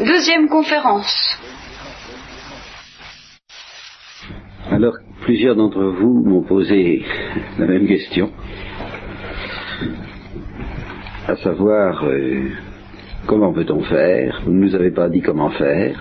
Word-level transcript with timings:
Deuxième 0.00 0.48
conférence. 0.48 1.38
Alors, 4.70 4.94
plusieurs 5.20 5.56
d'entre 5.56 5.82
vous 5.82 6.24
m'ont 6.24 6.42
posé 6.42 7.04
la 7.58 7.66
même 7.66 7.86
question, 7.86 8.30
à 11.28 11.36
savoir 11.36 12.02
euh, 12.06 12.48
comment 13.26 13.52
peut-on 13.52 13.82
faire? 13.82 14.40
Vous 14.46 14.52
ne 14.52 14.64
nous 14.64 14.74
avez 14.74 14.90
pas 14.90 15.10
dit 15.10 15.20
comment 15.20 15.50
faire, 15.50 16.00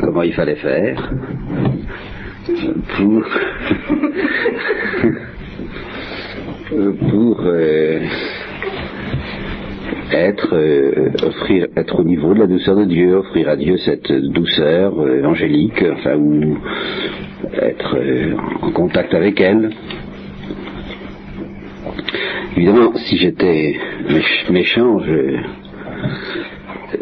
comment 0.00 0.22
il 0.22 0.32
fallait 0.32 0.56
faire? 0.56 1.12
Pour 2.96 3.24
pour 7.10 7.40
euh, 7.42 8.00
être, 10.12 10.54
euh, 10.54 11.12
offrir, 11.22 11.68
être 11.76 12.00
au 12.00 12.04
niveau 12.04 12.34
de 12.34 12.40
la 12.40 12.46
douceur 12.46 12.76
de 12.76 12.84
Dieu, 12.84 13.16
offrir 13.16 13.48
à 13.48 13.56
Dieu 13.56 13.76
cette 13.78 14.10
douceur 14.12 14.98
euh, 15.00 15.18
évangélique, 15.18 15.84
enfin, 15.92 16.16
ou 16.16 16.58
être 17.54 17.96
euh, 17.96 18.34
en 18.62 18.70
contact 18.70 19.14
avec 19.14 19.40
elle. 19.40 19.70
Évidemment, 22.56 22.92
si 22.96 23.16
j'étais 23.18 23.76
méchant, 24.50 24.98
je, 25.00 25.36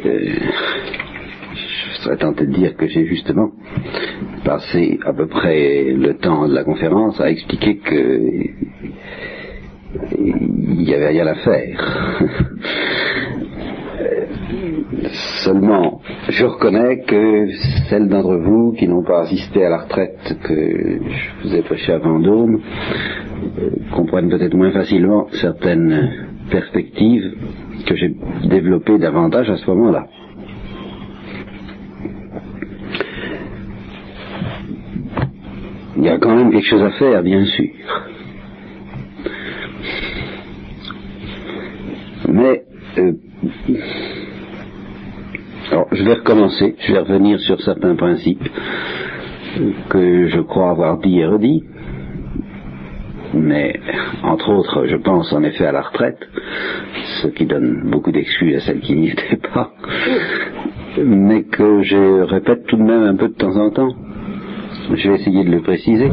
je 0.05 2.03
serais 2.03 2.17
tenté 2.17 2.47
de 2.47 2.53
dire 2.53 2.77
que 2.77 2.87
j'ai 2.87 3.07
justement 3.07 3.51
passé 4.45 4.99
à 5.05 5.13
peu 5.13 5.27
près 5.27 5.85
le 5.85 6.15
temps 6.15 6.47
de 6.49 6.55
la 6.55 6.65
conférence 6.65 7.21
à 7.21 7.31
expliquer 7.31 7.77
que 7.79 8.21
il 10.19 10.85
n'y 10.85 10.95
avait 10.95 11.09
rien 11.09 11.27
à 11.27 11.35
faire. 11.35 12.21
Seulement, 15.45 16.01
je 16.29 16.45
reconnais 16.45 17.01
que 17.07 17.49
celles 17.89 18.09
d'entre 18.09 18.37
vous 18.37 18.73
qui 18.73 18.89
n'ont 18.89 19.05
pas 19.05 19.23
assisté 19.23 19.65
à 19.65 19.69
la 19.69 19.79
retraite 19.79 20.37
que 20.43 20.55
je 20.55 21.43
vous 21.43 21.55
ai 21.55 21.63
prêché 21.63 21.93
à 21.93 21.99
Vendôme 21.99 22.61
euh, 23.59 23.71
comprennent 23.95 24.31
peut-être 24.31 24.55
moins 24.55 24.73
facilement 24.73 25.27
certaines 25.33 26.29
perspectives 26.51 27.35
que 27.87 27.95
j'ai 27.95 28.15
développées 28.49 28.99
davantage 28.99 29.51
à 29.51 29.57
ce 29.57 29.71
moment-là. 29.71 30.07
Il 35.99 36.05
y 36.05 36.09
a 36.09 36.19
quand 36.19 36.35
même 36.35 36.51
quelque 36.51 36.67
chose 36.67 36.83
à 36.83 36.91
faire, 36.91 37.23
bien 37.23 37.45
sûr. 37.45 37.69
Mais 42.29 42.65
euh, 42.99 43.13
alors, 45.71 45.89
je 45.91 46.05
vais 46.05 46.15
recommencer, 46.15 46.77
je 46.79 46.93
vais 46.93 47.01
revenir 47.01 47.41
sur 47.41 47.61
certains 47.61 47.97
principes 47.97 48.49
que 49.89 50.29
je 50.29 50.41
crois 50.41 50.71
avoir 50.71 50.99
dit 50.99 51.19
et 51.19 51.27
redit, 51.27 51.65
mais 53.35 53.81
entre 54.23 54.51
autres, 54.51 54.87
je 54.87 54.97
pense 54.97 55.33
en 55.33 55.43
effet 55.43 55.67
à 55.67 55.73
la 55.73 55.83
retraite, 55.83 56.19
ce 57.23 57.29
qui 57.29 57.47
donne 57.47 57.91
beaucoup 57.91 58.13
d'excuses 58.13 58.57
à 58.57 58.61
celles 58.61 58.81
qui 58.81 58.95
n'y 58.95 59.11
étaient 59.11 59.41
pas, 59.55 59.73
mais 61.03 61.43
que 61.43 61.83
je 61.83 62.23
répète 62.23 62.67
tout 62.67 62.77
de 62.77 62.83
même 62.83 63.03
un 63.03 63.17
peu 63.17 63.29
de 63.29 63.35
temps 63.35 63.57
en 63.57 63.71
temps. 63.71 63.95
Je 64.95 65.09
vais 65.09 65.17
essayer 65.17 65.45
de 65.45 65.51
le 65.51 65.63
préciser. 65.63 66.11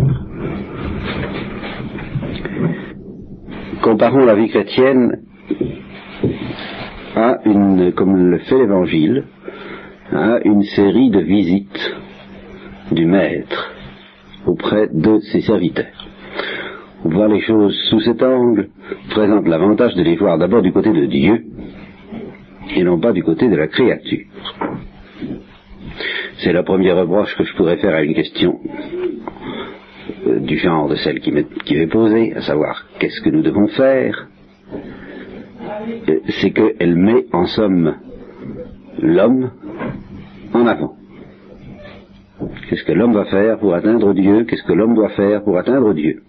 Comparons 3.83 4.25
la 4.25 4.33
vie 4.33 4.49
chrétienne 4.49 5.19
à 7.15 7.37
une, 7.45 7.91
comme 7.93 8.31
le 8.31 8.39
fait 8.39 8.57
l'Évangile, 8.57 9.25
à 10.13 10.39
une 10.45 10.63
série 10.63 11.09
de 11.09 11.19
visites 11.19 11.95
du 12.91 13.05
Maître 13.05 13.71
auprès 14.45 14.87
de 14.91 15.19
ses 15.31 15.41
serviteurs. 15.41 16.07
Voir 17.03 17.27
les 17.27 17.41
choses 17.41 17.75
sous 17.89 17.99
cet 18.01 18.21
angle 18.21 18.69
présente 19.09 19.47
l'avantage 19.47 19.95
de 19.95 20.03
les 20.03 20.15
voir 20.15 20.37
d'abord 20.37 20.61
du 20.61 20.71
côté 20.71 20.91
de 20.91 21.05
Dieu 21.05 21.45
et 22.75 22.83
non 22.83 22.99
pas 22.99 23.11
du 23.11 23.23
côté 23.23 23.49
de 23.49 23.55
la 23.55 23.67
créature. 23.67 24.25
C'est 26.37 26.53
la 26.53 26.63
première 26.63 26.97
reproche 26.97 27.35
que 27.35 27.43
je 27.43 27.55
pourrais 27.55 27.77
faire 27.77 27.95
à 27.95 28.03
une 28.03 28.13
question 28.13 28.59
euh, 30.27 30.39
du 30.39 30.57
genre 30.57 30.89
de 30.89 30.95
celle 30.95 31.19
qui 31.19 31.31
m'est 31.31 31.87
posée, 31.87 32.33
à 32.35 32.41
savoir 32.41 32.85
qu'est-ce 32.99 33.21
que 33.21 33.29
nous 33.29 33.41
devons 33.41 33.67
faire? 33.67 34.27
Euh, 36.09 36.19
c'est 36.41 36.51
qu'elle 36.51 36.95
met 36.95 37.25
en 37.31 37.45
somme 37.45 37.95
l'homme 38.99 39.51
en 40.53 40.67
avant. 40.67 40.95
Qu'est-ce 42.69 42.83
que 42.83 42.91
l'homme 42.91 43.13
va 43.13 43.25
faire 43.25 43.59
pour 43.59 43.73
atteindre 43.73 44.13
Dieu? 44.13 44.45
Qu'est-ce 44.45 44.63
que 44.63 44.73
l'homme 44.73 44.95
doit 44.95 45.09
faire 45.09 45.43
pour 45.43 45.57
atteindre 45.57 45.93
Dieu? 45.93 46.23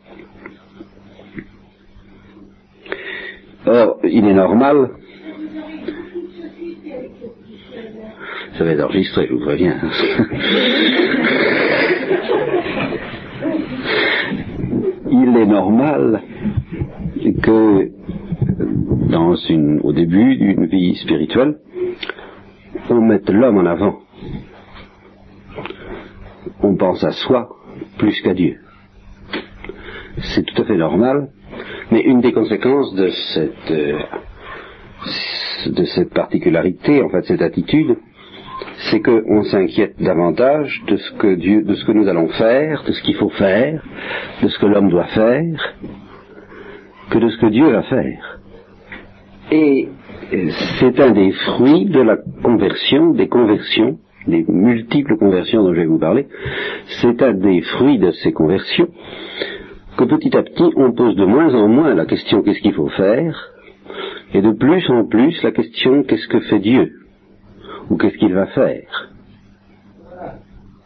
Or, 3.66 3.98
il 4.04 4.26
est 4.26 4.34
normal, 4.34 4.90
ça 8.58 8.64
va 8.64 8.70
être 8.72 8.84
enregistré, 8.84 9.26
je 9.26 9.32
vous 9.32 9.40
préviens. 9.40 9.76
il 15.10 15.36
est 15.36 15.46
normal 15.46 16.22
que 17.42 17.90
dans 19.10 19.34
une, 19.48 19.80
au 19.82 19.92
début 19.92 20.36
d'une 20.36 20.66
vie 20.66 20.94
spirituelle, 20.96 21.56
on 22.90 23.00
met 23.00 23.20
l'homme 23.28 23.58
en 23.58 23.66
avant. 23.66 24.03
On 26.62 26.76
pense 26.76 27.02
à 27.04 27.12
soi 27.12 27.48
plus 27.98 28.20
qu'à 28.22 28.34
Dieu. 28.34 28.58
C'est 30.18 30.44
tout 30.44 30.62
à 30.62 30.64
fait 30.64 30.76
normal, 30.76 31.28
mais 31.90 32.00
une 32.00 32.20
des 32.20 32.32
conséquences 32.32 32.94
de 32.94 33.08
cette, 33.08 33.70
euh, 33.70 33.98
de 35.66 35.84
cette 35.84 36.12
particularité, 36.14 37.02
en 37.02 37.08
fait, 37.08 37.24
cette 37.24 37.42
attitude, 37.42 37.96
c'est 38.90 39.00
qu'on 39.00 39.42
s'inquiète 39.44 40.00
davantage 40.00 40.82
de 40.86 40.96
ce 40.96 41.12
que 41.12 41.34
Dieu, 41.34 41.62
de 41.62 41.74
ce 41.74 41.84
que 41.84 41.92
nous 41.92 42.08
allons 42.08 42.28
faire, 42.28 42.84
de 42.84 42.92
ce 42.92 43.02
qu'il 43.02 43.16
faut 43.16 43.30
faire, 43.30 43.82
de 44.42 44.48
ce 44.48 44.58
que 44.58 44.66
l'homme 44.66 44.90
doit 44.90 45.08
faire, 45.08 45.74
que 47.10 47.18
de 47.18 47.28
ce 47.28 47.38
que 47.38 47.46
Dieu 47.46 47.68
va 47.68 47.82
faire. 47.82 48.40
Et 49.50 49.88
c'est 50.80 50.98
un 51.00 51.10
des 51.10 51.32
fruits 51.32 51.86
de 51.86 52.00
la 52.00 52.16
conversion, 52.42 53.12
des 53.12 53.28
conversions, 53.28 53.98
des 54.26 54.44
multiples 54.48 55.16
conversions 55.16 55.62
dont 55.62 55.74
je 55.74 55.80
vais 55.80 55.86
vous 55.86 55.98
parler. 55.98 56.26
C'est 57.00 57.22
un 57.22 57.34
des 57.34 57.60
fruits 57.62 57.98
de 57.98 58.10
ces 58.10 58.32
conversions 58.32 58.88
que 59.96 60.04
petit 60.04 60.36
à 60.36 60.42
petit 60.42 60.72
on 60.76 60.92
pose 60.92 61.14
de 61.16 61.24
moins 61.24 61.54
en 61.54 61.68
moins 61.68 61.94
la 61.94 62.06
question 62.06 62.42
qu'est-ce 62.42 62.60
qu'il 62.60 62.74
faut 62.74 62.88
faire, 62.88 63.50
et 64.32 64.42
de 64.42 64.50
plus 64.50 64.88
en 64.90 65.04
plus 65.04 65.40
la 65.42 65.52
question 65.52 66.02
qu'est-ce 66.02 66.26
que 66.28 66.40
fait 66.40 66.58
Dieu, 66.58 66.92
ou 67.90 67.96
qu'est-ce 67.96 68.18
qu'il 68.18 68.34
va 68.34 68.46
faire. 68.46 69.12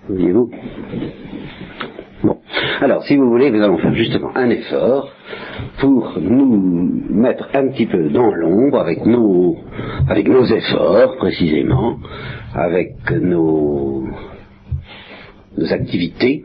Voyez-vous? 0.09 0.51
Alors, 2.81 3.05
si 3.05 3.17
vous 3.17 3.29
voulez, 3.29 3.51
nous 3.51 3.63
allons 3.63 3.79
faire 3.79 3.95
justement 3.95 4.31
un 4.37 4.51
effort 4.51 5.11
pour 5.79 6.19
nous 6.21 7.03
mettre 7.11 7.49
un 7.55 7.69
petit 7.69 7.87
peu 7.87 8.09
dans 8.11 8.33
l'ombre 8.33 8.81
avec 8.81 9.05
nos, 9.05 9.57
efforts 10.45 11.17
précisément, 11.17 11.99
avec 12.55 12.95
nos 13.21 14.05
activités. 15.71 16.45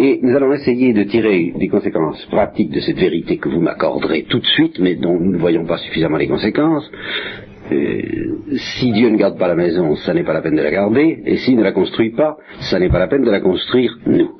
Et 0.00 0.20
nous 0.22 0.34
allons 0.34 0.52
essayer 0.54 0.92
de 0.94 1.02
tirer 1.04 1.52
des 1.56 1.68
conséquences 1.68 2.24
pratiques 2.26 2.70
de 2.70 2.80
cette 2.80 2.96
vérité 2.98 3.36
que 3.36 3.48
vous 3.48 3.60
m'accorderez 3.60 4.24
tout 4.24 4.38
de 4.38 4.46
suite, 4.46 4.78
mais 4.78 4.94
dont 4.94 5.18
nous 5.18 5.32
ne 5.32 5.38
voyons 5.38 5.66
pas 5.66 5.76
suffisamment 5.78 6.16
les 6.16 6.28
conséquences. 6.28 6.90
Euh, 7.70 8.38
si 8.56 8.92
Dieu 8.92 9.08
ne 9.08 9.16
garde 9.16 9.38
pas 9.38 9.48
la 9.48 9.54
maison, 9.54 9.94
ça 9.96 10.12
n'est 10.12 10.24
pas 10.24 10.32
la 10.32 10.42
peine 10.42 10.56
de 10.56 10.62
la 10.62 10.70
garder, 10.70 11.22
et 11.24 11.36
s'il 11.36 11.56
ne 11.56 11.62
la 11.62 11.72
construit 11.72 12.10
pas, 12.10 12.36
ça 12.70 12.78
n'est 12.78 12.88
pas 12.88 12.98
la 12.98 13.06
peine 13.06 13.24
de 13.24 13.30
la 13.30 13.40
construire 13.40 13.96
nous. 14.06 14.30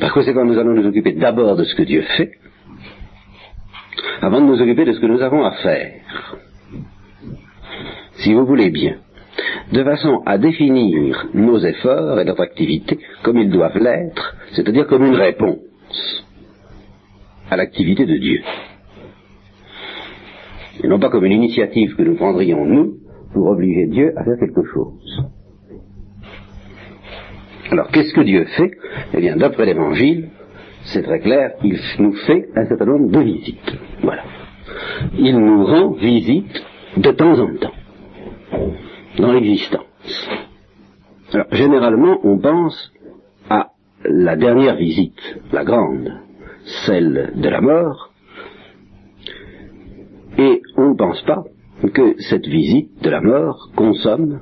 Par 0.00 0.12
conséquent, 0.12 0.44
nous 0.44 0.58
allons 0.58 0.74
nous 0.74 0.86
occuper 0.86 1.12
d'abord 1.12 1.56
de 1.56 1.64
ce 1.64 1.74
que 1.74 1.82
Dieu 1.82 2.02
fait, 2.16 2.32
avant 4.20 4.40
de 4.40 4.46
nous 4.46 4.60
occuper 4.60 4.84
de 4.84 4.92
ce 4.92 5.00
que 5.00 5.06
nous 5.06 5.22
avons 5.22 5.44
à 5.44 5.52
faire. 5.52 5.92
Si 8.14 8.34
vous 8.34 8.44
voulez 8.44 8.70
bien, 8.70 8.96
de 9.72 9.82
façon 9.84 10.22
à 10.26 10.38
définir 10.38 11.26
nos 11.34 11.58
efforts 11.58 12.20
et 12.20 12.24
notre 12.24 12.42
activité 12.42 12.98
comme 13.22 13.38
ils 13.38 13.50
doivent 13.50 13.78
l'être, 13.78 14.36
c'est-à-dire 14.52 14.86
comme 14.86 15.04
une 15.04 15.14
réponse 15.14 15.58
à 17.50 17.56
l'activité 17.56 18.06
de 18.06 18.16
Dieu. 18.16 18.42
Non 20.92 20.98
pas 20.98 21.08
comme 21.08 21.24
une 21.24 21.32
initiative 21.32 21.96
que 21.96 22.02
nous 22.02 22.16
prendrions 22.16 22.66
nous 22.66 22.98
pour 23.32 23.46
obliger 23.46 23.86
Dieu 23.86 24.12
à 24.14 24.24
faire 24.24 24.36
quelque 24.38 24.62
chose. 24.74 25.24
Alors, 27.70 27.88
qu'est-ce 27.88 28.12
que 28.12 28.20
Dieu 28.20 28.44
fait? 28.44 28.72
Eh 29.14 29.20
bien, 29.22 29.36
d'après 29.36 29.64
l'Évangile, 29.64 30.28
c'est 30.92 31.02
très 31.02 31.20
clair, 31.20 31.52
il 31.64 31.78
nous 31.98 32.12
fait 32.26 32.46
un 32.54 32.66
certain 32.66 32.84
nombre 32.84 33.10
de 33.10 33.20
visites. 33.20 33.72
Voilà. 34.02 34.22
Il 35.16 35.38
nous 35.38 35.64
rend 35.64 35.92
visite 35.92 36.62
de 36.98 37.10
temps 37.12 37.40
en 37.40 37.56
temps. 37.56 37.72
dans 39.16 39.32
l'existence. 39.32 40.28
Alors, 41.32 41.46
généralement, 41.52 42.18
on 42.22 42.38
pense 42.38 42.92
à 43.48 43.70
la 44.04 44.36
dernière 44.36 44.76
visite, 44.76 45.40
la 45.52 45.64
grande, 45.64 46.20
celle 46.84 47.32
de 47.34 47.48
la 47.48 47.62
mort, 47.62 48.11
et 50.38 50.62
on 50.76 50.90
ne 50.90 50.94
pense 50.94 51.20
pas 51.22 51.44
que 51.92 52.14
cette 52.30 52.46
visite 52.46 53.02
de 53.02 53.10
la 53.10 53.20
mort 53.20 53.70
consomme, 53.76 54.40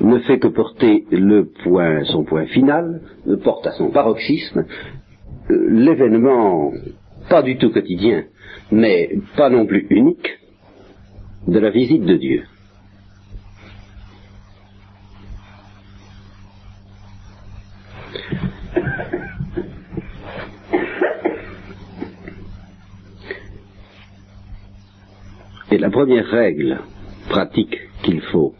ne 0.00 0.18
fait 0.20 0.38
que 0.38 0.48
porter 0.48 1.04
le 1.10 1.50
point, 1.62 2.04
son 2.04 2.24
point 2.24 2.46
final, 2.46 3.02
porte 3.44 3.66
à 3.66 3.72
son 3.72 3.90
paroxysme 3.90 4.64
euh, 5.50 5.66
l'événement 5.68 6.72
pas 7.28 7.42
du 7.42 7.58
tout 7.58 7.70
quotidien, 7.70 8.24
mais 8.72 9.10
pas 9.36 9.50
non 9.50 9.66
plus 9.66 9.86
unique, 9.90 10.38
de 11.46 11.58
la 11.58 11.70
visite 11.70 12.04
de 12.04 12.16
Dieu. 12.16 12.42
Et 25.70 25.78
la 25.78 25.90
première 25.90 26.26
règle 26.26 26.80
pratique 27.28 27.76
qu'il 28.02 28.20
faut 28.22 28.54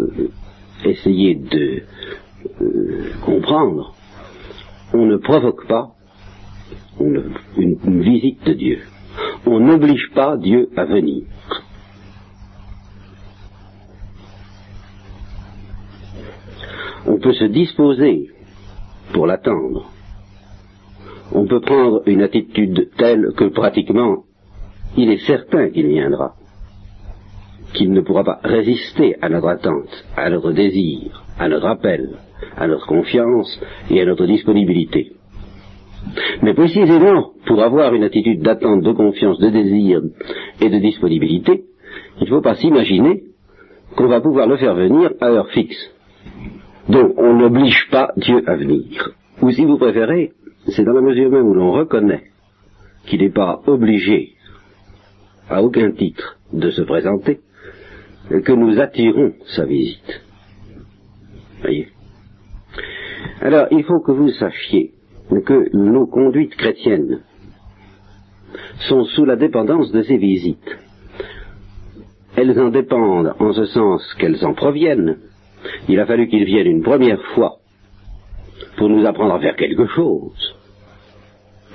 euh, 0.00 0.30
essayer 0.84 1.36
de 1.36 1.82
euh, 2.60 3.12
comprendre, 3.24 3.94
on 4.92 5.06
ne 5.06 5.16
provoque 5.16 5.66
pas 5.68 5.92
une 6.98 8.02
visite 8.02 8.44
de 8.44 8.52
Dieu. 8.54 8.78
On 9.46 9.60
n'oblige 9.60 10.10
pas 10.14 10.36
Dieu 10.36 10.68
à 10.76 10.84
venir. 10.86 11.24
On 17.06 17.18
peut 17.18 17.34
se 17.34 17.44
disposer 17.44 18.30
pour 19.12 19.26
l'attendre. 19.26 19.88
On 21.32 21.46
peut 21.46 21.60
prendre 21.60 22.02
une 22.06 22.22
attitude 22.22 22.90
telle 22.96 23.32
que 23.36 23.44
pratiquement 23.44 24.24
il 24.96 25.10
est 25.10 25.24
certain 25.26 25.70
qu'il 25.70 25.86
viendra 25.86 26.34
qu'il 27.76 27.92
ne 27.92 28.00
pourra 28.00 28.24
pas 28.24 28.40
résister 28.42 29.16
à 29.20 29.28
notre 29.28 29.48
attente, 29.48 30.04
à 30.16 30.30
notre 30.30 30.52
désir, 30.52 31.24
à 31.38 31.48
notre 31.48 31.66
appel, 31.66 32.16
à 32.56 32.66
notre 32.66 32.86
confiance 32.86 33.60
et 33.90 34.00
à 34.00 34.04
notre 34.06 34.26
disponibilité. 34.26 35.12
Mais 36.42 36.54
précisément 36.54 37.32
pour 37.46 37.62
avoir 37.62 37.94
une 37.94 38.04
attitude 38.04 38.42
d'attente, 38.42 38.82
de 38.82 38.92
confiance, 38.92 39.38
de 39.38 39.50
désir 39.50 40.00
et 40.60 40.70
de 40.70 40.78
disponibilité, 40.78 41.64
il 42.20 42.24
ne 42.24 42.28
faut 42.28 42.40
pas 42.40 42.54
s'imaginer 42.54 43.22
qu'on 43.96 44.08
va 44.08 44.20
pouvoir 44.20 44.46
le 44.46 44.56
faire 44.56 44.74
venir 44.74 45.12
à 45.20 45.26
heure 45.26 45.50
fixe. 45.50 45.90
Donc 46.88 47.14
on 47.18 47.34
n'oblige 47.34 47.88
pas 47.90 48.12
Dieu 48.16 48.42
à 48.46 48.56
venir. 48.56 49.10
Ou 49.42 49.50
si 49.50 49.64
vous 49.64 49.78
préférez, 49.78 50.32
c'est 50.68 50.84
dans 50.84 50.92
la 50.92 51.00
mesure 51.00 51.30
même 51.30 51.46
où 51.46 51.54
l'on 51.54 51.72
reconnaît 51.72 52.24
qu'il 53.06 53.20
n'est 53.20 53.30
pas 53.30 53.60
obligé 53.66 54.32
à 55.48 55.62
aucun 55.62 55.92
titre 55.92 56.38
de 56.52 56.70
se 56.70 56.82
présenter, 56.82 57.40
que 58.28 58.52
nous 58.52 58.78
attirons 58.80 59.32
sa 59.54 59.64
visite. 59.64 60.22
Voyez. 61.60 61.88
Alors, 63.40 63.66
il 63.70 63.84
faut 63.84 64.00
que 64.00 64.12
vous 64.12 64.30
sachiez 64.30 64.92
que 65.44 65.76
nos 65.76 66.06
conduites 66.06 66.56
chrétiennes 66.56 67.20
sont 68.88 69.04
sous 69.04 69.24
la 69.24 69.36
dépendance 69.36 69.90
de 69.92 70.02
ces 70.02 70.16
visites. 70.16 70.76
Elles 72.36 72.58
en 72.60 72.68
dépendent 72.68 73.34
en 73.38 73.52
ce 73.52 73.64
sens 73.66 74.14
qu'elles 74.14 74.44
en 74.44 74.54
proviennent. 74.54 75.18
Il 75.88 75.98
a 76.00 76.06
fallu 76.06 76.28
qu'ils 76.28 76.44
viennent 76.44 76.66
une 76.66 76.82
première 76.82 77.22
fois 77.34 77.56
pour 78.76 78.88
nous 78.88 79.06
apprendre 79.06 79.34
à 79.34 79.40
faire 79.40 79.56
quelque 79.56 79.86
chose. 79.86 80.54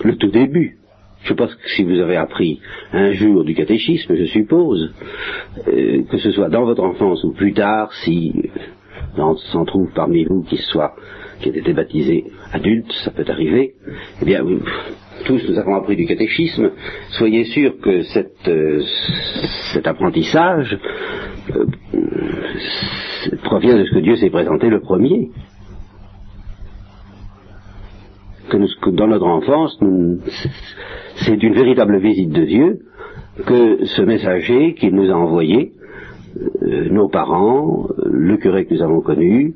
Le 0.03 0.15
tout 0.17 0.29
début. 0.29 0.77
Je 1.23 1.33
pense 1.33 1.53
que 1.53 1.69
si 1.69 1.83
vous 1.83 1.99
avez 1.99 2.15
appris 2.15 2.59
un 2.93 3.11
jour 3.11 3.43
du 3.43 3.53
catéchisme, 3.53 4.15
je 4.15 4.25
suppose, 4.25 4.93
euh, 5.67 6.03
que 6.09 6.17
ce 6.17 6.31
soit 6.31 6.49
dans 6.49 6.65
votre 6.65 6.83
enfance 6.83 7.23
ou 7.23 7.31
plus 7.33 7.53
tard, 7.53 7.93
si 8.03 8.33
euh, 9.17 9.33
s'en 9.51 9.65
trouve 9.65 9.91
parmi 9.93 10.23
vous 10.25 10.43
qui 10.43 10.57
soit 10.57 10.95
qui 11.41 11.49
ait 11.49 11.57
été 11.57 11.73
baptisé 11.73 12.25
adulte, 12.53 12.91
ça 13.03 13.11
peut 13.11 13.25
arriver, 13.27 13.73
eh 14.21 14.25
bien, 14.25 14.43
tous 15.25 15.41
nous 15.49 15.57
avons 15.57 15.75
appris 15.75 15.95
du 15.95 16.05
catéchisme, 16.05 16.71
soyez 17.09 17.45
sûrs 17.45 17.79
que 17.81 18.01
euh, 18.47 18.81
cet 19.73 19.87
apprentissage 19.87 20.77
provient 23.43 23.77
de 23.77 23.85
ce 23.85 23.91
que 23.91 23.99
Dieu 23.99 24.15
s'est 24.15 24.29
présenté 24.29 24.69
le 24.69 24.81
premier 24.81 25.29
que, 28.51 28.89
dans 28.89 29.07
notre 29.07 29.27
enfance, 29.27 29.79
c'est 31.15 31.41
une 31.43 31.53
véritable 31.53 31.97
visite 31.99 32.31
de 32.31 32.45
Dieu 32.45 32.79
que 33.45 33.85
ce 33.85 34.01
messager 34.01 34.73
qu'il 34.73 34.93
nous 34.93 35.09
a 35.09 35.15
envoyé, 35.15 35.71
euh, 36.63 36.89
nos 36.89 37.09
parents, 37.09 37.87
le 38.05 38.37
curé 38.37 38.65
que 38.65 38.73
nous 38.73 38.81
avons 38.81 39.01
connu, 39.01 39.55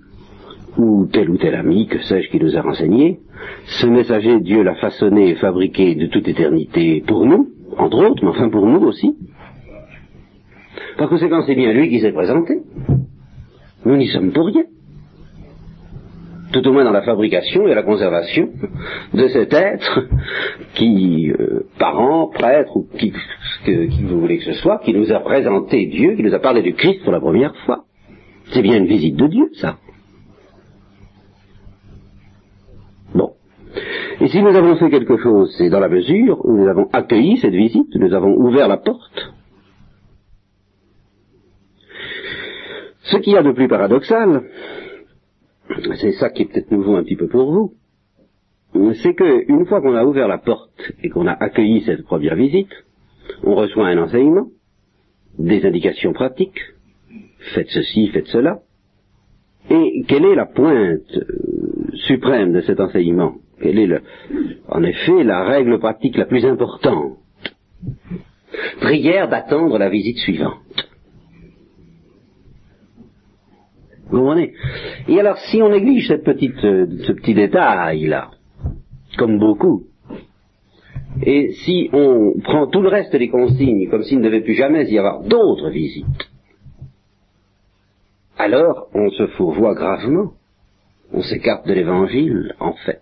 ou 0.77 1.05
tel 1.11 1.29
ou 1.29 1.37
tel 1.37 1.55
ami, 1.55 1.87
que 1.87 2.01
sais-je, 2.03 2.29
qui 2.29 2.39
nous 2.39 2.55
a 2.57 2.61
renseigné, 2.61 3.19
ce 3.65 3.87
messager, 3.87 4.39
Dieu 4.39 4.63
l'a 4.63 4.75
façonné 4.75 5.29
et 5.29 5.35
fabriqué 5.35 5.95
de 5.95 6.07
toute 6.07 6.27
éternité 6.27 7.03
pour 7.05 7.25
nous, 7.25 7.49
entre 7.77 7.97
autres, 7.97 8.23
mais 8.23 8.29
enfin 8.29 8.49
pour 8.49 8.65
nous 8.65 8.85
aussi. 8.85 9.15
Par 10.97 11.09
conséquent, 11.09 11.41
c'est 11.45 11.55
bien 11.55 11.73
lui 11.73 11.89
qui 11.89 11.99
s'est 11.99 12.11
présenté. 12.11 12.61
Nous 13.85 13.97
n'y 13.97 14.07
sommes 14.07 14.31
pour 14.31 14.47
rien 14.47 14.63
tout 16.51 16.67
au 16.67 16.71
moins 16.71 16.83
dans 16.83 16.91
la 16.91 17.01
fabrication 17.01 17.67
et 17.67 17.75
la 17.75 17.83
conservation 17.83 18.49
de 19.13 19.27
cet 19.27 19.53
être 19.53 20.07
qui, 20.75 21.31
euh, 21.31 21.65
parent, 21.79 22.29
prêtre 22.29 22.75
ou 22.77 22.87
qui, 22.97 23.13
qui 23.63 24.03
vous 24.03 24.19
voulez 24.19 24.37
que 24.37 24.45
ce 24.45 24.53
soit, 24.53 24.79
qui 24.79 24.93
nous 24.93 25.11
a 25.11 25.19
présenté 25.19 25.85
Dieu, 25.87 26.15
qui 26.15 26.23
nous 26.23 26.33
a 26.33 26.39
parlé 26.39 26.61
du 26.61 26.73
Christ 26.73 27.03
pour 27.03 27.11
la 27.11 27.19
première 27.19 27.55
fois. 27.65 27.85
C'est 28.53 28.61
bien 28.61 28.77
une 28.77 28.87
visite 28.87 29.15
de 29.15 29.27
Dieu, 29.27 29.49
ça. 29.59 29.77
Bon. 33.13 33.31
Et 34.21 34.27
si 34.27 34.41
nous 34.41 34.55
avons 34.55 34.75
fait 34.75 34.89
quelque 34.89 35.17
chose, 35.17 35.53
c'est 35.57 35.69
dans 35.69 35.79
la 35.79 35.89
mesure 35.89 36.45
où 36.45 36.55
nous 36.55 36.67
avons 36.67 36.89
accueilli 36.93 37.37
cette 37.37 37.53
visite, 37.53 37.95
nous 37.95 38.13
avons 38.13 38.35
ouvert 38.35 38.67
la 38.67 38.77
porte. 38.77 39.33
Ce 43.03 43.17
qu'il 43.17 43.33
y 43.33 43.37
a 43.37 43.43
de 43.43 43.51
plus 43.51 43.67
paradoxal, 43.67 44.43
c'est 45.95 46.13
ça 46.13 46.29
qui 46.29 46.43
est 46.43 46.45
peut-être 46.45 46.71
nouveau 46.71 46.95
un 46.95 47.03
petit 47.03 47.15
peu 47.15 47.27
pour 47.27 47.51
vous, 47.51 47.73
c'est 49.03 49.15
qu'une 49.15 49.65
fois 49.65 49.81
qu'on 49.81 49.95
a 49.95 50.03
ouvert 50.03 50.27
la 50.27 50.37
porte 50.37 50.91
et 51.03 51.09
qu'on 51.09 51.27
a 51.27 51.33
accueilli 51.33 51.81
cette 51.81 52.03
première 52.03 52.35
visite, 52.35 52.71
on 53.43 53.55
reçoit 53.55 53.87
un 53.87 53.97
enseignement, 53.97 54.47
des 55.39 55.65
indications 55.65 56.13
pratiques, 56.13 56.59
faites 57.53 57.69
ceci, 57.69 58.07
faites 58.09 58.27
cela, 58.27 58.59
et 59.69 60.03
quelle 60.07 60.25
est 60.25 60.35
la 60.35 60.45
pointe 60.45 61.01
euh, 61.15 61.91
suprême 62.07 62.53
de 62.53 62.61
cet 62.61 62.79
enseignement? 62.79 63.35
Quelle 63.61 63.79
est, 63.79 64.01
en 64.67 64.83
effet, 64.83 65.23
la 65.23 65.43
règle 65.43 65.79
pratique 65.79 66.17
la 66.17 66.25
plus 66.25 66.45
importante? 66.45 67.17
Prière 68.81 69.29
d'attendre 69.29 69.77
la 69.77 69.89
visite 69.89 70.17
suivante. 70.17 70.59
Vous 74.09 74.19
comprenez? 74.19 74.53
Et 75.07 75.19
alors, 75.19 75.37
si 75.37 75.61
on 75.61 75.69
néglige 75.69 76.07
cette 76.07 76.23
petite, 76.23 76.63
euh, 76.63 76.85
ce 77.05 77.11
petit 77.11 77.33
détail-là, 77.33 78.31
comme 79.17 79.39
beaucoup, 79.39 79.83
et 81.23 81.53
si 81.63 81.89
on 81.93 82.33
prend 82.43 82.67
tout 82.67 82.81
le 82.81 82.89
reste 82.89 83.15
des 83.15 83.29
consignes 83.29 83.89
comme 83.89 84.03
s'il 84.03 84.19
ne 84.19 84.25
devait 84.25 84.41
plus 84.41 84.55
jamais 84.55 84.85
y 84.85 84.99
avoir 84.99 85.23
d'autres 85.23 85.69
visites, 85.69 86.29
alors 88.37 88.89
on 88.93 89.09
se 89.09 89.27
fourvoie 89.27 89.75
gravement, 89.75 90.33
on 91.13 91.21
s'écarte 91.21 91.67
de 91.67 91.73
l'évangile, 91.73 92.53
en 92.59 92.73
fait, 92.73 93.01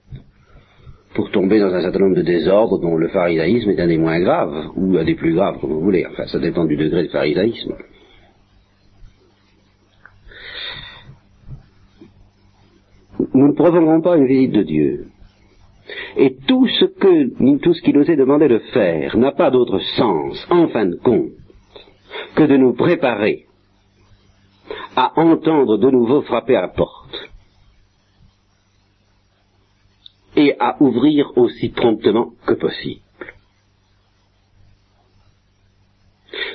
pour 1.16 1.32
tomber 1.32 1.60
dans 1.60 1.74
un 1.74 1.82
certain 1.82 2.00
nombre 2.00 2.16
de 2.16 2.22
désordres 2.22 2.80
dont 2.80 2.98
le 2.98 3.08
pharisaïsme 3.08 3.72
est 3.72 3.80
un 3.80 3.88
des 3.88 3.98
moins 3.98 4.20
graves, 4.20 4.70
ou 4.76 4.96
un 4.98 5.04
des 5.04 5.16
plus 5.16 5.34
graves, 5.34 5.60
comme 5.60 5.72
vous 5.72 5.82
voulez, 5.82 6.06
enfin 6.06 6.28
ça 6.28 6.40
dépend 6.40 6.66
du 6.66 6.78
degré 6.78 7.04
de 7.04 7.10
pharisaïsme. 7.10 7.74
Nous 13.34 13.48
ne 13.48 13.54
provoquerons 13.54 14.02
pas 14.02 14.18
une 14.18 14.28
visite 14.28 14.52
de 14.52 14.64
Dieu. 14.64 15.08
Et 16.16 16.36
tout 16.48 16.68
ce 16.68 16.86
que, 16.86 17.58
tout 17.60 17.74
ce 17.74 17.82
qui 17.82 17.94
nous 17.94 18.10
est 18.10 18.16
demandé 18.16 18.48
de 18.48 18.60
faire 18.60 19.18
n'a 19.18 19.32
pas 19.32 19.52
d'autre 19.52 19.80
sens, 19.98 20.48
en 20.50 20.68
fin 20.70 20.86
de 20.86 20.96
compte, 20.96 21.32
que 22.36 22.44
de 22.44 22.58
nous 22.58 22.74
préparer 22.74 23.46
à 24.96 25.20
entendre 25.20 25.78
de 25.78 25.90
nouveau 25.90 26.22
frapper 26.22 26.56
à 26.56 26.62
la 26.62 26.68
porte 26.70 27.30
et 30.36 30.56
à 30.60 30.82
ouvrir 30.82 31.38
aussi 31.38 31.70
promptement 31.70 32.34
que 32.46 32.54
possible. 32.54 33.02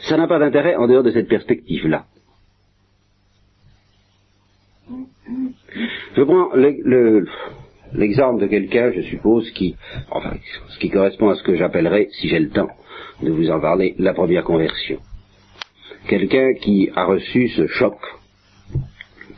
Ça 0.09 0.17
n'a 0.17 0.27
pas 0.27 0.39
d'intérêt 0.39 0.77
en 0.77 0.87
dehors 0.87 1.03
de 1.03 1.11
cette 1.11 1.29
perspective-là. 1.29 2.07
Je 6.17 6.23
prends 6.23 6.51
l'exemple 7.93 8.43
de 8.43 8.47
quelqu'un, 8.47 8.93
je 8.93 9.03
suppose, 9.03 9.51
qui, 9.53 9.77
enfin, 10.11 10.35
ce 10.69 10.79
qui 10.79 10.91
correspond 10.91 11.31
à 11.31 11.35
ce 11.35 11.43
que 11.43 11.57
j'appellerais, 11.57 12.09
si 12.13 12.29
j'ai 12.29 12.39
le 12.39 12.51
temps 12.51 12.71
de 13.23 13.31
vous 13.31 13.51
en 13.51 13.61
parler, 13.61 13.95
la 13.99 14.15
première 14.15 14.45
conversion. 14.45 14.99
Quelqu'un 16.09 16.55
qui 16.55 16.91
a 16.95 17.05
reçu 17.05 17.49
ce 17.49 17.67
choc, 17.67 17.97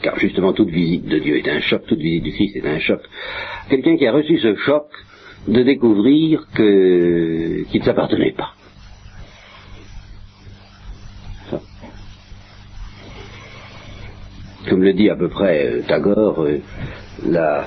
car 0.02 0.18
justement 0.18 0.52
toute 0.52 0.70
visite 0.70 1.06
de 1.06 1.18
Dieu 1.18 1.36
est 1.36 1.48
un 1.48 1.60
choc, 1.60 1.84
toute 1.86 1.98
visite 1.98 2.24
du 2.24 2.32
Christ 2.32 2.56
est 2.56 2.66
un 2.66 2.78
choc. 2.78 3.00
Quelqu'un 3.68 3.96
qui 3.96 4.06
a 4.06 4.12
reçu 4.12 4.38
ce 4.38 4.54
choc 4.56 4.84
de 5.48 5.62
découvrir 5.62 6.46
qu'il 6.54 7.80
ne 7.80 7.84
s'appartenait 7.84 8.32
pas. 8.32 8.54
Comme 14.70 14.84
le 14.84 14.92
dit 14.92 15.10
à 15.10 15.16
peu 15.16 15.28
près 15.28 15.66
euh, 15.66 15.82
Tagore, 15.82 16.46
euh, 16.46 17.62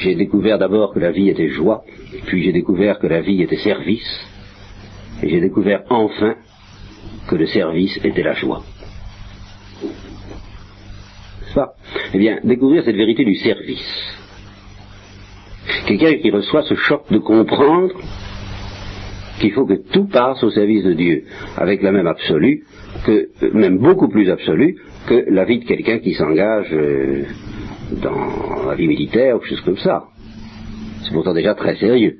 j'ai 0.00 0.16
découvert 0.16 0.58
d'abord 0.58 0.92
que 0.92 0.98
la 0.98 1.12
vie 1.12 1.28
était 1.28 1.50
joie, 1.50 1.84
puis 2.26 2.42
j'ai 2.42 2.52
découvert 2.52 2.98
que 2.98 3.06
la 3.06 3.20
vie 3.20 3.40
était 3.42 3.58
service, 3.58 4.26
et 5.22 5.28
j'ai 5.28 5.40
découvert 5.40 5.84
enfin 5.88 6.34
que 7.28 7.36
le 7.36 7.46
service 7.46 7.96
était 8.02 8.24
la 8.24 8.34
joie. 8.34 8.64
Ça, 11.54 11.74
Eh 12.12 12.18
bien, 12.18 12.40
découvrir 12.42 12.82
cette 12.84 12.96
vérité 12.96 13.24
du 13.24 13.36
service. 13.36 14.16
Quelqu'un 15.86 16.14
qui 16.14 16.30
reçoit 16.30 16.64
ce 16.64 16.74
choc 16.74 17.04
de 17.12 17.18
comprendre 17.18 17.94
qu'il 19.38 19.52
faut 19.52 19.64
que 19.64 19.74
tout 19.92 20.08
passe 20.08 20.42
au 20.42 20.50
service 20.50 20.82
de 20.82 20.94
Dieu, 20.94 21.24
avec 21.56 21.82
la 21.82 21.92
même 21.92 22.08
absolue, 22.08 22.64
que, 23.06 23.28
même 23.52 23.78
beaucoup 23.78 24.08
plus 24.08 24.28
absolue, 24.28 24.76
que 25.08 25.24
la 25.30 25.44
vie 25.44 25.60
de 25.60 25.64
quelqu'un 25.64 26.00
qui 26.00 26.12
s'engage 26.12 26.68
euh, 26.72 27.24
dans 28.02 28.66
la 28.68 28.74
vie 28.74 28.86
militaire 28.86 29.36
ou 29.36 29.38
quelque 29.38 29.50
chose 29.50 29.64
comme 29.64 29.78
ça. 29.78 30.04
C'est 31.02 31.12
pourtant 31.12 31.32
déjà 31.32 31.54
très 31.54 31.76
sérieux. 31.76 32.18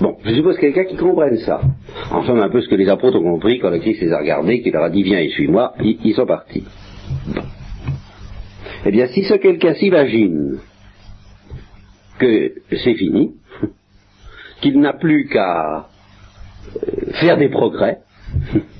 Bon, 0.00 0.16
je 0.24 0.34
suppose 0.34 0.58
quelqu'un 0.58 0.84
qui 0.84 0.96
comprenne 0.96 1.38
ça. 1.38 1.62
Enfin, 2.10 2.36
un 2.38 2.50
peu 2.50 2.60
ce 2.60 2.68
que 2.68 2.74
les 2.74 2.88
apôtres 2.88 3.18
ont 3.18 3.32
compris 3.32 3.58
quand 3.60 3.70
le 3.70 3.78
Christ 3.78 4.02
les 4.02 4.12
a 4.12 4.18
regardés, 4.18 4.60
qu'il 4.60 4.72
leur 4.72 4.84
a 4.84 4.90
dit 4.90 5.02
viens 5.02 5.18
et 5.18 5.30
suis-moi, 5.30 5.74
ils, 5.80 6.14
sont 6.14 6.26
partis. 6.26 6.64
Eh 8.84 8.90
bien, 8.90 9.06
si 9.08 9.24
ce 9.24 9.34
quelqu'un 9.34 9.74
s'imagine 9.74 10.58
que 12.18 12.52
c'est 12.70 12.94
fini, 12.94 13.32
qu'il 14.60 14.80
n'a 14.80 14.92
plus 14.92 15.28
qu'à 15.28 15.88
euh, 16.76 17.12
faire 17.20 17.38
des 17.38 17.48
progrès, 17.48 18.00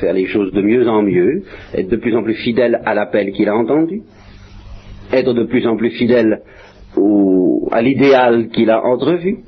faire 0.00 0.12
les 0.12 0.26
choses 0.26 0.52
de 0.52 0.62
mieux 0.62 0.88
en 0.88 1.02
mieux, 1.02 1.42
être 1.74 1.88
de 1.88 1.96
plus 1.96 2.16
en 2.16 2.22
plus 2.22 2.34
fidèle 2.34 2.80
à 2.84 2.94
l'appel 2.94 3.32
qu'il 3.32 3.48
a 3.48 3.56
entendu, 3.56 4.02
être 5.12 5.32
de 5.32 5.44
plus 5.44 5.66
en 5.66 5.76
plus 5.76 5.90
fidèle 5.90 6.42
à 7.70 7.82
l'idéal 7.82 8.48
qu'il 8.48 8.70
a 8.70 8.84
entrevu. 8.84 9.38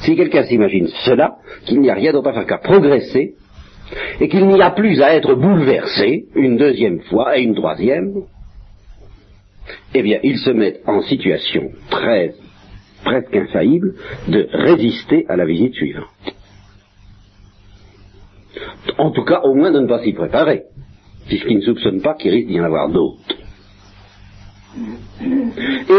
Si 0.00 0.16
quelqu'un 0.16 0.44
s'imagine 0.44 0.88
cela, 1.04 1.36
qu'il 1.64 1.80
n'y 1.80 1.90
a 1.90 1.94
rien 1.94 2.12
d'autre 2.12 2.28
à 2.28 2.32
faire 2.32 2.46
qu'à 2.46 2.58
progresser, 2.58 3.34
et 4.20 4.28
qu'il 4.28 4.46
n'y 4.46 4.62
a 4.62 4.70
plus 4.70 5.00
à 5.02 5.14
être 5.14 5.34
bouleversé 5.34 6.24
une 6.34 6.56
deuxième 6.56 7.00
fois 7.02 7.38
et 7.38 7.42
une 7.42 7.54
troisième, 7.54 8.22
eh 9.94 10.02
bien, 10.02 10.18
il 10.22 10.38
se 10.38 10.50
met 10.50 10.80
en 10.86 11.02
situation 11.02 11.70
très, 11.90 12.34
presque 13.04 13.34
infaillible 13.34 13.94
de 14.28 14.48
résister 14.52 15.26
à 15.28 15.36
la 15.36 15.44
visite 15.44 15.74
suivante. 15.74 16.06
En 18.98 19.10
tout 19.10 19.24
cas, 19.24 19.40
au 19.42 19.54
moins 19.54 19.70
de 19.70 19.80
ne 19.80 19.86
pas 19.86 20.02
s'y 20.02 20.12
préparer, 20.12 20.64
puisqu'il 21.26 21.58
ne 21.58 21.62
soupçonne 21.62 22.00
pas 22.02 22.14
qu'il 22.14 22.32
risque 22.32 22.48
d'y 22.48 22.60
en 22.60 22.64
avoir 22.64 22.88
d'autres. 22.88 23.36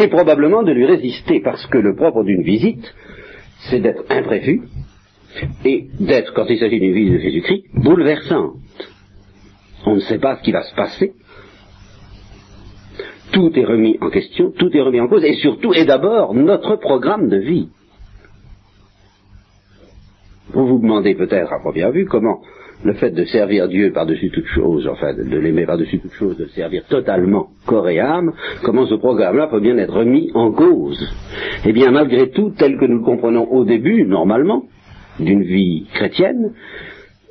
Et 0.02 0.08
probablement 0.08 0.64
de 0.64 0.72
lui 0.72 0.86
résister, 0.86 1.42
parce 1.42 1.66
que 1.68 1.78
le 1.78 1.96
propre 1.96 2.24
d'une 2.24 2.44
visite, 2.44 2.94
c'est 3.70 3.80
d'être 3.80 4.04
imprévu, 4.10 4.64
et 5.66 5.88
d'être, 6.00 6.34
quand 6.34 6.46
il 6.46 6.60
s'agit 6.60 6.80
d'une 6.80 6.94
visite 6.94 7.14
de 7.14 7.20
Jésus-Christ, 7.20 7.64
bouleversante. 7.76 8.56
On 9.86 9.96
ne 9.96 10.02
sait 10.02 10.20
pas 10.20 10.38
ce 10.38 10.44
qui 10.44 10.52
va 10.52 10.64
se 10.64 10.76
passer. 10.76 11.14
Tout 13.32 13.52
est 13.58 13.66
remis 13.66 13.98
en 14.02 14.10
question, 14.10 14.52
tout 14.52 14.76
est 14.76 14.82
remis 14.82 15.00
en 15.00 15.08
cause, 15.08 15.24
et 15.24 15.34
surtout, 15.36 15.74
et 15.74 15.86
d'abord, 15.86 16.34
notre 16.34 16.76
programme 16.76 17.30
de 17.30 17.38
vie. 17.38 17.70
Vous 20.52 20.68
vous 20.68 20.80
demandez 20.80 21.16
peut-être 21.16 21.52
à 21.52 21.60
première 21.60 21.92
vue 21.92 22.06
comment 22.06 22.42
le 22.84 22.94
fait 22.94 23.12
de 23.12 23.24
servir 23.26 23.68
Dieu 23.68 23.92
par-dessus 23.94 24.30
toute 24.30 24.46
chose, 24.48 24.88
enfin 24.88 25.14
de, 25.14 25.38
l'aimer 25.38 25.66
par-dessus 25.66 26.00
toute 26.00 26.14
chose, 26.14 26.38
de 26.38 26.46
servir 26.48 26.84
totalement 26.86 27.48
corps 27.66 27.88
et 27.88 28.00
âme, 28.00 28.34
comment 28.64 28.86
ce 28.88 28.96
programme-là 28.96 29.48
peut 29.48 29.62
bien 29.62 29.78
être 29.78 29.94
remis 29.94 30.32
en 30.34 30.52
cause 30.52 31.00
Eh 31.66 31.72
bien, 31.72 31.92
malgré 31.92 32.30
tout, 32.32 32.52
tel 32.58 32.78
que 32.78 32.86
nous 32.86 33.00
le 33.00 33.06
comprenons 33.06 33.50
au 33.52 33.64
début, 33.64 34.06
normalement, 34.06 34.64
d'une 35.20 35.44
vie 35.44 35.86
chrétienne, 35.94 36.54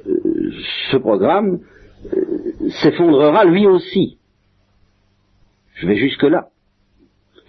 euh, 0.07 0.51
ce 0.91 0.97
programme 0.97 1.61
euh, 2.13 2.69
s'effondrera 2.83 3.45
lui 3.45 3.67
aussi. 3.67 4.19
Je 5.75 5.87
vais 5.87 5.97
jusque-là. 5.97 6.47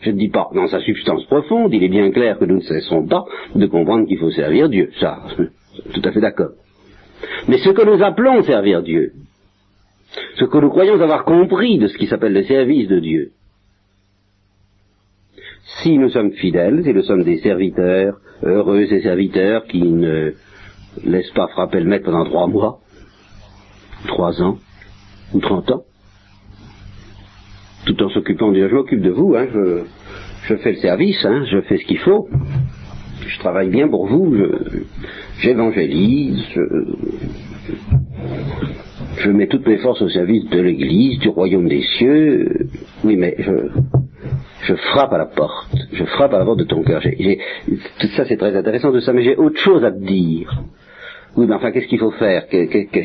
Je 0.02 0.12
ne 0.12 0.18
dis 0.18 0.30
pas 0.30 0.50
dans 0.54 0.68
sa 0.68 0.82
substance 0.82 1.24
profonde, 1.26 1.74
il 1.74 1.84
est 1.84 1.90
bien 1.90 2.12
clair 2.12 2.38
que 2.38 2.46
nous 2.46 2.56
ne 2.56 2.62
cessons 2.62 3.08
pas 3.08 3.24
de 3.56 3.66
comprendre 3.68 4.06
qu'il 4.06 4.20
faut 4.20 4.32
servir 4.32 4.68
Dieu. 4.68 4.90
Ça, 5.00 5.24
tout 5.94 6.02
à 6.04 6.12
fait 6.12 6.20
d'accord. 6.20 6.52
Mais 7.48 7.58
ce 7.58 7.70
que 7.70 7.84
nous 7.84 8.04
appelons 8.04 8.44
servir 8.44 8.82
Dieu, 8.82 9.14
ce 10.40 10.46
que 10.46 10.58
nous 10.58 10.70
croyons 10.70 11.00
avoir 11.02 11.26
compris 11.26 11.78
de 11.78 11.88
ce 11.88 11.98
qui 11.98 12.08
s'appelle 12.08 12.34
le 12.34 12.44
service 12.44 12.88
de 12.88 13.00
Dieu, 13.00 13.32
si 15.82 15.98
nous 15.98 16.10
sommes 16.10 16.34
fidèles, 16.34 16.84
si 16.84 16.94
nous 16.94 17.04
sommes 17.04 17.24
des 17.24 17.40
serviteurs, 17.40 18.18
heureux 18.44 18.82
et 18.82 19.02
serviteurs 19.02 19.66
qui 19.66 19.82
ne 19.82 20.34
laissent 21.04 21.32
pas 21.32 21.48
frapper 21.48 21.80
le 21.80 21.86
maître 21.86 22.06
pendant 22.06 22.26
trois 22.26 22.48
mois, 22.48 22.80
trois 24.08 24.42
ans, 24.42 24.58
ou 25.34 25.40
trente 25.40 25.72
ans, 25.72 25.84
tout 27.86 28.02
en 28.04 28.10
s'occupant 28.10 28.52
de 28.52 28.68
je 28.68 28.74
m'occupe 28.74 29.02
de 29.02 29.10
vous, 29.10 29.36
hein, 29.36 29.48
je, 29.54 30.56
fais 30.56 30.74
le 30.74 30.78
service, 30.78 31.24
hein, 31.26 31.44
je 31.50 31.62
fais 31.62 31.78
ce 31.78 31.86
qu'il 31.86 32.00
faut, 32.00 32.28
je 33.28 33.40
travaille 33.40 33.70
bien 33.70 33.88
pour 33.88 34.08
vous, 34.08 34.36
j'évangélise, 35.40 36.44
je, 36.54 36.62
je, 39.18 39.30
mets 39.32 39.48
toutes 39.48 39.68
mes 39.68 39.78
forces 39.78 40.02
au 40.02 40.10
service 40.10 40.50
de 40.50 40.60
l'Église, 40.60 41.20
du 41.20 41.30
royaume 41.30 41.68
des 41.68 41.82
cieux. 41.98 42.68
Oui, 43.04 43.16
mais 43.16 43.36
je, 43.40 43.52
je 44.64 44.76
frappe 44.76 45.14
à 45.14 45.18
la 45.18 45.26
porte, 45.26 45.76
je 45.92 46.04
frappe 46.06 46.34
à 46.34 46.40
la 46.40 46.46
porte 46.46 46.60
de 46.60 46.66
ton 46.66 46.84
cœur. 46.84 47.02
tout 47.02 48.08
ça, 48.16 48.26
c'est 48.26 48.38
très 48.38 48.56
intéressant 48.56 48.92
de 48.92 49.00
ça, 49.00 49.14
mais 49.14 49.24
j'ai 49.24 49.36
autre 49.36 49.60
chose 49.60 49.84
à 49.84 49.92
te 49.92 50.00
dire. 50.00 50.64
Oui, 51.36 51.48
mais 51.48 51.56
enfin, 51.56 51.72
qu'est-ce 51.72 51.88
qu'il 51.88 52.00
faut 52.00 52.12
faire? 52.12 52.46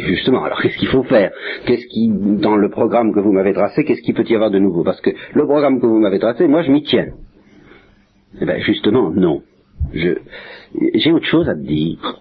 Justement, 0.07 0.45
alors 0.45 0.61
qu'est-ce 0.61 0.77
qu'il 0.77 0.89
faut 0.89 1.03
faire? 1.05 1.31
Qu'est-ce 1.65 1.87
qui, 1.87 2.09
dans 2.09 2.57
le 2.57 2.69
programme 2.69 3.15
que 3.15 3.21
vous 3.21 3.33
m'avez 3.33 3.55
tracé, 3.55 3.85
qu'est-ce 3.85 4.03
qu'il 4.03 4.15
peut 4.15 4.25
y 4.29 4.35
avoir 4.35 4.51
de 4.51 4.59
nouveau? 4.59 4.85
Parce 4.85 5.01
que 5.01 5.11
le 5.33 5.47
programme 5.47 5.81
que 5.81 5.87
vous 5.87 5.99
m'avez 5.99 6.19
tracé, 6.19 6.47
moi, 6.47 6.63
je 6.63 6.71
m'y 6.71 6.83
tiens. 6.83 7.07
Eh 8.41 8.45
bien, 8.45 8.59
justement, 8.59 9.11
non. 9.11 9.43
J'ai 9.93 11.13
autre 11.13 11.27
chose 11.27 11.49
à 11.49 11.55
te 11.55 11.61
dire. 11.61 12.21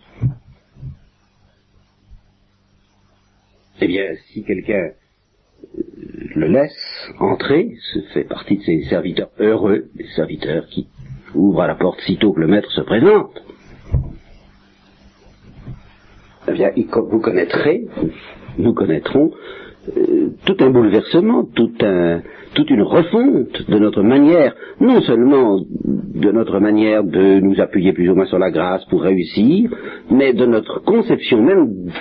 Eh 3.80 3.88
bien, 3.88 4.16
si 4.28 4.44
quelqu'un 4.44 4.92
le 6.36 6.48
laisse 6.48 7.10
entrer, 7.20 7.76
ce 7.94 8.00
fait 8.14 8.24
partie 8.24 8.58
de 8.58 8.64
ces 8.64 8.84
serviteurs 8.84 9.30
heureux, 9.40 9.90
des 9.96 10.08
serviteurs 10.16 10.66
qui 10.68 10.88
ouvrent 11.36 11.62
à 11.62 11.68
la 11.68 11.76
porte 11.76 12.02
sitôt 12.02 12.34
que 12.34 12.40
le 12.40 12.48
maître 12.48 12.72
se 12.72 12.82
présente. 12.82 13.42
Eh 16.48 16.54
bien, 16.54 16.72
vous 16.76 17.20
connaîtrez, 17.20 17.88
nous 18.58 18.74
connaîtrons 18.74 19.32
euh, 19.96 20.30
tout 20.46 20.58
un 20.60 20.70
bouleversement, 20.70 21.46
tout 21.56 21.72
toute 22.54 22.70
une 22.70 22.82
refonte 22.82 23.70
de 23.70 23.80
notre 23.80 24.02
manière, 24.02 24.56
non 24.80 25.02
seulement 25.02 25.60
de 25.86 26.32
notre 26.32 26.60
manière 26.60 27.04
de 27.04 27.40
nous 27.40 27.60
appuyer 27.62 27.94
plus 27.94 28.10
ou 28.10 28.16
moins 28.16 28.26
sur 28.26 28.40
la 28.40 28.50
grâce 28.50 28.84
pour 28.86 29.04
réussir, 29.04 29.70
mais 30.10 30.34
de 30.34 30.46
notre 30.46 30.84
conception 30.84 31.42
même 31.42 31.92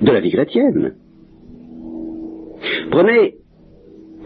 de 0.00 0.10
la 0.10 0.20
vie 0.20 0.30
chrétienne. 0.30 0.94
Prenez 2.90 3.34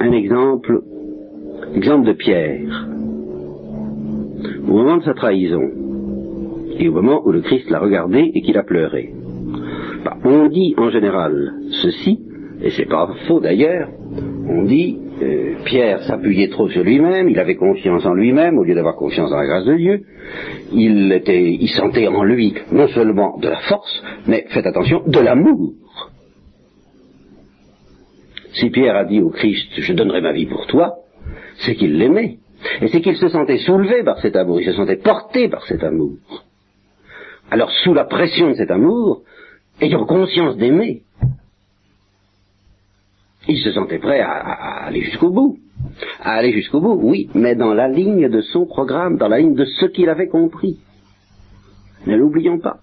un 0.00 0.12
exemple, 0.12 0.82
l'exemple 1.74 2.06
de 2.06 2.12
Pierre. 2.12 2.88
Au 4.66 4.72
moment 4.72 4.96
de 4.96 5.04
sa 5.04 5.14
trahison, 5.14 5.70
et 6.78 6.88
au 6.88 6.92
moment 6.92 7.22
où 7.24 7.32
le 7.32 7.42
Christ 7.42 7.70
l'a 7.70 7.78
regardé 7.78 8.30
et 8.34 8.42
qu'il 8.42 8.56
a 8.58 8.62
pleuré. 8.62 9.12
Bah, 10.04 10.16
on 10.24 10.48
dit 10.48 10.74
en 10.78 10.90
général 10.90 11.54
ceci, 11.82 12.20
et 12.62 12.70
c'est 12.70 12.88
pas 12.88 13.08
faux 13.26 13.40
d'ailleurs, 13.40 13.88
on 14.48 14.62
dit 14.62 14.98
euh, 15.20 15.56
Pierre 15.64 16.02
s'appuyait 16.04 16.48
trop 16.48 16.68
sur 16.68 16.84
lui-même, 16.84 17.28
il 17.28 17.38
avait 17.38 17.56
confiance 17.56 18.06
en 18.06 18.14
lui-même 18.14 18.58
au 18.58 18.64
lieu 18.64 18.74
d'avoir 18.74 18.96
confiance 18.96 19.30
dans 19.30 19.36
la 19.36 19.46
grâce 19.46 19.64
de 19.64 19.74
Dieu. 19.74 20.04
Il, 20.72 21.12
était, 21.12 21.52
il 21.52 21.68
sentait 21.68 22.06
en 22.06 22.22
lui 22.22 22.54
non 22.70 22.88
seulement 22.88 23.38
de 23.38 23.48
la 23.48 23.58
force, 23.60 24.02
mais 24.26 24.46
faites 24.48 24.66
attention, 24.66 25.02
de 25.06 25.18
l'amour. 25.18 25.72
Si 28.54 28.70
Pierre 28.70 28.96
a 28.96 29.04
dit 29.04 29.20
au 29.20 29.30
Christ, 29.30 29.68
je 29.78 29.92
donnerai 29.92 30.20
ma 30.20 30.32
vie 30.32 30.46
pour 30.46 30.66
toi, 30.66 30.94
c'est 31.64 31.74
qu'il 31.74 31.98
l'aimait. 31.98 32.38
Et 32.80 32.88
c'est 32.88 33.00
qu'il 33.00 33.16
se 33.16 33.28
sentait 33.28 33.58
soulevé 33.58 34.04
par 34.04 34.20
cet 34.20 34.36
amour, 34.36 34.60
il 34.60 34.66
se 34.66 34.72
sentait 34.72 34.96
porté 34.96 35.48
par 35.48 35.64
cet 35.66 35.82
amour. 35.82 36.16
Alors, 37.50 37.70
sous 37.82 37.92
la 37.92 38.04
pression 38.04 38.50
de 38.50 38.54
cet 38.54 38.70
amour, 38.70 39.22
ayant 39.80 40.04
conscience 40.06 40.56
d'aimer, 40.56 41.02
il 43.48 43.58
se 43.58 43.72
sentait 43.72 43.98
prêt 43.98 44.20
à, 44.20 44.86
aller 44.86 45.02
jusqu'au 45.02 45.30
bout. 45.30 45.58
À 46.20 46.34
aller 46.34 46.52
jusqu'au 46.52 46.80
bout, 46.80 46.98
oui, 47.02 47.28
mais 47.34 47.54
dans 47.54 47.74
la 47.74 47.88
ligne 47.88 48.28
de 48.28 48.40
son 48.40 48.66
programme, 48.66 49.16
dans 49.16 49.28
la 49.28 49.38
ligne 49.38 49.54
de 49.54 49.64
ce 49.64 49.86
qu'il 49.86 50.08
avait 50.08 50.28
compris. 50.28 50.78
Ne 52.06 52.16
l'oublions 52.16 52.58
pas. 52.58 52.78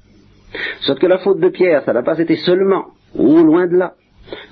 Sauf 0.81 0.99
que 0.99 1.07
la 1.07 1.19
faute 1.19 1.39
de 1.39 1.49
Pierre, 1.49 1.83
ça 1.83 1.93
n'a 1.93 2.03
pas 2.03 2.19
été 2.19 2.35
seulement, 2.37 2.85
au 3.17 3.43
loin 3.43 3.67
de 3.67 3.75
là, 3.75 3.93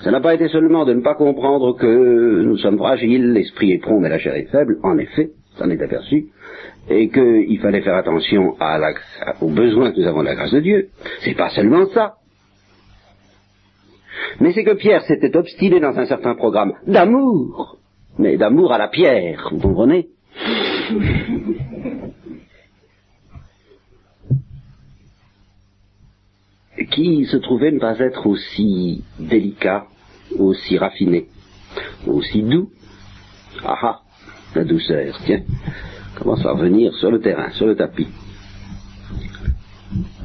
ça 0.01 0.11
n'a 0.11 0.21
pas 0.21 0.33
été 0.33 0.47
seulement 0.47 0.85
de 0.85 0.93
ne 0.93 1.01
pas 1.01 1.15
comprendre 1.15 1.75
que 1.77 2.41
nous 2.43 2.57
sommes 2.57 2.77
fragiles, 2.77 3.33
l'esprit 3.33 3.71
est 3.71 3.77
prompt 3.79 3.99
mais 3.99 4.09
la 4.09 4.19
chair 4.19 4.35
est 4.35 4.49
faible, 4.51 4.77
en 4.83 4.97
effet, 4.97 5.31
ça 5.57 5.65
en 5.65 5.69
est 5.69 5.81
aperçu, 5.81 6.27
et 6.89 7.09
qu'il 7.09 7.59
fallait 7.59 7.81
faire 7.81 7.95
attention 7.95 8.55
aux 9.41 9.49
besoins 9.49 9.91
que 9.91 9.99
nous 9.99 10.07
avons 10.07 10.21
de 10.21 10.25
la 10.25 10.35
grâce 10.35 10.53
de 10.53 10.59
Dieu. 10.59 10.89
C'est 11.21 11.35
pas 11.35 11.49
seulement 11.49 11.85
ça. 11.87 12.15
Mais 14.39 14.53
c'est 14.53 14.63
que 14.63 14.75
Pierre 14.75 15.03
s'était 15.03 15.35
obstiné 15.35 15.79
dans 15.79 15.97
un 15.97 16.05
certain 16.05 16.35
programme 16.35 16.73
d'amour, 16.85 17.77
mais 18.17 18.37
d'amour 18.37 18.71
à 18.73 18.77
la 18.77 18.87
pierre, 18.87 19.49
vous 19.51 19.59
comprenez 19.59 20.07
qui 26.91 27.25
se 27.25 27.37
trouvait 27.37 27.71
ne 27.71 27.79
pas 27.79 27.99
être 27.99 28.25
aussi 28.27 29.03
délicat, 29.19 29.85
aussi 30.37 30.77
raffiné, 30.77 31.27
aussi 32.07 32.41
doux. 32.41 32.69
Ah 33.63 33.77
ah, 33.81 34.01
la 34.55 34.63
douceur, 34.63 35.15
tiens, 35.25 35.41
commence 36.17 36.45
à 36.45 36.51
revenir 36.51 36.93
sur 36.95 37.11
le 37.11 37.19
terrain, 37.19 37.49
sur 37.51 37.67
le 37.67 37.75
tapis. 37.75 38.07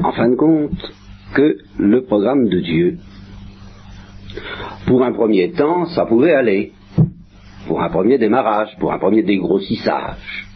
En 0.02 0.12
fin 0.12 0.28
de 0.28 0.37
compte, 0.37 0.92
que 1.35 1.56
le 1.78 2.04
programme 2.04 2.49
de 2.49 2.61
Dieu. 2.61 2.99
Pour 4.87 5.05
un 5.05 5.12
premier 5.12 5.53
temps, 5.53 5.87
ça 5.87 6.07
pouvait 6.07 6.35
aller. 6.35 6.73
Pour 7.67 7.83
un 7.83 7.89
premier 7.89 8.19
démarrage, 8.19 8.77
pour 8.79 8.93
un 8.93 8.99
premier 8.99 9.23
dégrossissage. 9.23 10.47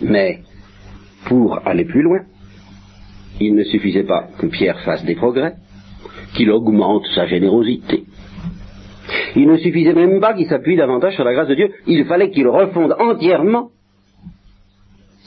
Mais, 0.00 0.40
pour 1.26 1.60
aller 1.66 1.84
plus 1.84 2.02
loin, 2.02 2.20
il 3.40 3.54
ne 3.54 3.64
suffisait 3.64 4.04
pas 4.04 4.28
que 4.38 4.46
Pierre 4.46 4.80
fasse 4.80 5.04
des 5.04 5.14
progrès, 5.14 5.54
qu'il 6.34 6.50
augmente 6.50 7.06
sa 7.14 7.26
générosité. 7.26 8.04
Il 9.36 9.48
ne 9.48 9.56
suffisait 9.56 9.94
même 9.94 10.20
pas 10.20 10.34
qu'il 10.34 10.46
s'appuie 10.46 10.76
davantage 10.76 11.14
sur 11.14 11.24
la 11.24 11.32
grâce 11.32 11.48
de 11.48 11.54
Dieu, 11.54 11.70
il 11.86 12.04
fallait 12.04 12.30
qu'il 12.30 12.48
refonde 12.48 12.94
entièrement 12.98 13.70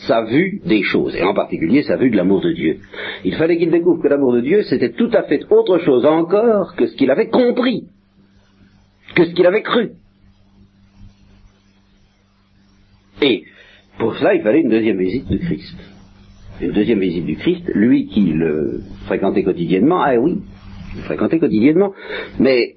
sa 0.08 0.24
vue 0.24 0.62
des 0.66 0.84
choses, 0.84 1.16
et 1.16 1.24
en 1.24 1.34
particulier 1.34 1.84
sa 1.84 1.96
vue 1.96 2.10
de 2.10 2.18
l'amour 2.18 2.42
de 2.42 2.52
Dieu. 2.52 2.80
Il 3.24 3.36
fallait 3.36 3.58
qu'il 3.58 3.72
découvre 3.72 4.02
que 4.02 4.08
l'amour 4.08 4.34
de 4.34 4.42
Dieu, 4.42 4.64
c'était 4.64 4.92
tout 4.92 5.10
à 5.14 5.24
fait 5.24 5.42
autre 5.50 5.80
chose 5.80 6.06
encore 6.06 6.76
que 6.76 6.88
ce 6.88 6.96
qu'il 6.96 7.10
avait 7.12 7.30
compris, 7.30 7.86
que 9.16 9.26
ce 9.26 9.34
qu'il 9.34 9.46
avait 9.46 9.64
cru. 9.64 9.92
Et 13.22 13.44
pour 13.98 14.16
cela, 14.18 14.36
il 14.36 14.42
fallait 14.42 14.62
une 14.62 14.70
deuxième 14.70 14.98
visite 14.98 15.28
de 15.30 15.38
Christ 15.38 15.78
une 16.62 16.72
deuxième 16.72 17.00
visite 17.00 17.26
du 17.26 17.36
Christ, 17.36 17.70
lui 17.74 18.08
qui 18.08 18.22
le 18.22 18.82
fréquentait 19.06 19.44
quotidiennement, 19.44 20.02
ah 20.02 20.16
oui, 20.18 20.38
il 20.94 20.98
le 20.98 21.04
fréquentait 21.04 21.40
quotidiennement, 21.40 21.94
mais 22.40 22.76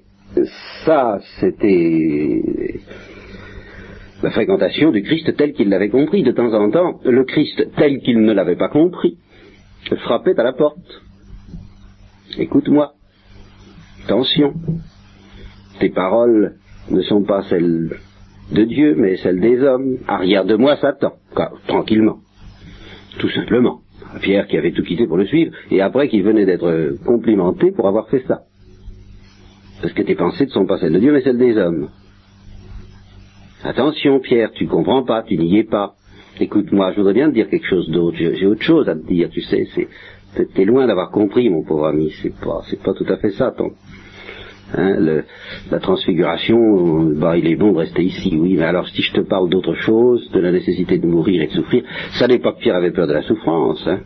ça, 0.85 1.19
c'était 1.39 2.79
la 4.21 4.31
fréquentation 4.31 4.91
du 4.91 5.01
Christ 5.03 5.35
tel 5.37 5.53
qu'il 5.53 5.69
l'avait 5.69 5.89
compris. 5.89 6.23
De 6.23 6.31
temps 6.31 6.53
en 6.53 6.69
temps, 6.69 6.99
le 7.03 7.23
Christ 7.23 7.69
tel 7.77 7.99
qu'il 7.99 8.21
ne 8.21 8.33
l'avait 8.33 8.55
pas 8.55 8.69
compris 8.69 9.17
frappait 10.03 10.39
à 10.39 10.43
la 10.43 10.53
porte. 10.53 11.01
Écoute-moi, 12.37 12.93
attention, 14.05 14.53
tes 15.79 15.89
paroles 15.89 16.55
ne 16.91 17.01
sont 17.01 17.23
pas 17.23 17.43
celles 17.43 17.97
de 18.51 18.63
Dieu, 18.63 18.95
mais 18.95 19.17
celles 19.17 19.39
des 19.39 19.61
hommes. 19.61 19.97
Arrière 20.07 20.45
de 20.45 20.55
moi, 20.55 20.77
Satan, 20.77 21.13
tranquillement 21.67 22.19
tout 23.19 23.29
simplement. 23.29 23.81
Pierre 24.21 24.47
qui 24.47 24.57
avait 24.57 24.71
tout 24.71 24.81
quitté 24.81 25.05
pour 25.05 25.17
le 25.17 25.25
suivre, 25.25 25.51
et 25.69 25.81
après 25.81 26.07
qu'il 26.07 26.23
venait 26.23 26.45
d'être 26.45 26.95
complimenté 27.05 27.71
pour 27.71 27.87
avoir 27.87 28.09
fait 28.09 28.23
ça. 28.27 28.41
Parce 29.81 29.93
que 29.93 30.01
tes 30.01 30.15
pensées 30.15 30.45
ne 30.45 30.49
sont 30.49 30.65
pas 30.65 30.79
celles 30.79 30.93
de 30.93 30.99
Dieu, 30.99 31.13
mais 31.13 31.21
celles 31.21 31.37
des 31.37 31.55
hommes. 31.57 31.89
Attention, 33.63 34.19
Pierre, 34.19 34.51
tu 34.51 34.67
comprends 34.67 35.03
pas, 35.03 35.23
tu 35.23 35.37
n'y 35.37 35.59
es 35.59 35.63
pas. 35.63 35.95
Écoute-moi, 36.39 36.91
je 36.91 36.97
voudrais 36.97 37.13
bien 37.13 37.29
te 37.29 37.33
dire 37.33 37.49
quelque 37.49 37.67
chose 37.67 37.89
d'autre. 37.89 38.17
J'ai 38.17 38.45
autre 38.45 38.63
chose 38.63 38.87
à 38.87 38.95
te 38.95 39.05
dire, 39.05 39.29
tu 39.29 39.41
sais. 39.41 39.67
C'est, 39.75 40.53
t'es 40.53 40.65
loin 40.65 40.87
d'avoir 40.87 41.11
compris, 41.11 41.49
mon 41.49 41.63
pauvre 41.63 41.87
ami. 41.87 42.13
C'est 42.21 42.33
pas, 42.39 42.61
c'est 42.69 42.81
pas 42.81 42.93
tout 42.93 43.05
à 43.09 43.17
fait 43.17 43.31
ça, 43.31 43.51
ton, 43.51 43.71
Hein, 44.71 45.23
la 45.71 45.79
transfiguration, 45.79 47.11
bah, 47.15 47.35
il 47.37 47.47
est 47.47 47.55
bon 47.55 47.71
de 47.71 47.77
rester 47.79 48.03
ici, 48.03 48.37
oui, 48.39 48.55
mais 48.55 48.65
alors 48.65 48.87
si 48.87 49.01
je 49.01 49.13
te 49.13 49.21
parle 49.21 49.49
d'autre 49.49 49.73
chose, 49.73 50.29
de 50.31 50.39
la 50.39 50.51
nécessité 50.51 50.99
de 50.99 51.07
mourir 51.07 51.41
et 51.41 51.47
de 51.47 51.53
souffrir, 51.53 51.83
ça 52.19 52.27
n'est 52.27 52.37
pas 52.37 52.53
que 52.53 52.59
Pierre 52.59 52.75
avait 52.75 52.91
peur 52.91 53.07
de 53.07 53.13
la 53.13 53.23
souffrance, 53.23 53.83
hein, 53.87 54.01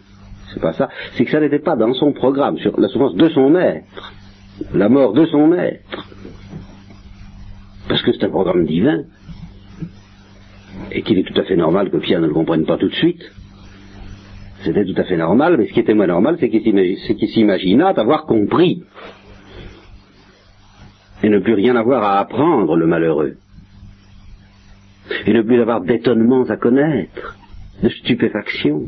c'est 0.54 0.62
pas 0.62 0.72
ça, 0.72 0.88
c'est 1.16 1.26
que 1.26 1.32
ça 1.32 1.42
n'était 1.42 1.60
pas 1.60 1.76
dans 1.76 1.94
son 1.94 2.14
programme, 2.14 2.58
sur 2.60 2.80
la 2.80 2.88
souffrance 2.88 3.16
de 3.16 3.28
son 3.30 3.50
maître, 3.50 4.14
la 4.74 4.88
mort 4.88 5.12
de 5.12 5.26
son 5.26 5.48
maître, 5.48 6.08
parce 7.90 8.02
que 8.02 8.14
c'est 8.14 8.24
un 8.24 8.30
programme 8.30 8.66
divin, 8.66 9.04
et 10.92 11.02
qu'il 11.02 11.18
est 11.18 11.24
tout 11.24 11.40
à 11.40 11.44
fait 11.44 11.56
normal 11.56 11.90
que 11.90 11.98
Pierre 11.98 12.22
ne 12.22 12.28
le 12.28 12.34
comprenne 12.34 12.66
pas 12.66 12.78
tout 12.78 12.90
de 12.90 12.96
suite. 12.96 13.24
C'était 14.64 14.86
tout 14.86 15.00
à 15.00 15.04
fait 15.04 15.18
normal, 15.18 15.58
mais 15.58 15.68
ce 15.68 15.74
qui 15.74 15.80
était 15.82 15.94
moins 15.94 16.08
normal, 16.08 16.38
c'est 16.40 16.50
qu'il 16.50 17.30
s'imagina 17.30 17.94
d'avoir 17.94 18.26
compris 18.26 18.84
et 21.22 21.30
ne 21.30 21.40
plus 21.40 21.54
rien 21.54 21.76
avoir 21.76 22.04
à 22.04 22.20
apprendre, 22.20 22.76
le 22.76 22.86
malheureux, 22.86 23.38
et 25.26 25.34
ne 25.34 25.42
plus 25.42 25.62
avoir 25.62 25.82
d'étonnements 25.82 26.44
à 26.44 26.58
connaître, 26.58 27.38
de 27.82 27.90
stupéfaction, 27.90 28.88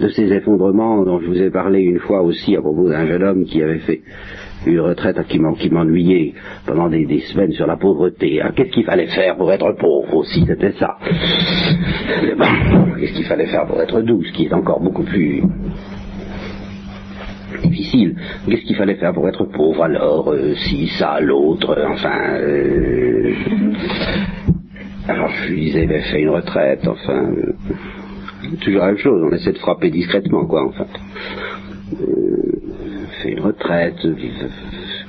de 0.00 0.08
ces 0.08 0.32
effondrements 0.32 1.04
dont 1.04 1.20
je 1.20 1.26
vous 1.26 1.40
ai 1.40 1.50
parlé 1.50 1.80
une 1.80 2.00
fois 2.00 2.22
aussi 2.22 2.54
à 2.56 2.60
propos 2.60 2.88
d'un 2.88 3.06
jeune 3.06 3.22
homme 3.22 3.44
qui 3.44 3.62
avait 3.62 3.78
fait 3.78 4.02
une 4.64 4.80
retraite 4.80 5.16
qui 5.28 5.38
m'ennuyait 5.38 6.34
pendant 6.66 6.88
des, 6.88 7.20
semaines 7.32 7.52
sur 7.52 7.66
la 7.66 7.76
pauvreté. 7.76 8.40
Ah, 8.42 8.52
qu'est-ce 8.54 8.70
qu'il 8.70 8.84
fallait 8.84 9.06
faire 9.06 9.36
pour 9.36 9.52
être 9.52 9.72
pauvre 9.72 10.14
aussi? 10.14 10.44
C'était 10.46 10.72
ça. 10.72 10.96
Qu'est-ce 12.98 13.12
qu'il 13.12 13.24
fallait 13.26 13.46
faire 13.46 13.66
pour 13.66 13.80
être 13.80 14.00
doux, 14.00 14.22
ce 14.24 14.32
qui 14.32 14.46
est 14.46 14.52
encore 14.52 14.80
beaucoup 14.80 15.04
plus 15.04 15.42
difficile. 17.62 18.16
Qu'est-ce 18.48 18.62
qu'il 18.62 18.76
fallait 18.76 18.96
faire 18.96 19.12
pour 19.12 19.28
être 19.28 19.44
pauvre 19.44 19.84
alors 19.84 20.32
euh, 20.32 20.54
Si, 20.54 20.88
ça, 20.98 21.20
l'autre, 21.20 21.76
enfin... 21.88 22.34
Euh, 22.40 23.34
alors 25.08 25.28
je 25.28 25.52
lui 25.52 25.60
disais, 25.66 25.86
ben, 25.86 26.02
fais 26.02 26.22
une 26.22 26.30
retraite, 26.30 26.86
enfin... 26.86 27.30
Euh, 27.30 27.54
toujours 28.60 28.80
la 28.80 28.86
même 28.88 28.98
chose, 28.98 29.22
on 29.30 29.34
essaie 29.34 29.52
de 29.52 29.58
frapper 29.58 29.90
discrètement, 29.90 30.46
quoi, 30.46 30.66
enfin. 30.66 30.86
fais 31.90 32.04
une 33.30 33.40
retraite, 33.40 33.96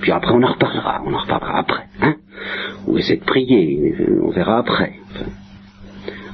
puis 0.02 0.12
après 0.12 0.32
on 0.32 0.44
en 0.44 0.54
reparlera, 0.54 1.02
on 1.06 1.14
en 1.14 1.20
reparlera 1.20 1.60
après, 1.60 1.86
hein 2.02 2.16
Ou 2.88 2.98
essaie 2.98 3.18
de 3.18 3.24
prier, 3.24 3.96
on 4.22 4.30
verra 4.30 4.60
après. 4.60 4.94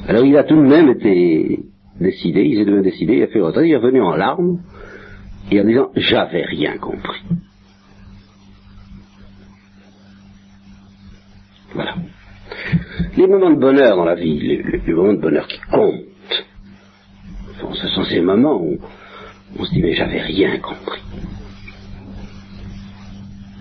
Alors 0.07 0.25
il 0.25 0.35
a 0.37 0.43
tout 0.43 0.55
de 0.55 0.67
même 0.67 0.89
été 0.89 1.59
décidé, 1.99 2.43
il 2.43 2.57
s'est 2.57 2.65
de 2.65 2.71
même 2.71 2.83
décidé, 2.83 3.17
il 3.17 3.23
a 3.23 3.27
fait 3.27 3.39
retraite, 3.39 3.65
il 3.65 3.71
est 3.71 3.77
revenu 3.77 4.01
en 4.01 4.15
larmes, 4.15 4.59
et 5.51 5.61
en 5.61 5.65
disant 5.65 5.91
j'avais 5.95 6.43
rien 6.43 6.77
compris. 6.77 7.21
Voilà. 11.73 11.95
Les 13.17 13.27
moments 13.27 13.51
de 13.51 13.59
bonheur 13.59 13.95
dans 13.95 14.05
la 14.05 14.15
vie, 14.15 14.39
les, 14.39 14.93
moments 14.93 15.13
de 15.13 15.21
bonheur 15.21 15.47
qui 15.47 15.59
comptent, 15.71 16.45
ce 17.73 17.87
sont 17.87 18.03
ces 18.03 18.21
moments 18.21 18.61
où 18.61 18.77
on 19.57 19.65
se 19.65 19.71
dit 19.71 19.81
mais 19.81 19.93
j'avais 19.93 20.21
rien 20.21 20.57
compris. 20.59 21.01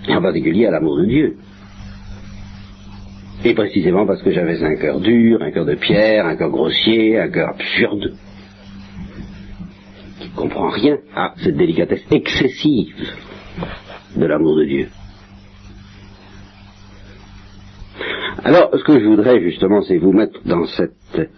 En 0.08 0.22
particulier 0.22 0.66
à 0.66 0.70
l'amour 0.70 0.98
de 0.98 1.06
Dieu. 1.06 1.36
Et 3.44 3.54
précisément 3.54 4.06
parce 4.06 4.22
que 4.22 4.30
j'avais 4.30 4.62
un 4.62 4.76
cœur 4.76 5.00
dur, 5.00 5.42
un 5.42 5.50
cœur 5.50 5.64
de 5.64 5.74
pierre, 5.74 6.26
un 6.26 6.36
cœur 6.36 6.50
grossier, 6.50 7.18
un 7.18 7.28
cœur 7.28 7.50
absurde 7.50 8.14
comprend 10.34 10.70
rien 10.70 10.98
à 11.14 11.34
cette 11.36 11.56
délicatesse 11.56 12.04
excessive 12.10 12.94
de 14.16 14.26
l'amour 14.26 14.56
de 14.56 14.64
Dieu. 14.64 14.88
Alors, 18.44 18.70
ce 18.76 18.82
que 18.82 18.98
je 18.98 19.04
voudrais 19.04 19.40
justement, 19.40 19.82
c'est 19.82 19.98
vous 19.98 20.12
mettre 20.12 20.40
dans 20.44 20.66
cette 20.66 21.30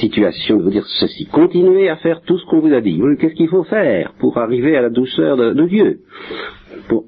situation 0.00 0.56
de 0.56 0.62
vous 0.62 0.70
dire 0.70 0.86
ceci. 0.86 1.26
Continuez 1.26 1.88
à 1.88 1.96
faire 1.96 2.22
tout 2.22 2.38
ce 2.38 2.46
qu'on 2.46 2.60
vous 2.60 2.72
a 2.72 2.80
dit. 2.80 3.00
Qu'est-ce 3.18 3.34
qu'il 3.34 3.48
faut 3.48 3.64
faire 3.64 4.12
pour 4.18 4.38
arriver 4.38 4.76
à 4.76 4.82
la 4.82 4.90
douceur 4.90 5.36
de, 5.36 5.66
Dieu? 5.66 6.00
Bon, 6.88 7.04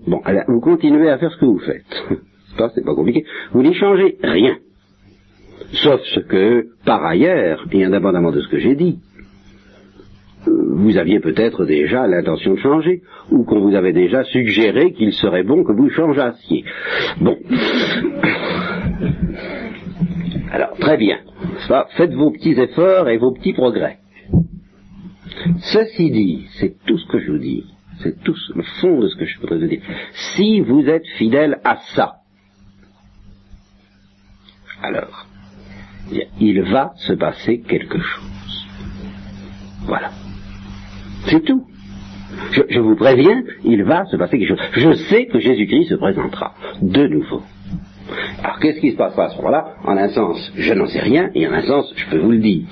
vous 0.49 0.61
continuez 0.61 1.11
à 1.11 1.19
faire 1.19 1.33
ce 1.33 1.39
que 1.39 1.47
vous 1.47 1.59
faites. 1.59 2.05
c'est 2.75 2.85
pas 2.85 2.95
compliqué. 2.95 3.25
Vous 3.53 3.63
n'y 3.63 3.75
changez 3.75 4.17
rien. 4.23 4.57
Sauf 5.73 6.01
ce 6.03 6.21
que, 6.21 6.67
par 6.85 7.05
ailleurs, 7.05 7.67
et 7.73 7.85
indépendamment 7.85 8.31
de 8.31 8.41
ce 8.41 8.49
que 8.49 8.59
j'ai 8.59 8.77
dit, 8.77 8.99
vous 10.47 10.99
aviez 10.99 11.21
peut-être 11.21 11.65
déjà 11.65 12.07
l'intention 12.07 12.55
de 12.55 12.59
changer, 12.59 13.03
ou 13.31 13.45
qu'on 13.45 13.61
vous 13.61 13.75
avait 13.75 13.93
déjà 13.93 14.25
suggéré 14.25 14.93
qu'il 14.93 15.13
serait 15.13 15.43
bon 15.43 15.65
que 15.65 15.73
vous 15.73 15.91
changeassiez. 15.91 16.65
Bon. 17.21 17.37
Alors, 20.53 20.77
très 20.79 20.97
bien. 20.97 21.19
Faites 21.97 22.13
vos 22.13 22.31
petits 22.31 22.53
efforts 22.53 23.09
et 23.09 23.17
vos 23.17 23.33
petits 23.33 23.53
progrès. 23.53 23.99
Ceci 25.61 26.11
dit, 26.11 26.47
c'est 26.59 26.77
tout 26.87 26.99
ce 26.99 27.07
que 27.07 27.19
je 27.19 27.33
vous 27.33 27.39
dis. 27.39 27.65
C'est 28.03 28.23
tout 28.23 28.37
le 28.55 28.63
fond 28.81 29.01
de 29.01 29.09
ce 29.09 29.17
que 29.17 29.25
je 29.25 29.39
voudrais 29.41 29.59
vous 29.59 29.67
dire. 29.67 29.83
Si 30.13 30.61
vous 30.61 30.87
êtes 30.89 31.07
fidèle 31.17 31.61
à 31.65 31.77
ça, 31.95 32.17
alors, 34.83 35.27
il 36.39 36.63
va 36.63 36.93
se 36.97 37.15
passer 37.15 37.61
quelque 37.61 37.99
chose. 37.99 38.67
Voilà. 39.87 40.11
C'est 41.27 41.43
tout. 41.43 41.67
Je, 42.69 42.81
vous 42.81 42.97
préviens, 42.97 43.43
il 43.65 43.85
va 43.85 44.05
se 44.07 44.17
passer 44.17 44.39
quelque 44.39 44.57
chose. 44.57 44.67
Je 44.73 44.93
sais 45.09 45.27
que 45.27 45.39
Jésus-Christ 45.39 45.89
se 45.89 45.95
présentera 45.95 46.55
de 46.83 47.07
nouveau. 47.07 47.43
Alors 48.43 48.59
qu'est-ce 48.59 48.81
qui 48.81 48.93
se 48.93 48.97
passera 48.97 49.27
à 49.27 49.29
ce 49.31 49.37
moment-là 49.37 49.77
En 49.85 49.97
un 49.97 50.09
sens, 50.09 50.53
je 50.57 50.75
n'en 50.75 50.87
sais 50.87 51.01
rien, 51.01 51.31
et 51.35 51.47
en 51.47 51.53
un 51.53 51.63
sens, 51.63 51.93
je 51.97 52.07
peux 52.11 52.19
vous 52.19 52.33
le 52.33 52.39
dire. 52.39 52.67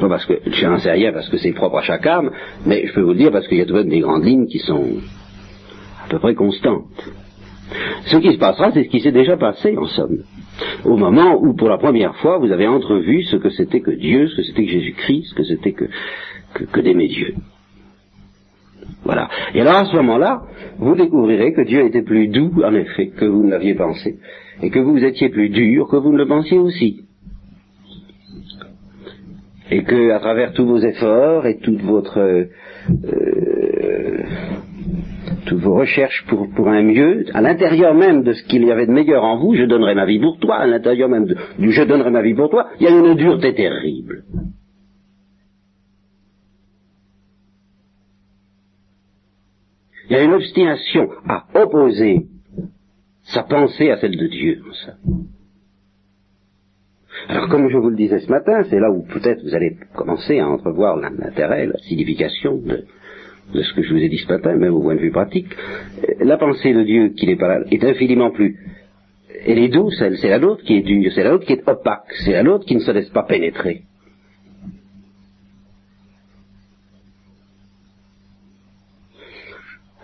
Pas 0.00 0.08
parce 0.08 0.26
que 0.26 0.34
je 0.46 0.66
n'en 0.66 0.78
sais 0.78 0.92
rien 0.92 1.12
parce 1.12 1.28
que 1.28 1.38
c'est 1.38 1.52
propre 1.52 1.78
à 1.78 1.82
chaque 1.82 2.06
âme, 2.06 2.30
mais 2.66 2.86
je 2.86 2.92
peux 2.92 3.00
vous 3.00 3.12
le 3.12 3.18
dire 3.18 3.32
parce 3.32 3.48
qu'il 3.48 3.58
y 3.58 3.62
a 3.62 3.64
tout 3.64 3.72
de 3.72 3.78
même 3.78 3.88
des 3.88 4.00
grandes 4.00 4.24
lignes 4.24 4.46
qui 4.46 4.58
sont 4.58 4.84
à 6.04 6.08
peu 6.08 6.18
près 6.18 6.34
constantes. 6.34 6.84
Ce 8.06 8.16
qui 8.16 8.32
se 8.32 8.38
passera, 8.38 8.70
c'est 8.72 8.84
ce 8.84 8.88
qui 8.88 9.00
s'est 9.00 9.12
déjà 9.12 9.36
passé, 9.36 9.76
en 9.76 9.86
somme. 9.86 10.22
Au 10.84 10.96
moment 10.96 11.36
où, 11.40 11.54
pour 11.54 11.68
la 11.68 11.78
première 11.78 12.16
fois, 12.16 12.38
vous 12.38 12.50
avez 12.50 12.66
entrevu 12.66 13.24
ce 13.24 13.36
que 13.36 13.50
c'était 13.50 13.80
que 13.80 13.90
Dieu, 13.90 14.28
ce 14.28 14.36
que 14.36 14.42
c'était 14.42 14.64
que 14.64 14.70
Jésus-Christ, 14.70 15.30
ce 15.30 15.34
que 15.34 15.44
c'était 15.44 15.72
que, 15.72 15.84
que, 16.54 16.80
d'aimer 16.80 17.08
Dieu. 17.08 17.34
Voilà. 19.04 19.28
Et 19.54 19.60
alors 19.60 19.76
à 19.76 19.84
ce 19.86 19.96
moment-là, 19.96 20.42
vous 20.78 20.94
découvrirez 20.94 21.52
que 21.52 21.62
Dieu 21.62 21.84
était 21.84 22.02
plus 22.02 22.28
doux, 22.28 22.62
en 22.64 22.74
effet, 22.74 23.08
que 23.08 23.24
vous 23.24 23.44
ne 23.44 23.50
l'aviez 23.50 23.74
pensé, 23.74 24.18
et 24.62 24.70
que 24.70 24.78
vous 24.78 25.02
étiez 25.04 25.28
plus 25.28 25.48
dur 25.48 25.88
que 25.88 25.96
vous 25.96 26.12
ne 26.12 26.18
le 26.18 26.26
pensiez 26.26 26.58
aussi. 26.58 27.04
Et 29.70 29.82
que, 29.82 30.10
à 30.12 30.18
travers 30.18 30.52
tous 30.52 30.66
vos 30.66 30.78
efforts 30.78 31.46
et 31.46 31.58
toute 31.58 31.82
votre 31.82 32.18
euh, 32.18 32.46
toutes 35.48 35.60
vos 35.60 35.74
recherches 35.74 36.24
pour, 36.26 36.68
un 36.68 36.82
mieux, 36.82 37.24
à 37.32 37.40
l'intérieur 37.40 37.94
même 37.94 38.22
de 38.22 38.32
ce 38.32 38.42
qu'il 38.44 38.64
y 38.64 38.70
avait 38.70 38.86
de 38.86 38.92
meilleur 38.92 39.24
en 39.24 39.38
vous, 39.38 39.54
je 39.54 39.64
donnerai 39.64 39.94
ma 39.94 40.04
vie 40.04 40.20
pour 40.20 40.38
toi, 40.38 40.56
à 40.56 40.66
l'intérieur 40.66 41.08
même 41.08 41.26
du 41.58 41.72
je 41.72 41.82
donnerai 41.82 42.10
ma 42.10 42.22
vie 42.22 42.34
pour 42.34 42.50
toi, 42.50 42.68
il 42.78 42.84
y 42.84 42.86
a 42.86 42.90
une 42.90 43.14
dureté 43.14 43.54
terrible. 43.54 44.24
Il 50.06 50.12
y 50.12 50.16
a 50.16 50.22
une 50.22 50.34
obstination 50.34 51.10
à 51.28 51.44
opposer 51.54 52.26
sa 53.24 53.42
pensée 53.42 53.90
à 53.90 53.98
celle 53.98 54.16
de 54.16 54.26
Dieu. 54.26 54.62
Alors 57.28 57.48
comme 57.48 57.68
je 57.68 57.76
vous 57.76 57.90
le 57.90 57.96
disais 57.96 58.20
ce 58.20 58.30
matin, 58.30 58.62
c'est 58.70 58.78
là 58.78 58.90
où 58.90 59.02
peut-être 59.02 59.42
vous 59.42 59.54
allez 59.54 59.76
commencer 59.94 60.38
à 60.38 60.48
entrevoir 60.48 60.96
l'intérêt, 60.96 61.66
la 61.66 61.78
signification 61.78 62.56
de, 62.56 62.84
de 63.52 63.62
ce 63.62 63.74
que 63.74 63.82
je 63.82 63.92
vous 63.92 64.00
ai 64.00 64.08
dit 64.08 64.18
ce 64.18 64.32
matin, 64.32 64.54
même 64.56 64.74
au 64.74 64.80
point 64.80 64.94
de 64.94 65.00
vue 65.00 65.10
pratique, 65.10 65.48
la 66.20 66.38
pensée 66.38 66.72
de 66.72 66.82
Dieu 66.84 67.08
qui 67.10 67.26
n'est 67.26 67.36
pas 67.36 67.48
là 67.48 67.64
est 67.70 67.84
infiniment 67.84 68.30
plus. 68.30 68.56
Elle 69.46 69.58
est 69.58 69.68
douce, 69.68 70.02
c'est 70.20 70.28
la 70.28 70.38
nôtre 70.38 70.62
qui 70.64 70.76
est 70.76 70.82
dure, 70.82 71.12
c'est 71.14 71.22
la 71.22 71.30
nôtre 71.30 71.44
qui 71.44 71.52
est 71.52 71.68
opaque, 71.68 72.12
c'est 72.24 72.32
la 72.32 72.42
nôtre 72.42 72.64
qui 72.64 72.74
ne 72.74 72.80
se 72.80 72.90
laisse 72.90 73.10
pas 73.10 73.24
pénétrer. 73.24 73.82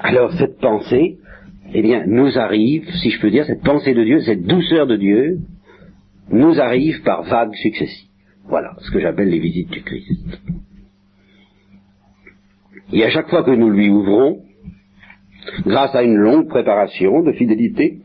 Alors 0.04 0.34
cette 0.34 0.58
pensée, 0.58 1.16
eh 1.72 1.80
bien, 1.80 2.04
nous 2.06 2.38
arrive, 2.38 2.86
si 2.96 3.08
je 3.08 3.18
peux 3.18 3.30
dire, 3.30 3.46
cette 3.46 3.62
pensée 3.62 3.94
de 3.94 4.04
Dieu, 4.04 4.20
cette 4.20 4.42
douceur 4.42 4.86
de 4.86 4.96
Dieu, 4.96 5.38
nous 6.30 6.60
arrive 6.60 7.02
par 7.02 7.22
vagues 7.22 7.54
successives. 7.54 8.10
Voilà 8.46 8.76
ce 8.80 8.90
que 8.90 9.00
j'appelle 9.00 9.30
les 9.30 9.38
visites 9.38 9.70
du 9.70 9.82
Christ. 9.82 10.40
Et 12.92 13.02
à 13.02 13.08
chaque 13.08 13.30
fois 13.30 13.44
que 13.44 13.50
nous 13.50 13.70
lui 13.70 13.88
ouvrons, 13.88 14.42
grâce 15.64 15.94
à 15.94 16.02
une 16.02 16.16
longue 16.16 16.48
préparation 16.48 17.22
de 17.22 17.32
fidélité, 17.32 18.00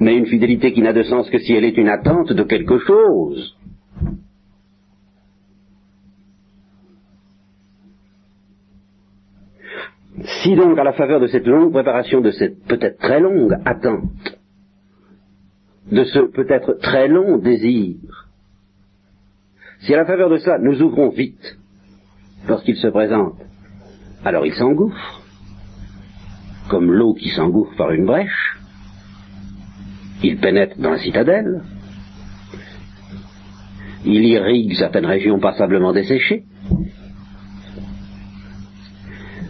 mais 0.00 0.16
une 0.16 0.26
fidélité 0.26 0.72
qui 0.72 0.80
n'a 0.80 0.94
de 0.94 1.02
sens 1.02 1.28
que 1.28 1.38
si 1.38 1.52
elle 1.52 1.64
est 1.64 1.76
une 1.76 1.90
attente 1.90 2.32
de 2.32 2.42
quelque 2.42 2.78
chose. 2.78 3.55
Si 10.22 10.56
donc 10.56 10.78
à 10.78 10.84
la 10.84 10.92
faveur 10.92 11.20
de 11.20 11.26
cette 11.26 11.46
longue 11.46 11.72
préparation, 11.72 12.20
de 12.20 12.30
cette 12.30 12.64
peut-être 12.64 12.98
très 12.98 13.20
longue 13.20 13.54
attente, 13.64 14.38
de 15.92 16.04
ce 16.04 16.18
peut-être 16.30 16.74
très 16.80 17.06
long 17.06 17.36
désir, 17.36 17.96
si 19.80 19.92
à 19.92 19.98
la 19.98 20.06
faveur 20.06 20.30
de 20.30 20.38
ça 20.38 20.58
nous 20.58 20.80
ouvrons 20.82 21.10
vite 21.10 21.58
lorsqu'il 22.48 22.76
se 22.76 22.88
présente, 22.88 23.38
alors 24.24 24.46
il 24.46 24.54
s'engouffre, 24.54 25.22
comme 26.68 26.90
l'eau 26.90 27.14
qui 27.14 27.28
s'engouffre 27.28 27.76
par 27.76 27.90
une 27.90 28.06
brèche, 28.06 28.58
il 30.22 30.38
pénètre 30.38 30.78
dans 30.78 30.92
la 30.92 30.98
citadelle, 30.98 31.62
il 34.04 34.24
irrigue 34.24 34.74
certaines 34.74 35.06
régions 35.06 35.38
passablement 35.40 35.92
desséchées, 35.92 36.44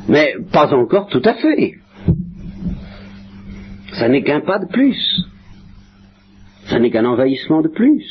mais 0.08 0.34
pas 0.52 0.72
encore 0.74 1.08
tout 1.08 1.22
à 1.24 1.34
fait. 1.34 1.74
Ça 3.98 4.08
n'est 4.08 4.22
qu'un 4.22 4.40
pas 4.40 4.58
de 4.58 4.66
plus. 4.66 5.26
Ça 6.66 6.78
n'est 6.78 6.90
qu'un 6.90 7.04
envahissement 7.04 7.62
de 7.62 7.68
plus. 7.68 8.04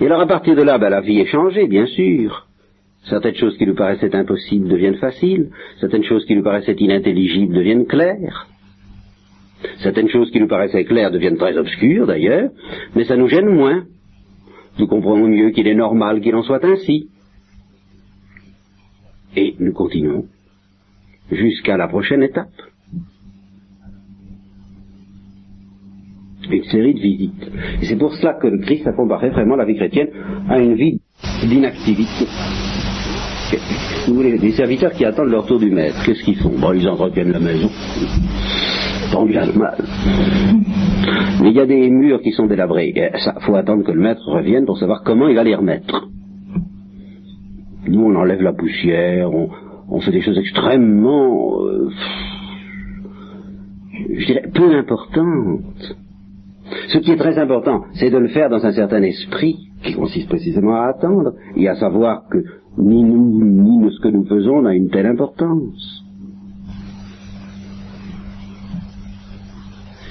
Et 0.00 0.06
alors 0.06 0.20
à 0.20 0.26
partir 0.26 0.56
de 0.56 0.62
là, 0.62 0.78
ben, 0.78 0.88
la 0.88 1.00
vie 1.00 1.18
est 1.20 1.26
changée, 1.26 1.66
bien 1.66 1.86
sûr. 1.86 2.46
Certaines 3.04 3.36
choses 3.36 3.56
qui 3.56 3.66
nous 3.66 3.74
paraissaient 3.74 4.14
impossibles 4.14 4.68
deviennent 4.68 4.96
faciles, 4.96 5.50
certaines 5.80 6.04
choses 6.04 6.24
qui 6.26 6.36
nous 6.36 6.42
paraissaient 6.42 6.76
inintelligibles 6.76 7.54
deviennent 7.54 7.86
claires, 7.86 8.48
certaines 9.78 10.08
choses 10.08 10.30
qui 10.30 10.40
nous 10.40 10.48
paraissaient 10.48 10.84
claires 10.84 11.10
deviennent 11.10 11.38
très 11.38 11.56
obscures 11.56 12.06
d'ailleurs, 12.06 12.50
mais 12.94 13.04
ça 13.04 13.16
nous 13.16 13.28
gêne 13.28 13.48
moins. 13.48 13.84
Nous 14.78 14.86
comprenons 14.86 15.28
mieux 15.28 15.50
qu'il 15.50 15.66
est 15.66 15.74
normal 15.74 16.20
qu'il 16.20 16.34
en 16.34 16.42
soit 16.42 16.64
ainsi. 16.64 17.08
Et 19.36 19.54
nous 19.58 19.72
continuons 19.72 20.26
jusqu'à 21.30 21.76
la 21.76 21.88
prochaine 21.88 22.22
étape. 22.22 22.48
Une 26.50 26.64
série 26.64 26.94
de 26.94 27.00
visites. 27.00 27.50
Et 27.80 27.86
c'est 27.86 27.96
pour 27.96 28.12
cela 28.14 28.34
que 28.34 28.48
le 28.48 28.58
Christ 28.58 28.86
a 28.86 28.92
comparé 28.92 29.30
vraiment 29.30 29.54
la 29.54 29.64
vie 29.64 29.76
chrétienne 29.76 30.08
à 30.48 30.58
une 30.58 30.74
vie 30.74 31.00
d'inactivité 31.48 32.26
vous 34.06 34.14
voulez, 34.14 34.38
des 34.38 34.52
serviteurs 34.52 34.92
qui 34.92 35.04
attendent 35.04 35.30
leur 35.30 35.46
tour 35.46 35.58
du 35.58 35.70
maître, 35.70 35.96
qu'est-ce 36.04 36.22
qu'ils 36.24 36.36
font? 36.36 36.52
Bon, 36.58 36.72
ils 36.72 36.88
entretiennent 36.88 37.32
la 37.32 37.40
maison. 37.40 37.68
Tant 39.12 39.26
bien 39.26 39.46
mal. 39.52 39.76
Mais 41.42 41.50
il 41.50 41.56
y 41.56 41.60
a 41.60 41.66
des 41.66 41.90
murs 41.90 42.20
qui 42.20 42.32
sont 42.32 42.46
délabrés. 42.46 42.92
Il 42.94 43.10
faut 43.40 43.56
attendre 43.56 43.84
que 43.84 43.92
le 43.92 44.00
maître 44.00 44.26
revienne 44.26 44.66
pour 44.66 44.78
savoir 44.78 45.02
comment 45.04 45.28
il 45.28 45.36
va 45.36 45.44
les 45.44 45.54
remettre. 45.54 46.08
Nous, 47.86 48.02
on 48.02 48.14
enlève 48.14 48.42
la 48.42 48.52
poussière, 48.52 49.30
fait 49.98 50.12
des 50.12 50.20
choses 50.20 50.38
extrêmement, 50.38 51.64
euh, 51.64 51.90
je 54.12 54.26
dirais, 54.26 54.48
peu 54.54 54.76
importantes. 54.76 55.96
Ce 56.88 56.98
qui 56.98 57.10
est 57.10 57.16
très 57.16 57.38
important, 57.38 57.84
c'est 57.94 58.10
de 58.10 58.18
le 58.18 58.28
faire 58.28 58.48
dans 58.48 58.64
un 58.64 58.72
certain 58.72 59.02
esprit 59.02 59.56
qui 59.82 59.94
consiste 59.94 60.28
précisément 60.28 60.76
à 60.76 60.88
attendre 60.88 61.32
et 61.56 61.68
à 61.68 61.74
savoir 61.74 62.28
que 62.30 62.38
ni 62.78 63.02
nous, 63.02 63.44
ni 63.44 63.90
ce 63.92 64.00
que 64.00 64.08
nous 64.08 64.24
faisons 64.26 64.62
n'a 64.62 64.74
une 64.74 64.90
telle 64.90 65.06
importance. 65.06 66.04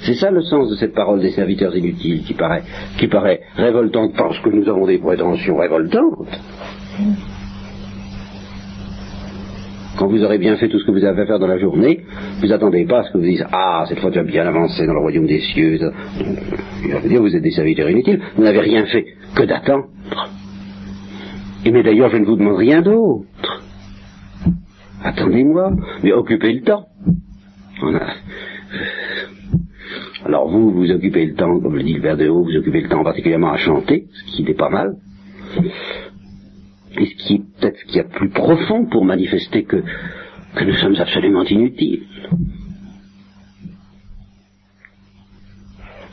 C'est 0.02 0.14
ça 0.14 0.30
le 0.30 0.42
sens 0.42 0.70
de 0.70 0.76
cette 0.76 0.94
parole 0.94 1.20
des 1.20 1.30
serviteurs 1.30 1.76
inutiles 1.76 2.22
qui 2.24 2.34
paraît 2.34 3.40
révoltante 3.54 4.14
parce 4.16 4.38
que 4.40 4.50
nous 4.50 4.68
avons 4.68 4.86
des 4.86 4.98
prétentions 4.98 5.56
révoltantes. 5.56 6.28
Quand 10.00 10.06
vous 10.06 10.24
aurez 10.24 10.38
bien 10.38 10.56
fait 10.56 10.68
tout 10.68 10.78
ce 10.78 10.86
que 10.86 10.92
vous 10.92 11.04
avez 11.04 11.20
à 11.20 11.26
faire 11.26 11.38
dans 11.38 11.46
la 11.46 11.58
journée, 11.58 12.00
vous 12.40 12.50
attendez 12.50 12.86
pas 12.86 13.00
à 13.00 13.02
ce 13.02 13.12
que 13.12 13.18
vous 13.18 13.24
disiez 13.24 13.44
Ah, 13.52 13.84
cette 13.86 14.00
fois 14.00 14.10
tu 14.10 14.18
as 14.18 14.24
bien 14.24 14.46
avancé 14.46 14.86
dans 14.86 14.94
le 14.94 14.98
royaume 15.00 15.26
des 15.26 15.40
cieux. 15.40 15.76
Va 15.76 17.00
vous 17.00 17.08
dire 17.08 17.20
Vous 17.20 17.36
êtes 17.36 17.42
des 17.42 17.50
serviteurs 17.50 17.90
inutiles, 17.90 18.18
vous 18.34 18.42
n'avez 18.42 18.60
rien 18.60 18.86
fait 18.86 19.04
que 19.36 19.42
d'attendre 19.42 19.88
Et 21.66 21.70
mais 21.70 21.82
d'ailleurs, 21.82 22.08
je 22.08 22.16
ne 22.16 22.24
vous 22.24 22.36
demande 22.36 22.56
rien 22.56 22.80
d'autre. 22.80 23.62
Attendez-moi, 25.04 25.72
mais 26.02 26.12
occupez 26.12 26.54
le 26.54 26.62
temps. 26.62 26.86
Alors 30.24 30.48
vous, 30.48 30.70
vous 30.70 30.90
occupez 30.90 31.26
le 31.26 31.34
temps, 31.34 31.60
comme 31.60 31.76
le 31.76 31.82
dit 31.82 31.92
le 31.92 32.00
Père 32.00 32.16
de 32.16 32.26
Haut, 32.26 32.44
vous 32.44 32.56
occupez 32.56 32.80
le 32.80 32.88
temps 32.88 33.04
particulièrement 33.04 33.52
à 33.52 33.58
chanter, 33.58 34.06
ce 34.14 34.36
qui 34.36 34.44
n'est 34.44 34.54
pas 34.54 34.70
mal. 34.70 34.96
Et 36.98 37.06
ce 37.06 37.14
qui 37.14 37.34
est 37.34 37.60
peut-être 37.60 37.78
ce 37.78 37.84
qu'il 37.84 37.96
y 37.96 38.00
a 38.00 38.04
de 38.04 38.12
plus 38.12 38.30
profond 38.30 38.86
pour 38.86 39.04
manifester 39.04 39.64
que, 39.64 39.82
que 40.54 40.64
nous 40.64 40.74
sommes 40.74 40.96
absolument 40.96 41.44
inutiles. 41.44 42.06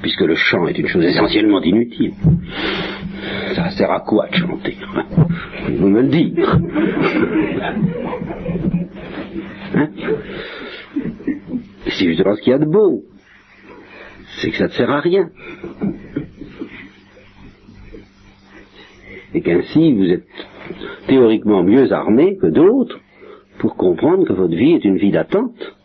Puisque 0.01 0.21
le 0.21 0.35
chant 0.35 0.67
est 0.67 0.77
une 0.77 0.87
chose 0.87 1.03
essentiellement 1.03 1.61
inutile. 1.61 2.13
Ça 3.55 3.69
sert 3.71 3.91
à 3.91 4.01
quoi 4.01 4.27
de 4.29 4.35
chanter 4.35 4.77
Vous 5.69 5.89
me 5.89 6.01
le 6.01 6.07
dites. 6.09 6.39
Hein? 9.73 9.89
C'est 11.87 12.05
justement 12.05 12.35
ce 12.35 12.41
qu'il 12.41 12.51
y 12.51 12.55
a 12.55 12.59
de 12.59 12.65
beau. 12.65 13.03
C'est 14.37 14.51
que 14.51 14.57
ça 14.57 14.65
ne 14.65 14.69
sert 14.69 14.89
à 14.89 14.99
rien. 14.99 15.29
Et 19.33 19.41
qu'ainsi 19.41 19.93
vous 19.93 20.09
êtes 20.09 20.27
théoriquement 21.07 21.63
mieux 21.63 21.91
armé 21.91 22.37
que 22.37 22.47
d'autres 22.47 22.99
pour 23.59 23.75
comprendre 23.75 24.25
que 24.25 24.33
votre 24.33 24.55
vie 24.55 24.73
est 24.73 24.85
une 24.85 24.97
vie 24.97 25.11
d'attente. 25.11 25.75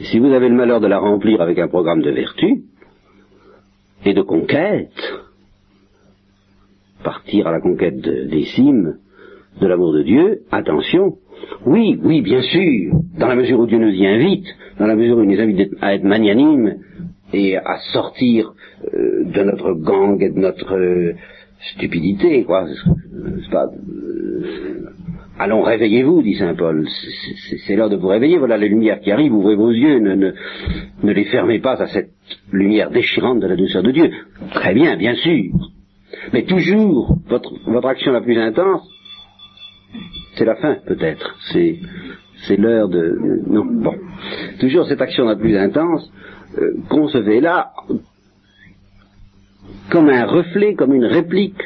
Si 0.00 0.18
vous 0.18 0.32
avez 0.32 0.48
le 0.48 0.54
malheur 0.54 0.80
de 0.80 0.86
la 0.86 0.98
remplir 0.98 1.40
avec 1.40 1.58
un 1.58 1.68
programme 1.68 2.02
de 2.02 2.10
vertu 2.10 2.62
et 4.04 4.14
de 4.14 4.22
conquête, 4.22 4.92
partir 7.02 7.46
à 7.46 7.52
la 7.52 7.60
conquête 7.60 8.00
des 8.00 8.44
cimes 8.44 8.96
de 9.60 9.66
l'amour 9.66 9.92
de 9.92 10.02
Dieu, 10.02 10.40
attention, 10.50 11.16
oui, 11.66 11.98
oui, 12.02 12.22
bien 12.22 12.40
sûr, 12.42 12.92
dans 13.18 13.26
la 13.26 13.34
mesure 13.34 13.60
où 13.60 13.66
Dieu 13.66 13.78
nous 13.78 13.92
y 13.92 14.06
invite, 14.06 14.46
dans 14.78 14.86
la 14.86 14.94
mesure 14.94 15.18
où 15.18 15.22
il 15.22 15.28
nous 15.28 15.40
invite 15.40 15.74
à 15.80 15.94
être 15.94 16.04
magnanime 16.04 16.76
et 17.32 17.56
à 17.56 17.78
sortir 17.92 18.52
euh, 18.94 19.24
de 19.24 19.42
notre 19.42 19.72
gang 19.74 20.20
et 20.22 20.30
de 20.30 20.38
notre 20.38 20.74
euh, 20.74 21.14
stupidité, 21.60 22.44
quoi. 22.44 22.66
Pas, 23.50 23.66
euh, 23.66 24.90
allons, 25.38 25.62
réveillez-vous, 25.62 26.22
dit 26.22 26.34
saint 26.34 26.54
Paul. 26.54 26.86
C'est 27.66 27.76
l'heure 27.76 27.90
de 27.90 27.96
vous 27.96 28.08
réveiller. 28.08 28.38
Voilà 28.38 28.56
la 28.56 28.66
lumière 28.66 29.00
qui 29.00 29.10
arrive. 29.10 29.32
Ouvrez 29.32 29.56
vos 29.56 29.70
yeux. 29.70 29.98
Ne, 29.98 30.32
les 31.02 31.24
fermez 31.24 31.60
pas 31.60 31.80
à 31.80 31.86
cette 31.86 32.12
lumière 32.52 32.90
déchirante 32.90 33.40
de 33.40 33.46
la 33.46 33.56
douceur 33.56 33.82
de 33.82 33.90
Dieu. 33.90 34.10
Très 34.52 34.74
bien, 34.74 34.96
bien 34.96 35.14
sûr. 35.14 35.52
Mais 36.32 36.44
toujours, 36.44 37.16
votre, 37.28 37.52
action 37.86 38.12
la 38.12 38.20
plus 38.20 38.38
intense, 38.38 38.88
c'est 40.36 40.44
la 40.44 40.56
fin, 40.56 40.76
peut-être. 40.86 41.36
C'est, 41.52 41.78
c'est 42.46 42.56
l'heure 42.56 42.88
de... 42.88 43.42
Non, 43.46 43.64
bon. 43.64 43.94
Toujours 44.58 44.86
cette 44.86 45.00
action 45.00 45.24
la 45.24 45.36
plus 45.36 45.56
intense, 45.56 46.10
euh, 46.58 46.74
concevez-la 46.88 47.72
comme 49.90 50.08
un 50.08 50.26
reflet, 50.26 50.74
comme 50.74 50.94
une 50.94 51.04
réplique 51.04 51.60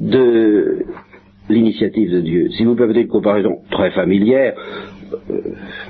de 0.00 0.84
l'initiative 1.48 2.10
de 2.10 2.20
Dieu. 2.20 2.50
Si 2.56 2.64
vous 2.64 2.74
permettez 2.74 3.02
une 3.02 3.08
comparaison 3.08 3.58
très 3.70 3.90
familière, 3.90 4.54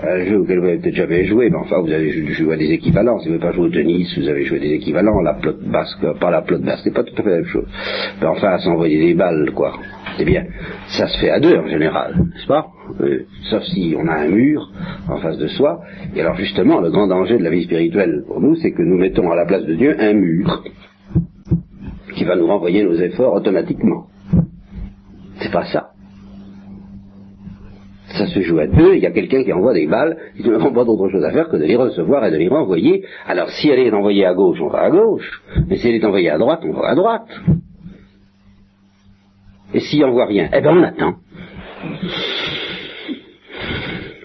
un 0.02 0.24
jeu 0.24 0.38
auquel 0.38 0.58
vous 0.58 0.66
avez 0.66 0.78
peut-être 0.78 0.94
jamais 0.94 1.24
joué, 1.24 1.50
mais 1.50 1.56
enfin 1.56 1.80
vous 1.80 1.90
avez 1.92 2.10
joué 2.10 2.54
à 2.54 2.56
des 2.56 2.70
équivalents. 2.72 3.18
Si 3.18 3.28
vous 3.28 3.34
n'avez 3.34 3.46
pas 3.46 3.52
joué 3.52 3.66
au 3.66 3.70
tennis, 3.70 4.18
vous 4.18 4.28
avez 4.28 4.44
joué 4.44 4.58
à 4.58 4.60
des 4.60 4.72
équivalents. 4.72 5.20
La 5.20 5.34
plotte 5.34 5.62
basque, 5.62 6.04
pas 6.20 6.30
la 6.30 6.42
plotte 6.42 6.62
basque, 6.62 6.82
c'est 6.84 6.94
pas 6.94 7.04
tout 7.04 7.14
à 7.18 7.22
fait 7.22 7.30
la 7.30 7.36
même 7.36 7.46
chose. 7.46 7.66
Mais 8.20 8.26
enfin, 8.26 8.48
à 8.48 8.58
s'envoyer 8.58 8.98
des 8.98 9.14
balles, 9.14 9.50
quoi. 9.54 9.72
Eh 10.18 10.24
bien, 10.24 10.44
ça 10.88 11.06
se 11.06 11.18
fait 11.20 11.30
à 11.30 11.40
deux 11.40 11.56
en 11.56 11.66
général, 11.66 12.14
n'est-ce 12.16 12.46
pas? 12.46 12.66
Euh, 13.00 13.24
Sauf 13.48 13.62
si 13.64 13.94
on 13.98 14.06
a 14.08 14.14
un 14.14 14.28
mur 14.28 14.70
en 15.08 15.18
face 15.18 15.38
de 15.38 15.46
soi. 15.48 15.80
Et 16.14 16.20
alors 16.20 16.36
justement, 16.36 16.80
le 16.80 16.90
grand 16.90 17.06
danger 17.06 17.38
de 17.38 17.44
la 17.44 17.50
vie 17.50 17.64
spirituelle 17.64 18.24
pour 18.26 18.40
nous, 18.40 18.56
c'est 18.56 18.72
que 18.72 18.82
nous 18.82 18.96
mettons 18.98 19.30
à 19.30 19.36
la 19.36 19.46
place 19.46 19.64
de 19.64 19.74
Dieu 19.74 19.96
un 19.98 20.14
mur 20.14 20.62
qui 22.14 22.24
va 22.24 22.36
nous 22.36 22.46
renvoyer 22.46 22.84
nos 22.84 22.94
efforts 22.94 23.34
automatiquement. 23.34 24.06
C'est 25.40 25.52
pas 25.52 25.64
ça 25.66 25.89
ça 28.20 28.26
se 28.26 28.40
joue 28.42 28.58
à 28.58 28.66
deux, 28.66 28.94
il 28.96 29.02
y 29.02 29.06
a 29.06 29.10
quelqu'un 29.10 29.42
qui 29.42 29.52
envoie 29.52 29.72
des 29.72 29.86
balles, 29.86 30.16
ils 30.38 30.50
n'ont 30.50 30.72
pas 30.72 30.84
d'autre 30.84 31.08
chose 31.08 31.24
à 31.24 31.30
faire 31.30 31.48
que 31.48 31.56
de 31.56 31.64
les 31.64 31.76
recevoir 31.76 32.24
et 32.26 32.30
de 32.30 32.36
les 32.36 32.48
renvoyer. 32.48 33.04
Alors 33.26 33.48
si 33.50 33.68
elle 33.70 33.78
est 33.78 33.92
envoyée 33.92 34.26
à 34.26 34.34
gauche, 34.34 34.58
on 34.60 34.68
va 34.68 34.80
à 34.80 34.90
gauche, 34.90 35.42
mais 35.68 35.76
si 35.76 35.88
elle 35.88 35.94
est 35.94 36.04
envoyée 36.04 36.28
à 36.28 36.36
droite, 36.36 36.60
on 36.64 36.72
va 36.72 36.88
à 36.88 36.94
droite. 36.94 37.28
Et 39.72 39.80
s'il 39.80 40.00
n'envoie 40.00 40.26
rien, 40.26 40.50
eh 40.52 40.60
bien 40.60 40.72
on 40.72 40.82
attend. 40.82 41.14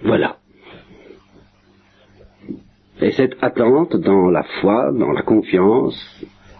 Voilà. 0.03 0.38
Et 3.01 3.12
cette 3.12 3.38
attente 3.41 3.95
dans 3.95 4.29
la 4.29 4.43
foi, 4.43 4.91
dans 4.91 5.12
la 5.12 5.21
confiance, 5.21 5.97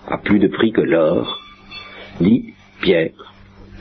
a 0.08 0.18
plus 0.20 0.40
de 0.40 0.48
prix 0.48 0.72
que 0.72 0.82
l'or, 0.82 1.42
dit 2.22 2.54
Pierre. 2.82 3.12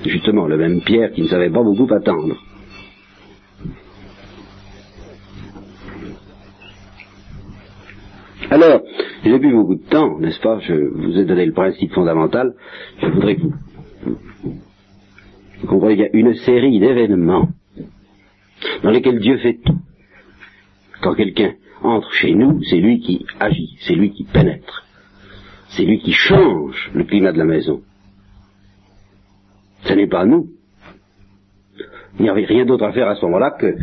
Justement, 0.05 0.47
le 0.47 0.57
même 0.57 0.81
Pierre 0.81 1.13
qui 1.13 1.23
ne 1.23 1.29
savait 1.29 1.51
pas 1.51 1.63
beaucoup 1.63 1.93
attendre. 1.93 2.37
Alors, 8.51 8.83
j'ai 9.25 9.39
plus 9.39 9.53
beaucoup 9.53 9.77
de 9.77 9.89
temps, 9.89 10.19
n'est-ce 10.19 10.41
pas? 10.41 10.59
Je 10.61 10.75
vous 10.75 11.19
ai 11.19 11.25
donné 11.25 11.47
le 11.47 11.53
principe 11.53 11.93
fondamental. 11.93 12.55
Je 13.01 13.07
voudrais 13.07 13.37
que 13.37 13.43
vous, 13.43 14.19
vous 15.61 15.67
compreniez 15.67 15.97
qu'il 15.97 16.05
y 16.05 16.09
a 16.09 16.17
une 16.29 16.35
série 16.35 16.79
d'événements 16.79 17.49
dans 18.83 18.91
lesquels 18.91 19.19
Dieu 19.19 19.39
fait 19.39 19.59
tout. 19.65 19.79
Quand 21.01 21.15
quelqu'un 21.15 21.55
entre 21.83 22.13
chez 22.13 22.35
nous, 22.35 22.63
c'est 22.65 22.81
lui 22.81 23.01
qui 23.01 23.27
agit, 23.41 23.77
c'est 23.81 23.95
lui 23.95 24.11
qui 24.11 24.25
pénètre, 24.25 24.85
c'est 25.69 25.85
lui 25.85 26.01
qui 26.01 26.13
change 26.13 26.91
le 26.95 27.05
climat 27.05 27.33
de 27.33 27.39
la 27.39 27.45
maison. 27.45 27.83
Ce 29.85 29.93
n'est 29.93 30.07
pas 30.07 30.25
nous. 30.25 30.49
Il 32.19 32.23
n'y 32.23 32.29
avait 32.29 32.45
rien 32.45 32.65
d'autre 32.65 32.85
à 32.85 32.93
faire 32.93 33.09
à 33.09 33.17
ce 33.17 33.25
moment-là 33.27 33.57
que, 33.59 33.75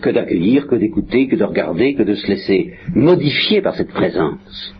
que 0.00 0.10
d'accueillir, 0.10 0.66
que 0.66 0.74
d'écouter, 0.74 1.26
que 1.28 1.36
de 1.36 1.44
regarder, 1.44 1.94
que 1.94 2.02
de 2.02 2.14
se 2.14 2.26
laisser 2.26 2.74
modifier 2.94 3.62
par 3.62 3.74
cette 3.74 3.92
présence. 3.92 4.74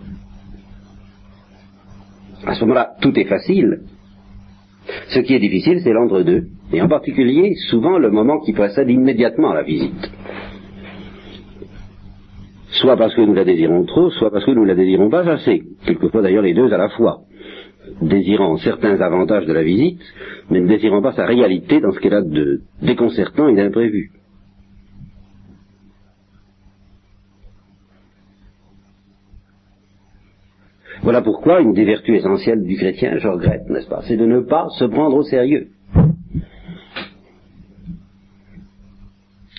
À 2.45 2.55
ce 2.55 2.61
moment-là, 2.63 2.91
tout 3.01 3.19
est 3.19 3.25
facile. 3.25 3.81
Ce 5.09 5.21
qui 5.21 5.35
est 5.35 5.39
difficile, 5.39 5.81
c'est 5.83 5.93
l'entre-deux. 5.93 6.49
Et 6.73 6.83
en 6.83 6.89
particulier, 6.89 7.55
souvent, 7.71 7.99
le 7.99 8.11
moment 8.11 8.41
qui 8.41 8.53
précède 8.53 8.91
immédiatement 8.91 9.55
la 9.55 9.63
visite. 9.63 10.11
Soit 12.73 12.97
parce 12.97 13.15
que 13.15 13.21
nous 13.21 13.35
la 13.35 13.45
désirons 13.45 13.85
trop, 13.85 14.11
soit 14.11 14.31
parce 14.31 14.45
que 14.45 14.51
nous 14.51 14.65
la 14.65 14.75
désirons 14.75 15.09
pas 15.09 15.29
assez. 15.29 15.63
Quelquefois 15.87 16.23
d'ailleurs 16.23 16.43
les 16.43 16.55
deux 16.55 16.73
à 16.73 16.79
la 16.79 16.89
fois 16.89 17.21
désirant 18.03 18.57
certains 18.59 19.01
avantages 19.01 19.47
de 19.47 19.53
la 19.53 19.63
visite, 19.63 20.01
mais 20.51 20.61
ne 20.61 20.69
désirant 20.69 21.03
pas 21.03 21.13
sa 21.13 21.27
réalité 21.27 21.81
dans 21.81 21.93
ce 21.93 22.01
qu'elle 22.01 22.15
a 22.15 22.23
de 22.23 22.61
déconcertant 22.83 23.49
et 23.49 23.55
d'imprévu. 23.55 24.11
Voilà 31.03 31.21
pourquoi 31.21 31.61
une 31.61 31.73
des 31.73 31.85
vertus 31.85 32.17
essentielles 32.17 32.63
du 32.63 32.77
chrétien, 32.77 33.19
je 33.19 33.27
regrette, 33.27 33.69
n'est-ce 33.69 33.89
pas, 33.89 34.03
c'est 34.07 34.17
de 34.17 34.27
ne 34.27 34.41
pas 34.41 34.69
se 34.79 34.85
prendre 34.85 35.17
au 35.17 35.25
sérieux. 35.25 35.69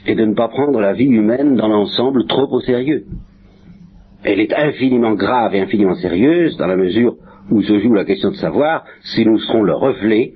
Et 0.05 0.15
de 0.15 0.25
ne 0.25 0.33
pas 0.33 0.47
prendre 0.47 0.79
la 0.79 0.93
vie 0.93 1.05
humaine 1.07 1.55
dans 1.55 1.67
l'ensemble 1.67 2.25
trop 2.27 2.47
au 2.49 2.61
sérieux. 2.61 3.05
Elle 4.23 4.39
est 4.39 4.53
infiniment 4.53 5.15
grave 5.15 5.53
et 5.53 5.59
infiniment 5.59 5.95
sérieuse 5.95 6.55
dans 6.57 6.67
la 6.67 6.77
mesure 6.77 7.17
où 7.49 7.61
se 7.61 7.79
joue 7.79 7.93
la 7.93 8.05
question 8.05 8.31
de 8.31 8.35
savoir 8.35 8.85
si 9.01 9.25
nous 9.25 9.39
serons 9.39 9.63
le 9.63 9.73
reflet 9.73 10.33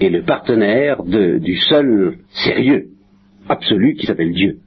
et 0.00 0.10
le 0.10 0.22
partenaire 0.22 1.02
du 1.02 1.56
seul 1.56 2.18
sérieux 2.30 2.88
absolu 3.48 3.94
qui 3.94 4.06
s'appelle 4.06 4.32
Dieu. 4.32 4.58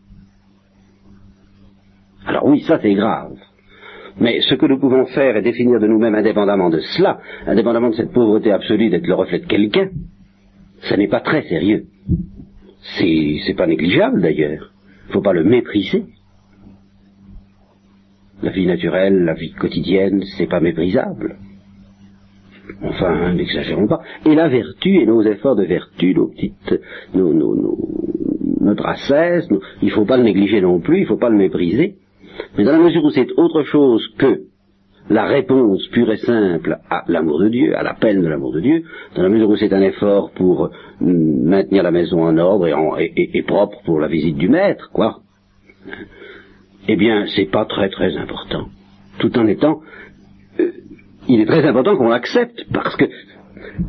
Alors 2.25 2.45
oui, 2.45 2.61
ça 2.61 2.79
c'est 2.81 2.93
grave. 2.93 3.35
Mais 4.19 4.41
ce 4.41 4.55
que 4.55 4.65
nous 4.65 4.79
pouvons 4.79 5.05
faire 5.05 5.37
est 5.37 5.41
définir 5.41 5.79
de 5.79 5.87
nous-mêmes 5.87 6.15
indépendamment 6.15 6.69
de 6.69 6.79
cela, 6.79 7.19
indépendamment 7.47 7.89
de 7.89 7.95
cette 7.95 8.11
pauvreté 8.11 8.51
absolue 8.51 8.89
d'être 8.89 9.07
le 9.07 9.15
reflet 9.15 9.39
de 9.39 9.45
quelqu'un, 9.45 9.89
ce 10.81 10.95
n'est 10.95 11.07
pas 11.07 11.21
très 11.21 11.43
sérieux. 11.43 11.85
C'est, 12.97 13.55
pas 13.55 13.67
négligeable 13.67 14.21
d'ailleurs. 14.21 14.73
Il 15.07 15.13
faut 15.13 15.21
pas 15.21 15.33
le 15.33 15.43
mépriser. 15.43 16.05
La 18.41 18.51
vie 18.51 18.65
naturelle, 18.65 19.23
la 19.23 19.33
vie 19.33 19.53
quotidienne, 19.53 20.23
c'est 20.37 20.47
pas 20.47 20.59
méprisable. 20.59 21.37
Enfin, 22.83 23.33
n'exagérons 23.33 23.87
pas. 23.87 24.01
Et 24.25 24.35
la 24.35 24.47
vertu 24.47 25.01
et 25.01 25.05
nos 25.05 25.21
efforts 25.21 25.55
de 25.55 25.63
vertu, 25.63 26.13
nos 26.13 26.27
petites, 26.27 26.79
nos, 27.13 27.33
nos, 27.33 27.77
notre 28.61 28.85
ascèse, 28.85 29.47
il 29.81 29.87
ne 29.87 29.93
faut 29.93 30.05
pas 30.05 30.17
le 30.17 30.23
négliger 30.23 30.61
non 30.61 30.79
plus, 30.79 30.99
il 30.99 31.01
ne 31.03 31.07
faut 31.07 31.17
pas 31.17 31.29
le 31.29 31.37
mépriser. 31.37 31.95
Mais 32.57 32.63
dans 32.63 32.71
la 32.71 32.79
mesure 32.79 33.03
où 33.03 33.09
c'est 33.09 33.31
autre 33.37 33.63
chose 33.63 34.07
que 34.17 34.41
la 35.09 35.25
réponse 35.25 35.85
pure 35.87 36.11
et 36.11 36.17
simple 36.17 36.77
à 36.89 37.03
l'amour 37.07 37.39
de 37.39 37.49
Dieu, 37.49 37.77
à 37.77 37.83
l'appel 37.83 38.21
de 38.21 38.27
l'amour 38.27 38.53
de 38.53 38.61
Dieu, 38.61 38.83
dans 39.15 39.23
la 39.23 39.29
mesure 39.29 39.49
où 39.49 39.55
c'est 39.57 39.73
un 39.73 39.81
effort 39.81 40.31
pour 40.31 40.69
mm, 41.01 41.49
maintenir 41.49 41.83
la 41.83 41.91
maison 41.91 42.23
en 42.23 42.37
ordre 42.37 42.67
et, 42.99 43.43
propre 43.43 43.81
pour 43.83 43.99
la 43.99 44.07
visite 44.07 44.37
du 44.37 44.47
maître, 44.47 44.89
quoi. 44.93 45.17
Eh 46.87 46.95
bien, 46.95 47.25
c'est 47.35 47.49
pas 47.49 47.65
très 47.65 47.89
très 47.89 48.15
important. 48.17 48.67
Tout 49.19 49.37
en 49.37 49.47
étant, 49.47 49.81
il 51.27 51.41
est 51.41 51.45
très 51.45 51.65
important 51.65 51.95
qu'on 51.97 52.09
l'accepte 52.09 52.65
parce 52.73 52.95
que, 52.95 53.05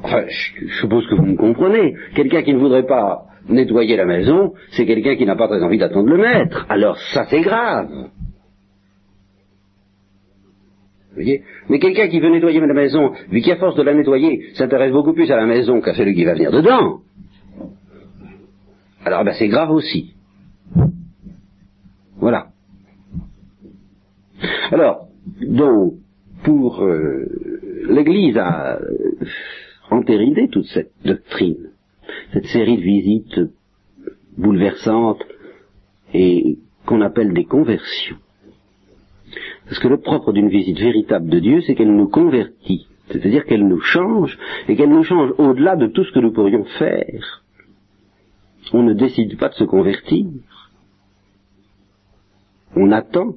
enfin, 0.03 0.25
je 0.29 0.81
suppose 0.81 1.07
que 1.09 1.15
vous 1.15 1.27
me 1.27 1.37
comprenez. 1.37 1.95
Quelqu'un 2.15 2.43
qui 2.43 2.53
ne 2.53 2.59
voudrait 2.59 2.87
pas 2.87 3.27
nettoyer 3.49 3.97
la 3.97 4.05
maison, 4.05 4.53
c'est 4.73 4.87
quelqu'un 4.87 5.17
qui 5.17 5.27
n'a 5.27 5.37
pas 5.37 5.49
très 5.49 5.63
envie 5.63 5.79
d'attendre 5.79 6.09
le 6.09 6.19
maître. 6.19 6.67
Alors 6.69 6.99
ça, 7.13 7.27
c'est 7.29 7.41
grave. 7.41 7.89
Mais 11.69 11.79
quelqu'un 11.79 12.09
qui 12.09 12.21
veut 12.21 12.31
nettoyer 12.31 12.61
la 12.61 12.73
maison, 12.73 13.13
vu 13.31 13.43
qu'à 13.43 13.57
force 13.57 13.77
de 13.77 13.83
la 13.83 13.95
nettoyer, 13.95 14.53
s'intéresse 14.55 14.93
beaucoup 14.93 15.13
plus 15.13 15.31
à 15.31 15.37
la 15.37 15.47
maison 15.47 15.81
qu'à 15.81 15.95
celui 15.95 16.15
qui 16.15 16.25
va 16.25 16.35
venir 16.35 16.51
dedans, 16.51 17.01
alors 19.05 19.25
ben, 19.25 19.35
c'est 19.39 19.49
grave 19.49 19.71
aussi. 19.71 20.15
Voilà. 22.17 22.47
Alors, 24.71 25.09
donc, 25.41 25.95
pour 26.43 26.83
euh, 26.83 27.27
l'Église 27.89 28.37
a 28.37 28.79
entéridé 29.91 30.49
toute 30.49 30.67
cette 30.67 30.93
doctrine, 31.05 31.71
cette 32.33 32.47
série 32.47 32.77
de 32.77 32.83
visites 32.83 33.41
bouleversantes 34.37 35.25
et 36.15 36.59
qu'on 36.87 37.01
appelle 37.01 37.33
des 37.33 37.45
conversions. 37.45 38.17
Parce 39.67 39.79
que 39.79 39.89
le 39.89 39.99
propre 39.99 40.33
d'une 40.33 40.49
visite 40.49 40.79
véritable 40.79 41.29
de 41.29 41.39
Dieu, 41.39 41.61
c'est 41.63 41.75
qu'elle 41.75 41.95
nous 41.95 42.09
convertit, 42.09 42.87
c'est-à-dire 43.09 43.45
qu'elle 43.45 43.67
nous 43.67 43.81
change, 43.81 44.39
et 44.69 44.77
qu'elle 44.77 44.91
nous 44.91 45.05
change 45.05 45.33
au-delà 45.39 45.77
de 45.77 45.87
tout 45.87 46.05
ce 46.05 46.13
que 46.13 46.21
nous 46.21 46.33
pourrions 46.33 46.65
faire. 46.65 47.43
On 48.73 48.83
ne 48.83 48.95
décide 48.95 49.39
pas 49.39 49.49
de 49.49 49.55
se 49.55 49.65
convertir. 49.65 50.27
On 52.75 52.91
attend, 52.91 53.35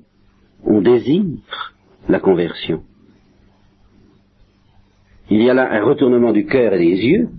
on 0.64 0.82
désire 0.82 1.74
la 2.08 2.20
conversion. 2.20 2.84
Il 5.30 5.42
y 5.42 5.50
a 5.50 5.54
là 5.54 5.72
un 5.72 5.84
retournement 5.84 6.32
du 6.32 6.46
cœur 6.46 6.74
et 6.74 6.80
des 6.80 7.06
yeux 7.06 7.30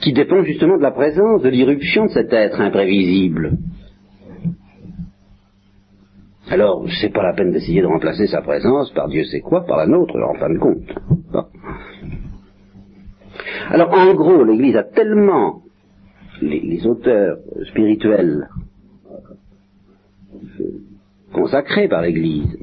qui 0.00 0.12
dépend 0.12 0.42
justement 0.42 0.76
de 0.76 0.82
la 0.82 0.90
présence, 0.90 1.42
de 1.42 1.48
l'irruption 1.48 2.06
de 2.06 2.10
cet 2.10 2.32
être 2.32 2.60
imprévisible 2.60 3.58
alors, 6.48 6.86
c'est 7.00 7.12
pas 7.12 7.24
la 7.24 7.32
peine 7.32 7.50
d'essayer 7.50 7.82
de 7.82 7.86
remplacer 7.86 8.28
sa 8.28 8.40
présence 8.40 8.92
par 8.92 9.08
Dieu 9.08 9.24
sait 9.24 9.40
quoi, 9.40 9.64
par 9.64 9.78
la 9.78 9.86
nôtre, 9.86 10.14
en 10.16 10.34
fin 10.34 10.48
de 10.48 10.58
compte. 10.58 10.94
Alors, 13.68 13.92
en 13.92 14.14
gros, 14.14 14.44
l'Église 14.44 14.76
a 14.76 14.84
tellement, 14.84 15.62
les, 16.40 16.86
auteurs 16.86 17.38
spirituels 17.70 18.48
euh, 20.60 20.64
consacrés 21.32 21.88
par 21.88 22.02
l'Église 22.02 22.56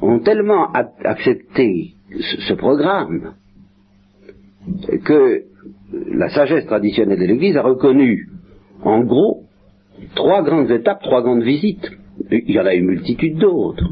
ont 0.00 0.20
tellement 0.20 0.70
accepté 0.72 1.94
ce 2.10 2.54
programme 2.54 3.34
que 5.04 5.44
la 6.10 6.28
sagesse 6.30 6.66
traditionnelle 6.66 7.18
de 7.18 7.24
l'Église 7.24 7.56
a 7.56 7.62
reconnu, 7.62 8.28
en 8.82 9.00
gros, 9.00 9.44
trois 10.14 10.42
grandes 10.42 10.70
étapes, 10.70 11.02
trois 11.02 11.22
grandes 11.22 11.42
visites 11.42 11.90
il 12.30 12.50
y 12.50 12.60
en 12.60 12.66
a 12.66 12.74
une 12.74 12.86
multitude 12.86 13.38
d'autres. 13.38 13.90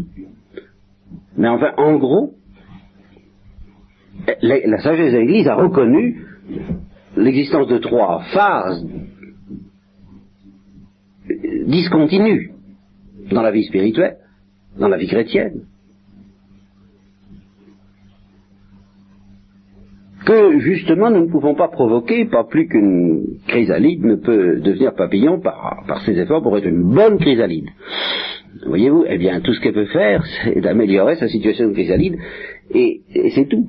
Mais 1.36 1.48
enfin, 1.48 1.72
en 1.76 1.96
gros, 1.96 2.34
la, 4.42 4.78
sagesse 4.78 5.12
de 5.12 5.18
l'Église 5.18 5.48
a 5.48 5.54
reconnu 5.54 6.24
l'existence 7.16 7.68
de 7.68 7.78
trois 7.78 8.22
phases 8.32 8.86
discontinues 11.66 12.52
dans 13.30 13.42
la 13.42 13.50
vie 13.50 13.64
spirituelle, 13.64 14.16
dans 14.78 14.88
la 14.88 14.96
vie 14.96 15.08
chrétienne. 15.08 15.62
Que 20.26 20.58
justement 20.58 21.08
nous 21.08 21.26
ne 21.26 21.30
pouvons 21.30 21.54
pas 21.54 21.68
provoquer, 21.68 22.26
pas 22.26 22.44
plus 22.44 22.66
qu'une 22.66 23.38
chrysalide 23.46 24.04
ne 24.04 24.16
peut 24.16 24.60
devenir 24.60 24.94
papillon 24.94 25.40
par, 25.40 25.84
par 25.86 26.02
ses 26.02 26.18
efforts 26.18 26.42
pour 26.42 26.58
être 26.58 26.66
une 26.66 26.82
bonne 26.82 27.18
chrysalide. 27.18 27.68
Voyez-vous, 28.66 29.04
eh 29.08 29.18
bien 29.18 29.40
tout 29.40 29.54
ce 29.54 29.60
qu'elle 29.60 29.74
peut 29.74 29.86
faire, 29.86 30.24
c'est 30.44 30.60
d'améliorer 30.60 31.14
sa 31.14 31.28
situation 31.28 31.68
de 31.68 31.72
chrysalide, 31.72 32.16
et, 32.74 33.02
c'est 33.34 33.48
tout. 33.48 33.66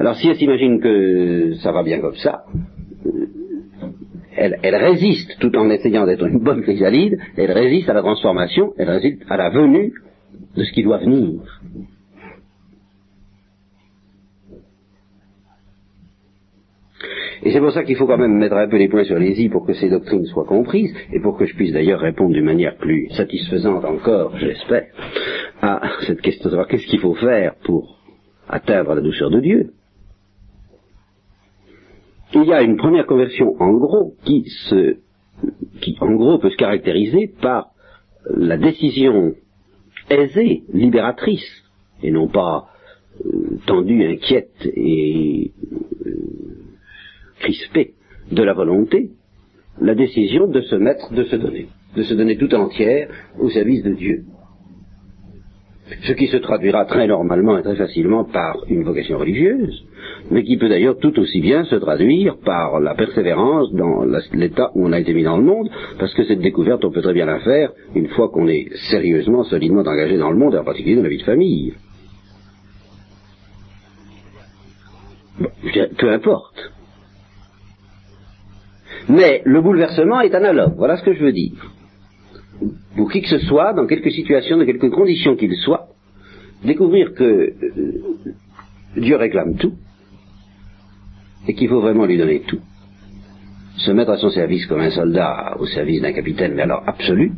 Alors 0.00 0.16
si 0.16 0.28
elle 0.28 0.36
s'imagine 0.36 0.80
que 0.80 1.54
ça 1.62 1.70
va 1.70 1.84
bien 1.84 2.00
comme 2.00 2.16
ça, 2.16 2.44
elle, 4.36 4.76
résiste, 4.76 5.38
tout 5.38 5.54
en 5.56 5.70
essayant 5.70 6.06
d'être 6.06 6.26
une 6.26 6.40
bonne 6.40 6.62
chrysalide, 6.62 7.18
elle 7.36 7.52
résiste 7.52 7.88
à 7.88 7.92
la 7.92 8.00
transformation, 8.00 8.72
elle 8.78 8.90
résiste 8.90 9.22
à 9.28 9.36
la 9.36 9.50
venue 9.50 9.92
de 10.56 10.64
ce 10.64 10.72
qui 10.72 10.82
doit 10.82 10.98
venir. 10.98 11.59
Et 17.42 17.52
c'est 17.52 17.60
pour 17.60 17.72
ça 17.72 17.84
qu'il 17.84 17.96
faut 17.96 18.06
quand 18.06 18.18
même 18.18 18.36
mettre 18.36 18.56
un 18.56 18.68
peu 18.68 18.76
les 18.76 18.88
points 18.88 19.04
sur 19.04 19.18
les 19.18 19.40
i 19.40 19.48
pour 19.48 19.66
que 19.66 19.72
ces 19.72 19.88
doctrines 19.88 20.26
soient 20.26 20.44
comprises, 20.44 20.94
et 21.12 21.20
pour 21.20 21.38
que 21.38 21.46
je 21.46 21.54
puisse 21.54 21.72
d'ailleurs 21.72 22.00
répondre 22.00 22.32
d'une 22.32 22.44
manière 22.44 22.76
plus 22.76 23.08
satisfaisante 23.10 23.84
encore, 23.84 24.36
j'espère, 24.38 24.86
à 25.62 25.80
cette 26.06 26.20
question 26.20 26.44
de 26.44 26.50
savoir 26.50 26.68
qu'est-ce 26.68 26.86
qu'il 26.86 27.00
faut 27.00 27.14
faire 27.14 27.54
pour 27.64 27.98
atteindre 28.48 28.94
la 28.94 29.00
douceur 29.00 29.30
de 29.30 29.40
Dieu. 29.40 29.72
Il 32.34 32.44
y 32.44 32.52
a 32.52 32.62
une 32.62 32.76
première 32.76 33.06
conversion 33.06 33.56
en 33.58 33.72
gros 33.72 34.14
qui 34.24 34.44
se, 34.68 34.98
qui 35.80 35.96
en 36.00 36.12
gros 36.14 36.38
peut 36.38 36.50
se 36.50 36.56
caractériser 36.56 37.32
par 37.40 37.70
la 38.28 38.56
décision 38.56 39.34
aisée, 40.10 40.62
libératrice, 40.72 41.64
et 42.02 42.10
non 42.10 42.28
pas 42.28 42.68
euh, 43.24 43.58
tendue, 43.66 44.04
inquiète 44.04 44.52
et 44.64 45.52
crispé 47.40 47.94
de 48.30 48.42
la 48.42 48.52
volonté, 48.52 49.10
la 49.80 49.94
décision 49.94 50.46
de 50.46 50.60
se 50.60 50.76
mettre, 50.76 51.12
de 51.12 51.24
se 51.24 51.36
donner, 51.36 51.66
de 51.96 52.02
se 52.02 52.14
donner 52.14 52.36
tout 52.36 52.54
entière 52.54 53.08
au 53.38 53.50
service 53.50 53.82
de 53.82 53.94
Dieu. 53.94 54.24
Ce 56.02 56.12
qui 56.12 56.28
se 56.28 56.36
traduira 56.36 56.84
très 56.84 57.08
normalement 57.08 57.58
et 57.58 57.62
très 57.62 57.74
facilement 57.74 58.24
par 58.24 58.56
une 58.68 58.84
vocation 58.84 59.18
religieuse, 59.18 59.84
mais 60.30 60.44
qui 60.44 60.56
peut 60.56 60.68
d'ailleurs 60.68 60.98
tout 60.98 61.18
aussi 61.18 61.40
bien 61.40 61.64
se 61.64 61.74
traduire 61.74 62.36
par 62.44 62.78
la 62.78 62.94
persévérance 62.94 63.72
dans 63.72 64.04
l'état 64.34 64.70
où 64.76 64.86
on 64.86 64.92
a 64.92 65.00
été 65.00 65.12
mis 65.12 65.24
dans 65.24 65.36
le 65.36 65.42
monde, 65.42 65.68
parce 65.98 66.14
que 66.14 66.24
cette 66.24 66.40
découverte, 66.40 66.84
on 66.84 66.92
peut 66.92 67.02
très 67.02 67.12
bien 67.12 67.26
la 67.26 67.40
faire 67.40 67.72
une 67.96 68.08
fois 68.08 68.28
qu'on 68.28 68.46
est 68.46 68.68
sérieusement, 68.90 69.42
solidement 69.44 69.80
engagé 69.80 70.16
dans 70.16 70.30
le 70.30 70.38
monde, 70.38 70.54
et 70.54 70.58
en 70.58 70.64
particulier 70.64 70.96
dans 70.96 71.02
la 71.02 71.08
vie 71.08 71.18
de 71.18 71.24
famille. 71.24 71.74
peu 75.98 76.12
importe. 76.12 76.72
Mais 79.08 79.42
le 79.44 79.60
bouleversement 79.60 80.20
est 80.20 80.34
analogue, 80.34 80.74
voilà 80.76 80.96
ce 80.96 81.02
que 81.02 81.14
je 81.14 81.22
veux 81.22 81.32
dire. 81.32 81.52
Pour 82.96 83.10
qui 83.10 83.22
que 83.22 83.28
ce 83.28 83.38
soit, 83.38 83.72
dans 83.72 83.86
quelque 83.86 84.10
situation, 84.10 84.58
dans 84.58 84.66
quelque 84.66 84.88
condition 84.88 85.36
qu'il 85.36 85.54
soit, 85.56 85.88
découvrir 86.64 87.14
que 87.14 87.24
euh, 87.24 87.52
Dieu 88.96 89.16
réclame 89.16 89.56
tout, 89.56 89.72
et 91.48 91.54
qu'il 91.54 91.68
faut 91.68 91.80
vraiment 91.80 92.06
lui 92.06 92.18
donner 92.18 92.40
tout. 92.40 92.60
Se 93.78 93.90
mettre 93.92 94.10
à 94.10 94.18
son 94.18 94.30
service 94.30 94.66
comme 94.66 94.80
un 94.80 94.90
soldat 94.90 95.56
au 95.58 95.66
service 95.66 96.02
d'un 96.02 96.12
capitaine, 96.12 96.54
mais 96.54 96.62
alors 96.62 96.82
absolu, 96.86 97.32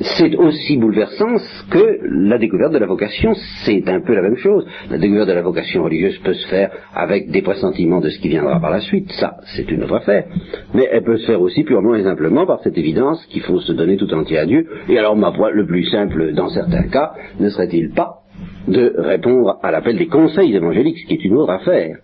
c'est 0.00 0.34
aussi 0.36 0.76
bouleversant 0.78 1.36
que 1.70 1.98
la 2.02 2.38
découverte 2.38 2.72
de 2.72 2.78
la 2.78 2.86
vocation, 2.86 3.34
c'est 3.64 3.86
un 3.88 4.00
peu 4.00 4.14
la 4.14 4.22
même 4.22 4.36
chose. 4.36 4.66
La 4.90 4.98
découverte 4.98 5.28
de 5.28 5.34
la 5.34 5.42
vocation 5.42 5.84
religieuse 5.84 6.18
peut 6.18 6.34
se 6.34 6.48
faire 6.48 6.70
avec 6.94 7.30
des 7.30 7.42
pressentiments 7.42 8.00
de 8.00 8.08
ce 8.08 8.18
qui 8.18 8.28
viendra 8.28 8.58
par 8.58 8.70
la 8.70 8.80
suite, 8.80 9.10
ça, 9.12 9.36
c'est 9.54 9.70
une 9.70 9.84
autre 9.84 9.96
affaire. 9.96 10.24
Mais 10.74 10.88
elle 10.90 11.04
peut 11.04 11.18
se 11.18 11.26
faire 11.26 11.40
aussi 11.40 11.62
purement 11.64 11.94
et 11.94 12.04
simplement 12.04 12.46
par 12.46 12.60
cette 12.62 12.78
évidence 12.78 13.24
qu'il 13.26 13.42
faut 13.42 13.60
se 13.60 13.72
donner 13.72 13.96
tout 13.96 14.12
entier 14.14 14.38
à 14.38 14.46
Dieu. 14.46 14.66
Et 14.88 14.98
alors, 14.98 15.14
ma 15.14 15.32
foi, 15.32 15.50
le 15.50 15.66
plus 15.66 15.84
simple 15.84 16.32
dans 16.32 16.48
certains 16.48 16.88
cas, 16.88 17.12
ne 17.38 17.50
serait-il 17.50 17.90
pas 17.90 18.22
de 18.66 18.94
répondre 18.96 19.58
à 19.62 19.70
l'appel 19.70 19.98
des 19.98 20.06
conseils 20.06 20.54
évangéliques, 20.54 20.98
ce 20.98 21.06
qui 21.06 21.14
est 21.14 21.24
une 21.24 21.36
autre 21.36 21.52
affaire. 21.52 21.98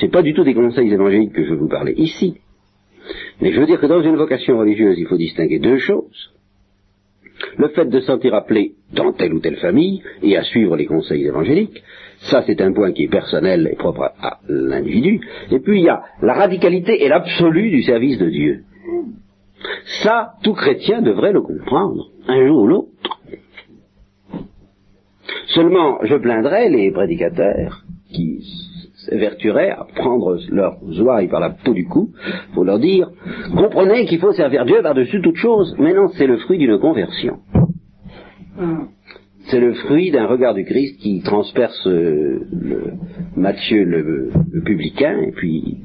C'est 0.00 0.10
pas 0.10 0.22
du 0.22 0.32
tout 0.32 0.44
des 0.44 0.54
conseils 0.54 0.92
évangéliques 0.92 1.32
que 1.32 1.44
je 1.44 1.50
veux 1.50 1.58
vous 1.58 1.68
parler 1.68 1.92
ici. 1.96 2.38
Mais 3.40 3.52
je 3.52 3.60
veux 3.60 3.66
dire 3.66 3.80
que 3.80 3.86
dans 3.86 4.02
une 4.02 4.16
vocation 4.16 4.58
religieuse, 4.58 4.98
il 4.98 5.06
faut 5.06 5.18
distinguer 5.18 5.58
deux 5.58 5.78
choses 5.78 6.32
le 7.58 7.68
fait 7.68 7.86
de 7.86 8.00
sentir 8.00 8.34
appelé 8.34 8.72
dans 8.92 9.12
telle 9.12 9.34
ou 9.34 9.40
telle 9.40 9.56
famille 9.56 10.02
et 10.22 10.36
à 10.36 10.42
suivre 10.42 10.76
les 10.76 10.86
conseils 10.86 11.26
évangéliques, 11.26 11.82
ça 12.30 12.42
c'est 12.46 12.60
un 12.60 12.72
point 12.72 12.92
qui 12.92 13.04
est 13.04 13.08
personnel 13.10 13.68
et 13.70 13.76
propre 13.76 14.12
à, 14.20 14.38
l'individu. 14.48 15.20
Et 15.50 15.60
puis 15.60 15.80
il 15.80 15.84
y 15.84 15.88
a 15.88 16.02
la 16.22 16.34
radicalité 16.34 17.04
et 17.04 17.08
l'absolu 17.08 17.70
du 17.70 17.82
service 17.82 18.18
de 18.18 18.28
Dieu. 18.28 18.64
Ça, 20.02 20.34
tout 20.42 20.52
chrétien 20.52 21.02
devrait 21.02 21.32
le 21.32 21.40
comprendre, 21.40 22.10
un 22.28 22.46
jour 22.46 22.62
ou 22.62 22.66
l'autre. 22.66 22.88
Seulement, 25.48 25.98
je 26.02 26.16
plaindrais 26.16 26.68
les 26.68 26.90
prédicateurs 26.92 27.82
qui 28.12 28.44
s'évertueraient 29.08 29.70
à 29.70 29.86
prendre 29.94 30.38
leurs 30.50 30.78
ouailles 31.00 31.28
par 31.28 31.40
la 31.40 31.50
peau 31.50 31.72
du 31.72 31.86
cou 31.86 32.10
pour 32.54 32.64
leur 32.64 32.78
dire 32.78 33.08
comprenez 33.56 34.06
qu'il 34.06 34.18
faut 34.18 34.32
servir 34.32 34.64
Dieu 34.64 34.82
par-dessus 34.82 35.20
toute 35.22 35.36
chose. 35.36 35.74
Mais 35.78 35.94
non, 35.94 36.08
c'est 36.14 36.26
le 36.26 36.38
fruit 36.38 36.58
d'une 36.58 36.78
conversion. 36.78 37.38
C'est 39.48 39.60
le 39.60 39.74
fruit 39.74 40.10
d'un 40.10 40.26
regard 40.26 40.54
du 40.54 40.64
Christ 40.64 40.98
qui 40.98 41.22
transperce 41.22 41.86
euh, 41.86 42.46
le, 42.52 42.94
Matthieu 43.36 43.84
le, 43.84 44.32
publicain 44.64 45.20
et 45.20 45.30
puis 45.30 45.76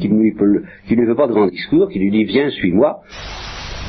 qui 0.00 0.08
ne 0.08 0.22
lui, 0.22 0.32
fait 0.32 1.14
pas 1.14 1.26
de 1.26 1.32
grand 1.32 1.48
discours, 1.48 1.90
qui 1.90 1.98
lui 1.98 2.10
dit 2.10 2.24
viens, 2.24 2.48
suis-moi. 2.50 3.00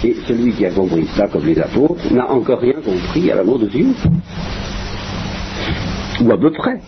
Et 0.03 0.13
celui 0.27 0.51
qui 0.51 0.65
a 0.65 0.71
compris 0.71 1.05
ça, 1.15 1.27
comme 1.27 1.45
les 1.45 1.57
apôtres, 1.57 2.13
n'a 2.13 2.29
encore 2.29 2.59
rien 2.59 2.73
compris 2.73 3.31
à 3.31 3.35
l'amour 3.35 3.59
de 3.59 3.67
Dieu. 3.67 3.87
Ou 6.21 6.31
à 6.31 6.37
peu 6.37 6.51
près. 6.51 6.79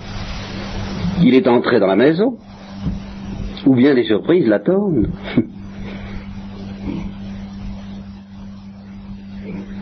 Il 1.24 1.34
est 1.34 1.47
entré 1.47 1.80
dans 1.80 1.88
la 1.88 1.95
maison, 1.95 2.38
ou 3.65 3.76
bien 3.76 3.93
les 3.93 4.03
surprises 4.03 4.47
l'attendent. 4.47 5.09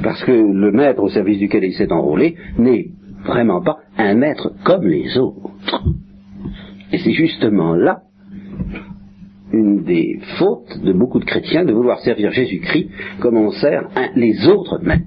Parce 0.04 0.24
que 0.24 0.32
le 0.32 0.72
maître 0.72 1.02
au 1.02 1.10
service 1.10 1.40
duquel 1.40 1.64
il 1.64 1.74
s'est 1.74 1.92
enrôlé 1.92 2.36
n'est 2.58 2.90
vraiment 3.26 3.62
pas 3.62 3.78
un 3.98 4.14
maître 4.16 4.54
comme 4.64 4.88
les 4.88 5.18
autres. 5.18 5.50
Et 6.92 7.00
c'est 7.00 7.14
justement 7.14 7.74
là 7.74 8.02
une 9.52 9.84
des 9.84 10.20
fautes 10.38 10.80
de 10.84 10.94
beaucoup 10.94 11.20
de 11.20 11.26
chrétiens 11.26 11.66
de 11.66 11.74
vouloir 11.74 12.00
servir 12.00 12.32
Jésus-Christ 12.32 12.90
comme 13.20 13.38
on 13.38 13.52
sert 13.52 13.88
les 14.16 14.48
autres 14.48 14.80
maîtres. 14.84 15.06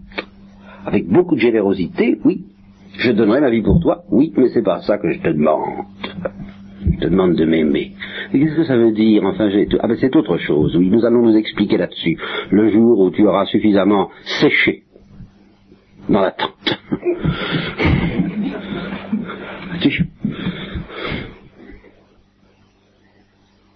Avec 0.85 1.07
beaucoup 1.07 1.35
de 1.35 1.41
générosité, 1.41 2.19
oui. 2.25 2.45
Je 2.99 3.13
donnerai 3.13 3.41
ma 3.41 3.51
vie 3.51 3.63
pour 3.63 3.81
toi, 3.81 4.05
oui, 4.11 4.33
mais 4.37 4.49
c'est 4.49 4.63
pas 4.63 4.81
ça 4.83 4.99
que 4.99 5.13
je 5.13 5.21
te 5.21 5.29
demande. 5.29 5.85
Demande 7.01 7.37
de 7.37 7.45
m'aimer. 7.45 7.93
Qu'est-ce 8.33 8.57
que 8.57 8.65
ça 8.65 8.77
veut 8.77 8.93
dire 8.93 9.23
Enfin, 9.25 9.51
j'ai... 9.51 9.69
Ah 9.81 9.87
ben 9.87 9.97
c'est 10.01 10.15
autre 10.17 10.37
chose, 10.39 10.77
oui, 10.77 10.89
nous 10.91 11.05
allons 11.05 11.23
nous 11.23 11.37
expliquer 11.37 11.77
là-dessus. 11.77 12.19
Le 12.51 12.71
jour 12.71 12.99
où 12.99 13.11
tu 13.11 13.27
auras 13.27 13.47
suffisamment 13.47 14.11
séché 14.41 14.83
dans 16.09 16.21
la 16.21 16.33
tente. 16.33 16.81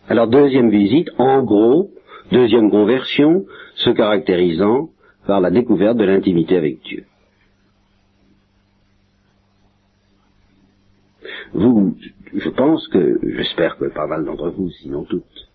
Alors 0.09 0.27
deuxième 0.27 0.71
visite, 0.71 1.09
en 1.19 1.43
gros, 1.43 1.91
deuxième 2.33 2.71
conversion, 2.71 3.45
se 3.77 3.91
caractérisant 3.91 4.89
par 5.27 5.41
la 5.41 5.51
découverte 5.51 5.97
de 5.97 6.05
l'intimité 6.05 6.57
avec 6.57 6.83
Dieu. 6.83 7.05
Vous, 11.55 11.95
je 12.35 12.49
pense 12.49 12.89
que, 12.89 13.19
j'espère 13.23 13.77
que 13.77 13.87
pas 13.87 14.07
mal 14.07 14.25
d'entre 14.25 14.51
vous, 14.51 14.71
sinon 14.71 15.05
toutes, 15.05 15.49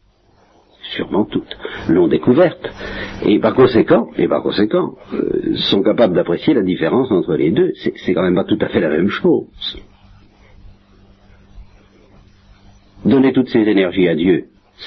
sûrement 0.96 1.26
toutes, 1.26 1.58
l'ont 1.90 2.08
découverte, 2.08 2.70
et 3.26 3.40
par 3.40 3.56
conséquent, 3.56 4.10
et 4.18 4.28
par 4.28 4.44
conséquent, 4.44 4.96
euh, 5.14 5.56
sont 5.56 5.82
capables 5.82 6.14
d'apprécier 6.14 6.54
la 6.54 6.62
différence 6.62 7.12
entre 7.12 7.36
les 7.36 7.52
deux. 7.52 7.72
C'est 7.76 8.14
quand 8.14 8.22
même 8.24 8.36
pas 8.36 8.44
tout 8.44 8.60
à 8.62 8.68
fait 8.68 8.80
la 8.80 8.90
même 8.90 9.10
chose. 9.10 9.82
Donner 13.06 13.34
toutes 13.34 13.50
ses 13.50 13.60
énergies 13.60 14.08
à 14.08 14.16
Dieu, 14.16 14.46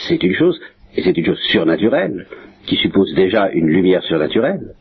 c'est 0.08 0.22
une 0.22 0.34
chose, 0.34 0.60
et 0.94 1.02
c'est 1.02 1.16
une 1.16 1.26
chose 1.26 1.40
surnaturelle, 1.48 2.26
qui 2.66 2.76
suppose 2.76 3.14
déjà 3.14 3.50
une 3.50 3.68
lumière 3.68 4.02
surnaturelle. 4.04 4.74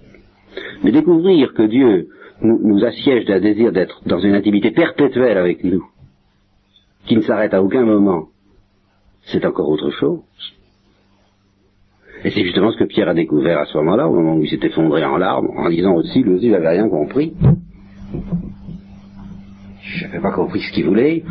Mais 0.84 0.92
découvrir 0.92 1.54
que 1.54 1.64
Dieu 1.64 2.10
nous 2.42 2.84
assiège 2.84 3.26
d'un 3.26 3.40
désir 3.40 3.72
d'être 3.72 4.02
dans 4.06 4.20
une 4.20 4.34
intimité 4.34 4.72
perpétuelle 4.72 5.38
avec 5.38 5.64
nous, 5.64 5.84
qui 7.06 7.16
ne 7.16 7.22
s'arrête 7.22 7.54
à 7.54 7.64
aucun 7.64 7.84
moment, 7.84 8.28
c'est 9.24 9.46
encore 9.46 9.70
autre 9.70 9.92
chose. 9.92 10.20
Et 12.24 12.32
c'est 12.32 12.44
justement 12.44 12.72
ce 12.72 12.78
que 12.78 12.84
Pierre 12.84 13.08
a 13.08 13.14
découvert 13.14 13.60
à 13.60 13.66
ce 13.66 13.78
moment-là, 13.78 14.08
au 14.08 14.14
moment 14.14 14.36
où 14.36 14.44
il 14.44 14.50
s'est 14.50 14.66
effondré 14.66 15.06
en 15.06 15.18
larmes, 15.18 15.50
en 15.56 15.70
disant 15.70 15.96
aussi, 15.96 16.22
lui 16.22 16.34
aussi, 16.34 16.46
il 16.48 16.52
n'avait 16.52 16.70
rien 16.70 16.90
compris. 16.90 17.34
Je 19.82 20.06
n'avais 20.06 20.20
pas 20.20 20.32
compris 20.32 20.60
ce 20.60 20.72
qu'il 20.74 20.86
voulait, 20.86 21.24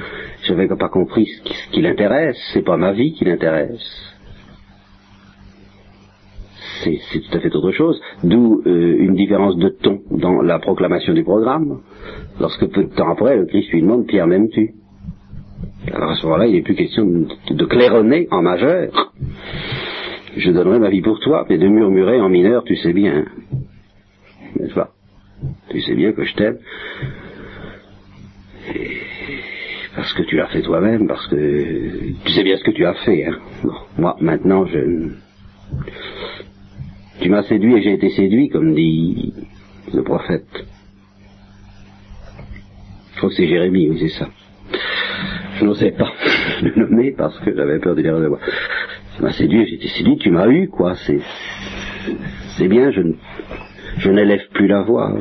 je 0.42 0.52
n'avais 0.52 0.68
pas 0.68 0.88
compris 0.88 1.26
ce 1.26 1.70
qui, 1.70 1.82
l'intéresse, 1.82 2.36
c'est 2.52 2.64
pas 2.64 2.76
ma 2.76 2.92
vie 2.92 3.12
qui 3.12 3.24
l'intéresse. 3.24 4.14
C'est, 6.82 7.20
tout 7.20 7.36
à 7.36 7.40
fait 7.40 7.54
autre 7.54 7.72
chose, 7.72 8.00
d'où 8.24 8.62
euh, 8.64 8.96
une 8.98 9.14
différence 9.14 9.56
de 9.56 9.68
ton 9.68 10.00
dans 10.10 10.40
la 10.42 10.58
proclamation 10.58 11.12
du 11.12 11.24
programme, 11.24 11.80
lorsque 12.40 12.66
peu 12.66 12.84
de 12.84 12.94
temps 12.94 13.10
après, 13.10 13.36
le 13.36 13.46
Christ 13.46 13.70
lui 13.72 13.82
demande, 13.82 14.06
Pierre 14.06 14.26
m'aimes-tu? 14.26 14.74
Alors 15.94 16.10
à 16.10 16.16
ce 16.16 16.22
moment-là, 16.24 16.46
il 16.46 16.54
n'est 16.54 16.62
plus 16.62 16.74
question 16.74 17.06
de, 17.06 17.64
claironner 17.64 18.28
en 18.30 18.42
majeur, 18.42 19.12
je 20.36 20.50
donnerai 20.50 20.78
ma 20.78 20.90
vie 20.90 21.02
pour 21.02 21.18
toi, 21.20 21.46
mais 21.48 21.58
de 21.58 21.68
murmurer 21.68 22.20
en 22.20 22.28
mineur, 22.28 22.64
tu 22.64 22.76
sais 22.76 22.92
bien. 22.92 23.24
N'est-ce 24.58 24.74
pas? 24.74 24.90
Tu 25.70 25.80
sais 25.80 25.94
bien 25.94 26.12
que 26.12 26.24
je 26.24 26.34
t'aime. 26.34 26.58
Parce 29.94 30.12
que 30.14 30.22
tu 30.22 30.36
l'as 30.36 30.46
fait 30.48 30.62
toi-même, 30.62 31.06
parce 31.08 31.26
que 31.28 32.14
tu 32.24 32.32
sais 32.32 32.44
bien 32.44 32.56
ce 32.56 32.64
que 32.64 32.70
tu 32.70 32.84
as 32.84 32.94
fait. 32.94 33.26
Hein. 33.26 33.38
moi, 33.98 34.16
maintenant, 34.20 34.66
je... 34.66 35.10
Tu 37.20 37.28
m'as 37.28 37.42
séduit 37.42 37.74
et 37.74 37.82
j'ai 37.82 37.94
été 37.94 38.10
séduit, 38.10 38.48
comme 38.48 38.74
dit 38.74 39.32
le 39.92 40.02
prophète. 40.02 40.46
Je 43.12 43.16
crois 43.16 43.30
que 43.30 43.34
c'est 43.34 43.48
Jérémie, 43.48 43.88
oui, 43.90 43.98
c'est 44.00 44.18
ça. 44.18 44.28
Je 45.58 45.64
n'osais 45.64 45.90
pas 45.92 46.12
le 46.62 46.74
nommer 46.76 47.12
parce 47.12 47.38
que 47.40 47.54
j'avais 47.54 47.78
peur 47.78 47.94
de 47.94 48.02
dire 48.02 48.18
de 48.18 48.28
moi. 48.28 48.38
Tu 49.16 49.22
m'as 49.22 49.32
séduit, 49.32 49.66
j'étais 49.66 49.88
séduit, 49.88 50.18
tu 50.18 50.30
m'as 50.30 50.48
eu, 50.48 50.68
quoi. 50.68 50.94
C'est, 50.94 51.20
c'est 52.56 52.68
bien, 52.68 52.90
je, 52.92 53.02
je 53.98 54.10
n'élève 54.10 54.48
plus 54.52 54.68
la 54.68 54.82
voix. 54.82 55.12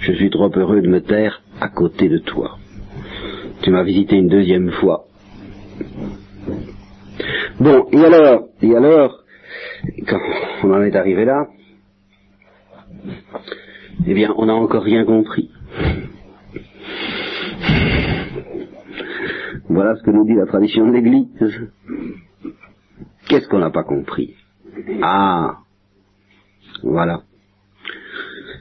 Je 0.00 0.12
suis 0.12 0.30
trop 0.30 0.50
heureux 0.56 0.80
de 0.80 0.88
me 0.88 1.00
taire 1.00 1.42
à 1.60 1.68
côté 1.68 2.08
de 2.08 2.18
toi. 2.18 2.58
Tu 3.62 3.70
m'as 3.70 3.82
visité 3.82 4.16
une 4.16 4.28
deuxième 4.28 4.70
fois. 4.70 5.04
Bon, 7.60 7.86
et 7.92 8.04
alors, 8.04 8.48
et 8.62 8.74
alors, 8.74 9.22
quand 10.06 10.20
on 10.64 10.72
en 10.72 10.82
est 10.82 10.96
arrivé 10.96 11.24
là, 11.24 11.46
eh 14.06 14.14
bien, 14.14 14.34
on 14.36 14.46
n'a 14.46 14.54
encore 14.54 14.82
rien 14.82 15.04
compris. 15.04 15.50
Voilà 19.68 19.96
ce 19.96 20.02
que 20.02 20.10
nous 20.10 20.24
dit 20.24 20.34
la 20.34 20.46
tradition 20.46 20.86
de 20.86 20.92
l'Église. 20.92 21.70
Qu'est-ce 23.28 23.48
qu'on 23.48 23.58
n'a 23.58 23.70
pas 23.70 23.84
compris 23.84 24.34
Ah, 25.02 25.58
voilà. 26.82 27.22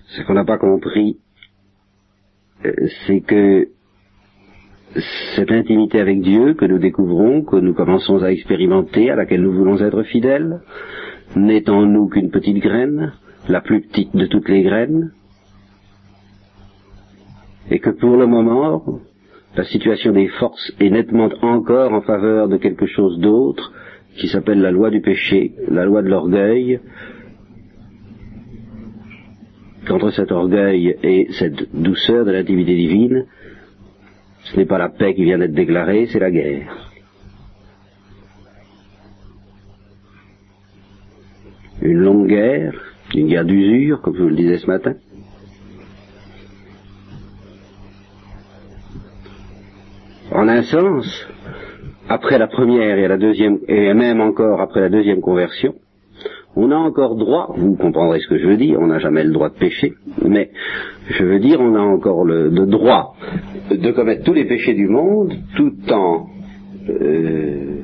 Ce 0.08 0.22
qu'on 0.24 0.34
n'a 0.34 0.46
pas 0.46 0.58
compris, 0.58 1.18
euh, 2.66 2.72
c'est 3.06 3.22
que 3.22 3.68
cette 5.36 5.52
intimité 5.52 6.00
avec 6.00 6.22
Dieu 6.22 6.54
que 6.54 6.66
nous 6.66 6.78
découvrons, 6.78 7.44
que 7.44 7.56
nous 7.58 7.74
commençons 7.74 8.22
à 8.24 8.32
expérimenter, 8.32 9.10
à 9.10 9.16
laquelle 9.16 9.42
nous 9.42 9.54
voulons 9.54 9.80
être 9.80 10.04
fidèles, 10.04 10.62
n'est 11.36 11.70
en 11.70 11.86
nous 11.86 12.08
qu'une 12.08 12.30
petite 12.30 12.60
graine, 12.60 13.14
la 13.50 13.62
plus 13.62 13.82
petite 13.82 14.16
de 14.16 14.28
toutes 14.28 14.50
les 14.50 14.62
graines, 14.62 15.12
et 17.70 17.80
que 17.80 17.90
pour 17.90 18.18
le 18.18 18.28
moment, 18.28 19.00
la 19.56 19.64
situation 19.66 20.12
des 20.12 20.28
forces 20.28 20.74
est 20.80 20.90
nettement 20.90 21.30
encore 21.42 21.94
en 21.94 22.02
faveur 22.02 22.48
de 22.48 22.58
quelque 22.58 22.88
chose 22.88 23.20
d'autre, 23.20 23.72
qui 24.18 24.28
s'appelle 24.28 24.62
la 24.62 24.72
loi 24.72 24.90
du 24.90 25.02
péché, 25.02 25.54
la 25.68 25.86
loi 25.86 26.02
de 26.02 26.10
l'orgueil, 26.10 26.80
qu'entre 29.86 30.12
cet 30.12 30.32
orgueil 30.32 30.96
et 31.04 31.28
cette 31.32 31.76
douceur 31.76 32.26
de 32.26 32.32
l'intimité 32.32 32.76
divine, 32.76 33.26
ce 34.44 34.58
n'est 34.58 34.66
pas 34.66 34.78
la 34.78 34.90
paix 34.90 35.14
qui 35.14 35.24
vient 35.24 35.38
d'être 35.38 35.54
déclarée, 35.54 36.08
c'est 36.08 36.20
la 36.20 36.32
guerre. 36.32 36.92
Une 41.82 41.98
longue 41.98 42.28
guerre, 42.28 42.74
une 43.14 43.28
guerre 43.28 43.46
d'usure, 43.46 44.02
comme 44.02 44.16
je 44.16 44.24
vous 44.24 44.30
le 44.30 44.36
disais 44.36 44.58
ce 44.58 44.68
matin. 44.68 44.96
En 50.34 50.48
un 50.48 50.64
sens, 50.64 51.28
après 52.10 52.40
la 52.40 52.48
première 52.48 52.98
et 52.98 53.08
la 53.08 53.18
deuxième, 53.18 53.60
et 53.68 53.94
même 53.94 54.20
encore 54.20 54.62
après 54.62 54.82
la 54.82 54.90
deuxième 54.90 55.22
conversion, 55.22 55.76
on 56.56 56.72
a 56.72 56.76
encore 56.76 57.16
droit, 57.16 57.54
vous 57.56 57.76
comprendrez 57.76 58.20
ce 58.20 58.28
que 58.28 58.40
je 58.40 58.48
veux 58.48 58.58
dire, 58.58 58.80
on 58.80 58.88
n'a 58.88 58.98
jamais 58.98 59.24
le 59.24 59.32
droit 59.32 59.50
de 59.50 59.58
pécher, 59.60 59.94
mais 60.24 60.50
je 61.08 61.24
veux 61.24 61.40
dire, 61.40 61.60
on 61.62 61.76
a 61.76 61.82
encore 61.82 62.26
le, 62.26 62.50
droit 62.66 63.16
de 63.70 63.92
commettre 63.92 64.24
tous 64.24 64.34
les 64.34 64.46
péchés 64.46 64.74
du 64.74 64.88
monde 64.88 65.34
tout 65.56 65.74
en 65.92 66.26
euh, 66.90 67.82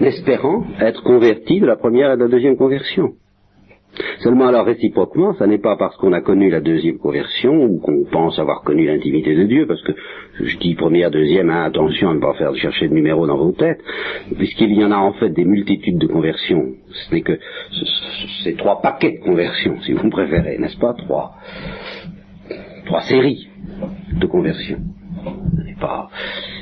espérant 0.00 0.64
être 0.80 1.02
converti 1.02 1.60
de 1.60 1.66
la 1.66 1.76
première 1.76 2.12
et 2.12 2.16
de 2.16 2.22
la 2.22 2.28
deuxième 2.28 2.56
conversion. 2.56 3.12
Seulement 4.20 4.46
alors 4.46 4.64
réciproquement, 4.64 5.34
ça 5.34 5.46
n'est 5.46 5.58
pas 5.58 5.76
parce 5.76 5.96
qu'on 5.96 6.12
a 6.12 6.20
connu 6.20 6.48
la 6.48 6.60
deuxième 6.60 6.98
conversion 6.98 7.64
ou 7.64 7.78
qu'on 7.78 8.04
pense 8.10 8.38
avoir 8.38 8.62
connu 8.62 8.86
l'intimité 8.86 9.34
de 9.34 9.44
Dieu, 9.44 9.66
parce 9.66 9.82
que 9.82 9.92
je 10.40 10.56
dis 10.58 10.74
première, 10.74 11.10
deuxième, 11.10 11.50
hein, 11.50 11.64
attention 11.64 12.10
à 12.10 12.14
ne 12.14 12.20
pas 12.20 12.34
faire 12.34 12.54
chercher 12.56 12.88
de 12.88 12.94
numéros 12.94 13.26
dans 13.26 13.36
vos 13.36 13.52
têtes, 13.52 13.82
puisqu'il 14.36 14.72
y 14.72 14.84
en 14.84 14.92
a 14.92 14.96
en 14.96 15.12
fait 15.14 15.30
des 15.30 15.44
multitudes 15.44 15.98
de 15.98 16.06
conversions. 16.06 16.72
Ce 16.90 17.14
n'est 17.14 17.22
que 17.22 17.38
ces 18.44 18.54
trois 18.54 18.80
paquets 18.80 19.18
de 19.18 19.24
conversions, 19.24 19.80
si 19.82 19.92
vous 19.92 20.08
préférez, 20.08 20.58
n'est-ce 20.58 20.78
pas? 20.78 20.94
Trois, 20.94 21.34
trois 22.86 23.02
séries 23.02 23.48
de 24.18 24.26
conversions. 24.26 24.80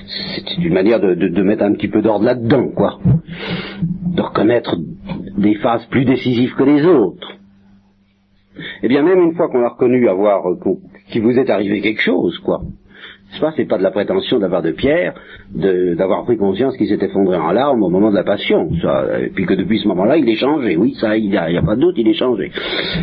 C'est 0.07 0.59
une 0.59 0.73
manière 0.73 1.01
de, 1.01 1.15
de 1.15 1.43
mettre 1.43 1.63
un 1.63 1.73
petit 1.73 1.89
peu 1.89 2.03
d'ordre 2.03 2.25
là-dedans, 2.25 2.69
quoi. 2.69 2.99
De 4.15 4.23
reconnaître 4.23 4.77
des 5.37 5.55
phases 5.57 5.85
plus 5.87 6.05
décisives 6.05 6.55
que 6.55 6.65
les 6.65 6.85
autres. 6.85 7.33
Eh 8.83 8.89
bien, 8.89 9.03
même 9.03 9.21
une 9.21 9.35
fois 9.35 9.49
qu'on 9.49 9.63
a 9.63 9.69
reconnu 9.69 10.09
avoir, 10.09 10.45
qu'il 11.11 11.23
vous 11.23 11.39
est 11.39 11.51
arrivé 11.51 11.81
quelque 11.81 12.03
chose, 12.03 12.39
quoi. 12.41 12.63
C'est 13.33 13.41
pas, 13.41 13.53
c'est 13.57 13.65
pas 13.65 13.79
de 13.79 13.83
la 13.83 13.93
prétention 13.93 14.41
d'avoir 14.41 14.61
de 14.61 14.73
pierre, 14.73 15.15
d'avoir 15.55 16.25
pris 16.25 16.37
conscience 16.37 16.77
qu'il 16.77 16.89
s'est 16.89 17.05
effondré 17.05 17.37
en 17.37 17.53
larmes 17.53 17.83
au 17.83 17.89
moment 17.89 18.11
de 18.11 18.17
la 18.17 18.25
passion, 18.25 18.69
et 19.21 19.29
puis 19.29 19.47
que 19.47 19.55
depuis 19.55 19.79
ce 19.79 19.89
moment-là, 19.89 20.17
il 20.17 20.29
est 20.29 20.37
changé, 20.37 20.77
oui, 20.77 20.95
ça, 21.01 21.17
il 21.17 21.31
n'y 21.31 21.37
a, 21.37 21.63
pas 21.63 21.77
de 21.77 21.81
doute, 21.81 21.95
il 21.97 22.09
est 22.09 22.15
changé. 22.15 22.51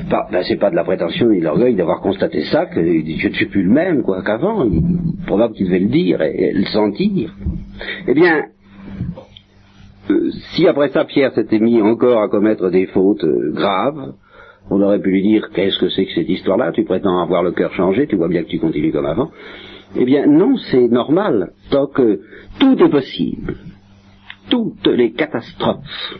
Pas, 0.10 0.28
ben, 0.32 0.44
c'est 0.44 0.58
pas 0.58 0.70
de 0.70 0.76
la 0.76 0.84
prétention 0.84 1.30
ni 1.30 1.40
de 1.40 1.46
l'orgueil 1.46 1.76
d'avoir 1.76 2.02
constaté 2.02 2.42
ça, 2.44 2.66
que 2.66 2.82
je 2.84 3.28
ne 3.28 3.34
suis 3.34 3.46
plus 3.46 3.64
le 3.64 3.72
même, 3.72 4.04
quoi, 4.04 4.22
qu'avant, 4.22 4.66
il 4.66 4.78
est 4.78 5.26
probable 5.26 5.54
qu'il 5.54 5.68
devait 5.68 5.80
le 5.80 5.90
dire 5.90 6.22
et 6.22 6.52
le 6.54 6.66
sentir. 6.66 7.34
Eh 8.08 8.14
bien, 8.14 8.44
euh, 10.10 10.30
si 10.54 10.68
après 10.68 10.90
ça 10.90 11.06
Pierre 11.06 11.34
s'était 11.34 11.60
mis 11.60 11.82
encore 11.82 12.22
à 12.22 12.30
commettre 12.30 12.70
des 12.70 12.86
fautes 12.88 13.24
euh, 13.24 13.52
graves, 13.54 14.14
on 14.70 14.82
aurait 14.82 15.00
pu 15.00 15.12
lui 15.12 15.22
dire 15.22 15.50
qu'est-ce 15.54 15.80
que 15.80 15.90
c'est 15.90 16.06
que 16.06 16.14
cette 16.14 16.30
histoire-là? 16.30 16.72
Tu 16.74 16.84
prétends 16.84 17.22
avoir 17.22 17.44
le 17.44 17.52
cœur 17.52 17.74
changé, 17.74 18.08
tu 18.08 18.16
vois 18.16 18.28
bien 18.28 18.44
que 18.44 18.50
tu 18.50 18.60
continues 18.60 18.92
comme 18.92 19.06
avant. 19.06 19.30
Eh 19.96 20.06
bien 20.06 20.26
non, 20.28 20.58
c'est 20.72 20.88
normal, 20.88 21.54
tant 21.70 21.88
que 21.88 22.22
tout 22.60 22.78
est 22.84 22.90
possible. 22.90 23.58
Toutes 24.50 24.88
les 24.88 25.12
catastrophes 25.14 26.20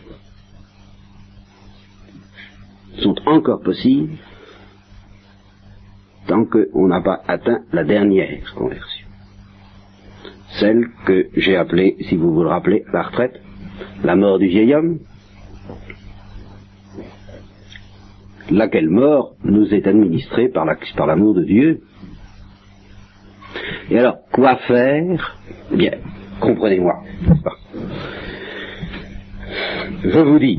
sont 2.98 3.14
encore 3.26 3.60
possibles 3.60 4.16
tant 6.26 6.44
qu'on 6.44 6.88
n'a 6.88 7.00
pas 7.00 7.22
atteint 7.26 7.60
la 7.72 7.84
dernière 7.84 8.54
conversion. 8.54 9.06
Celle 10.60 10.88
que 11.06 11.28
j'ai 11.36 11.56
appelée, 11.56 11.96
si 12.08 12.16
vous 12.16 12.34
vous 12.34 12.42
le 12.42 12.48
rappelez, 12.48 12.84
la 12.92 13.02
retraite 13.02 13.40
la 14.02 14.16
mort 14.16 14.38
du 14.38 14.46
vieil 14.46 14.74
homme, 14.74 14.98
laquelle 18.50 18.88
mort 18.88 19.34
nous 19.44 19.72
est 19.74 19.86
administrée 19.86 20.48
par 20.48 20.64
l'amour 21.06 21.34
de 21.34 21.44
Dieu. 21.44 21.82
Et 23.90 23.98
alors, 23.98 24.18
quoi 24.32 24.56
faire? 24.56 25.38
Eh 25.72 25.76
bien, 25.76 25.92
comprenez-moi, 26.40 27.02
Je 30.04 30.18
vous 30.18 30.38
dis, 30.38 30.58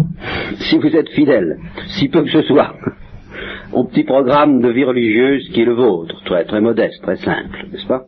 si 0.69 0.77
vous 0.77 0.95
êtes 0.95 1.09
fidèle, 1.09 1.59
si 1.97 2.09
peu 2.09 2.23
que 2.23 2.31
ce 2.31 2.41
soit, 2.43 2.75
au 3.73 3.85
petit 3.85 4.03
programme 4.03 4.61
de 4.61 4.69
vie 4.69 4.83
religieuse 4.83 5.49
qui 5.49 5.61
est 5.61 5.65
le 5.65 5.75
vôtre, 5.75 6.23
très, 6.25 6.45
très 6.45 6.61
modeste, 6.61 7.01
très 7.01 7.17
simple, 7.17 7.67
n'est-ce 7.71 7.87
pas? 7.87 8.05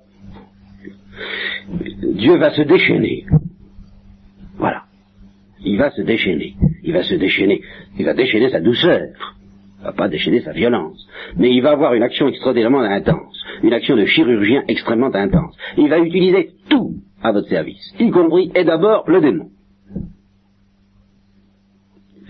Dieu 2.03 2.38
va 2.38 2.51
se 2.51 2.63
déchaîner. 2.63 3.25
Voilà 4.57 4.84
il 5.63 5.77
va 5.77 5.91
se 5.91 6.01
déchaîner. 6.01 6.55
Il 6.84 6.93
va 6.93 7.03
se 7.03 7.15
déchaîner. 7.15 7.61
Il 7.97 8.05
va 8.05 8.13
déchaîner 8.13 8.49
sa 8.49 8.59
douceur. 8.59 9.36
Il 9.82 9.86
va 9.86 9.93
pas 9.93 10.07
déchaîner 10.07 10.41
sa 10.41 10.51
violence. 10.51 11.07
Mais 11.38 11.51
il 11.51 11.61
va 11.61 11.71
avoir 11.71 11.95
une 11.95 12.03
action 12.03 12.27
extraordinairement 12.27 12.82
intense. 12.82 13.43
Une 13.63 13.73
action 13.73 13.95
de 13.95 14.05
chirurgien 14.05 14.63
extrêmement 14.67 15.13
intense. 15.13 15.57
Il 15.75 15.89
va 15.89 15.97
utiliser 15.97 16.51
tout 16.69 16.93
à 17.23 17.32
votre 17.32 17.47
service. 17.47 17.93
Y 17.99 18.11
compris, 18.11 18.51
et 18.53 18.63
d'abord, 18.63 19.09
le 19.09 19.21
démon. 19.21 19.49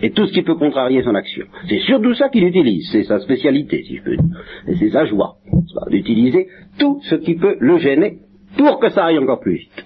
Et 0.01 0.11
tout 0.11 0.25
ce 0.27 0.33
qui 0.33 0.43
peut 0.43 0.55
contrarier 0.55 1.03
son 1.03 1.13
action. 1.13 1.45
C'est 1.67 1.79
surtout 1.79 2.13
ça 2.13 2.29
qu'il 2.29 2.45
utilise. 2.45 2.89
C'est 2.91 3.03
sa 3.03 3.19
spécialité, 3.19 3.83
si 3.83 3.97
je 3.97 4.01
peux 4.01 4.15
dire. 4.15 4.43
Et 4.67 4.75
c'est 4.75 4.89
sa 4.89 5.05
joie. 5.05 5.35
D'utiliser 5.89 6.47
tout 6.79 7.01
ce 7.03 7.15
qui 7.15 7.35
peut 7.35 7.57
le 7.59 7.77
gêner 7.79 8.19
pour 8.57 8.79
que 8.79 8.89
ça 8.89 9.05
aille 9.05 9.19
encore 9.19 9.41
plus 9.41 9.55
vite. 9.55 9.85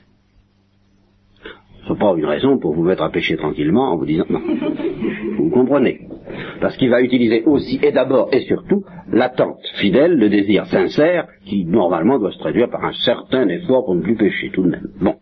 Ce 1.88 1.94
n'est 1.94 2.00
pas 2.00 2.14
une 2.16 2.26
raison 2.26 2.60
pour 2.60 2.74
vous 2.74 2.84
mettre 2.84 3.04
à 3.04 3.10
pêcher 3.10 3.38
tranquillement 3.38 3.92
en 3.92 3.98
vous 3.98 4.06
disant 4.06 4.26
non. 4.30 4.42
Vous 5.38 5.50
comprenez 5.50 6.08
Parce 6.62 6.76
qu'il 6.78 6.90
va 6.90 7.02
utiliser 7.02 7.44
aussi 7.46 7.80
et 7.82 7.92
d'abord 7.92 8.30
et 8.32 8.42
surtout 8.42 8.84
l'attente 9.12 9.66
fidèle, 9.76 10.18
le 10.18 10.30
désir 10.30 10.66
sincère, 10.68 11.28
qui 11.46 11.66
normalement 11.66 12.20
doit 12.20 12.32
se 12.32 12.40
traduire 12.40 12.70
par 12.70 12.84
un 12.86 12.94
certain 12.94 13.48
effort 13.50 13.86
pour 13.86 13.96
ne 13.96 14.02
plus 14.02 14.16
pécher 14.16 14.50
tout 14.52 14.64
de 14.64 14.70
même. 14.70 14.88
Bon. 15.00 15.16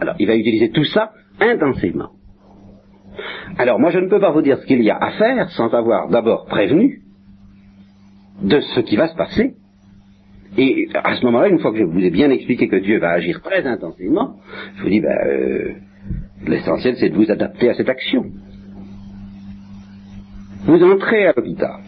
Alors, 0.00 0.14
il 0.18 0.26
va 0.26 0.36
utiliser 0.36 0.70
tout 0.70 0.84
ça 0.84 1.12
intensément. 1.40 2.10
Alors, 3.58 3.78
moi, 3.78 3.90
je 3.90 3.98
ne 3.98 4.08
peux 4.08 4.20
pas 4.20 4.32
vous 4.32 4.42
dire 4.42 4.58
ce 4.58 4.66
qu'il 4.66 4.82
y 4.82 4.90
a 4.90 4.96
à 4.96 5.10
faire 5.12 5.50
sans 5.50 5.72
avoir 5.72 6.08
d'abord 6.08 6.46
prévenu 6.46 7.00
de 8.42 8.60
ce 8.60 8.80
qui 8.80 8.96
va 8.96 9.08
se 9.08 9.16
passer 9.16 9.54
et 10.58 10.88
à 10.94 11.16
ce 11.16 11.24
moment-là, 11.26 11.48
une 11.48 11.58
fois 11.58 11.72
que 11.72 11.78
je 11.78 11.84
vous 11.84 12.00
ai 12.00 12.10
bien 12.10 12.30
expliqué 12.30 12.68
que 12.68 12.76
Dieu 12.76 12.98
va 12.98 13.10
agir 13.10 13.42
très 13.42 13.66
intensément, 13.66 14.36
je 14.76 14.82
vous 14.82 14.88
dis, 14.88 15.00
ben, 15.00 15.16
euh, 15.26 15.72
l'essentiel 16.46 16.96
c'est 16.96 17.10
de 17.10 17.14
vous 17.14 17.30
adapter 17.30 17.68
à 17.68 17.74
cette 17.74 17.88
action. 17.88 18.24
Vous 20.66 20.82
entrez 20.82 21.26
à 21.26 21.32
l'hôpital. 21.36 21.80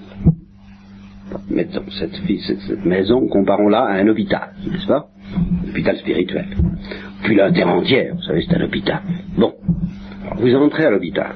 Mettons 1.51 1.83
cette, 1.91 2.85
maison, 2.85 3.27
comparons-la 3.29 3.81
à 3.81 3.93
un 3.95 4.09
hôpital, 4.09 4.55
n'est-ce 4.71 4.87
pas? 4.87 5.09
Hôpital 5.69 5.97
spirituel. 5.99 6.47
Puis 7.23 7.35
la 7.35 7.53
terre 7.53 7.69
entière, 7.69 8.15
vous 8.15 8.23
savez, 8.23 8.45
c'est 8.49 8.57
un 8.57 8.65
hôpital. 8.65 9.01
Bon. 9.37 9.55
vous 10.39 10.55
entrez 10.55 10.85
à 10.85 10.91
l'hôpital. 10.91 11.33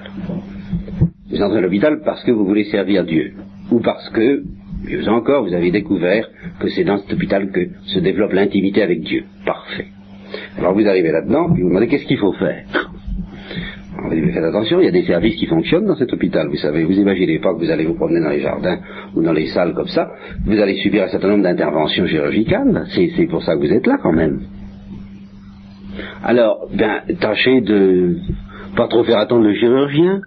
Vous 1.30 1.42
entrez 1.42 1.58
à 1.58 1.60
l'hôpital 1.60 2.00
parce 2.04 2.22
que 2.24 2.30
vous 2.30 2.46
voulez 2.46 2.64
servir 2.64 3.04
Dieu. 3.04 3.34
Ou 3.70 3.80
parce 3.80 4.08
que 4.10 4.42
Mieux 4.84 5.08
encore, 5.08 5.44
vous 5.44 5.54
avez 5.54 5.70
découvert 5.70 6.28
que 6.58 6.68
c'est 6.68 6.82
dans 6.82 6.98
cet 6.98 7.12
hôpital 7.12 7.52
que 7.52 7.68
se 7.86 8.00
développe 8.00 8.32
l'intimité 8.32 8.82
avec 8.82 9.02
Dieu. 9.02 9.24
Parfait. 9.46 9.86
Alors 10.58 10.74
vous 10.74 10.86
arrivez 10.86 11.12
là-dedans, 11.12 11.52
puis 11.52 11.62
vous 11.62 11.68
demandez 11.68 11.86
qu'est-ce 11.86 12.06
qu'il 12.06 12.18
faut 12.18 12.32
faire? 12.32 12.64
Dites, 14.10 14.32
faites 14.32 14.44
attention, 14.44 14.80
il 14.80 14.84
y 14.86 14.88
a 14.88 14.92
des 14.92 15.04
services 15.04 15.36
qui 15.36 15.46
fonctionnent 15.46 15.86
dans 15.86 15.96
cet 15.96 16.12
hôpital. 16.12 16.48
Vous 16.48 16.56
savez, 16.56 16.84
vous 16.84 16.98
imaginez 16.98 17.38
pas 17.38 17.52
que 17.54 17.58
vous 17.58 17.70
allez 17.70 17.84
vous 17.84 17.94
promener 17.94 18.20
dans 18.20 18.30
les 18.30 18.40
jardins 18.40 18.78
ou 19.14 19.22
dans 19.22 19.32
les 19.32 19.46
salles 19.48 19.74
comme 19.74 19.88
ça. 19.88 20.10
Vous 20.46 20.58
allez 20.58 20.76
subir 20.76 21.04
un 21.04 21.08
certain 21.08 21.28
nombre 21.28 21.42
d'interventions 21.42 22.06
chirurgicales. 22.06 22.86
C'est 22.90 23.26
pour 23.26 23.42
ça 23.42 23.54
que 23.54 23.60
vous 23.60 23.72
êtes 23.72 23.86
là 23.86 23.98
quand 24.02 24.12
même. 24.12 24.40
Alors, 26.24 26.68
ben, 26.72 27.02
tâchez 27.20 27.60
de 27.60 28.16
pas 28.76 28.88
trop 28.88 29.04
faire 29.04 29.18
attendre 29.18 29.44
le 29.44 29.54
chirurgien. 29.54 30.20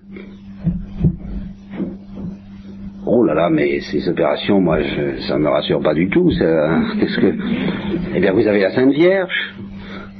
Oh 3.07 3.23
là 3.23 3.33
là, 3.33 3.49
mais 3.51 3.79
ces 3.81 4.07
opérations, 4.09 4.59
moi, 4.59 4.81
je, 4.81 5.21
ça 5.27 5.37
me 5.37 5.47
rassure 5.47 5.81
pas 5.81 5.93
du 5.93 6.09
tout. 6.09 6.29
Qu'est-ce 6.29 7.19
que 7.19 7.35
Eh 8.15 8.19
bien, 8.19 8.33
vous 8.33 8.47
avez 8.47 8.61
la 8.61 8.71
Sainte 8.71 8.93
Vierge, 8.93 9.53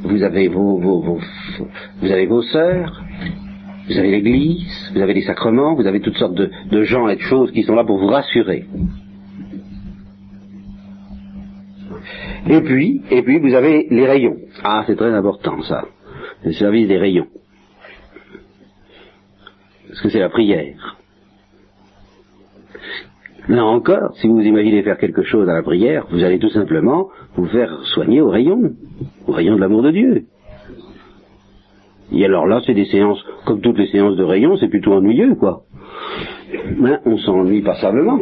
vous 0.06 0.24
avez 0.24 0.48
vos, 0.48 0.80
vos, 0.80 1.20
vous 2.02 2.12
avez 2.12 2.26
vos 2.26 2.42
sœurs, 2.42 3.04
vous 3.88 3.98
avez 3.98 4.12
l'Église, 4.12 4.92
vous 4.94 5.02
avez 5.02 5.14
les 5.14 5.24
sacrements, 5.24 5.76
vous 5.76 5.88
avez 5.88 6.00
toutes 6.00 6.18
sortes 6.18 6.36
de, 6.36 6.50
de 6.72 6.84
gens 6.84 7.08
et 7.08 7.16
de 7.16 7.22
choses 7.22 7.52
qui 7.52 7.64
sont 7.64 7.76
là 7.76 7.84
pour 7.84 7.98
vous 7.98 8.08
rassurer. 8.08 8.66
Et 12.48 12.62
puis, 12.62 13.02
et 13.10 13.24
puis, 13.24 13.40
vous 13.40 13.54
avez 13.54 13.88
les 13.90 14.06
rayons. 14.06 14.38
Ah, 14.64 14.84
c'est 14.86 14.96
très 14.96 15.14
important 15.14 15.62
ça. 15.64 15.86
Le 16.44 16.52
service 16.54 16.88
des 16.88 16.98
rayons. 16.98 17.28
Parce 19.88 20.02
que 20.02 20.10
c'est 20.10 20.20
la 20.20 20.30
prière. 20.30 20.95
Là 23.48 23.64
encore, 23.64 24.16
si 24.16 24.28
vous 24.28 24.42
imaginez 24.42 24.82
faire 24.82 24.98
quelque 24.98 25.24
chose 25.24 25.48
à 25.48 25.54
la 25.54 25.62
prière, 25.62 26.08
vous 26.10 26.24
allez 26.24 26.40
tout 26.40 26.50
simplement 26.50 27.10
vous 27.36 27.46
faire 27.46 27.72
soigner 27.94 28.22
au 28.22 28.30
rayon, 28.30 28.72
au 29.28 29.32
rayon 29.32 29.56
de 29.56 29.62
l'amour 29.62 29.84
de 29.84 29.92
Dieu. 29.92 30.24
Et 32.12 32.26
alors 32.26 32.48
là, 32.48 32.62
c'est 32.66 32.74
des 32.74 32.86
séances, 32.86 33.24
comme 33.46 33.62
toutes 33.62 33.78
les 33.78 33.88
séances 33.88 34.16
de 34.16 34.24
rayon, 34.24 34.58
c'est 34.58 34.68
plutôt 34.68 34.94
ennuyeux, 34.94 35.36
quoi. 35.36 35.64
Mais 36.78 36.98
on 37.06 37.18
s'ennuie 37.18 37.62
passablement. 37.62 38.20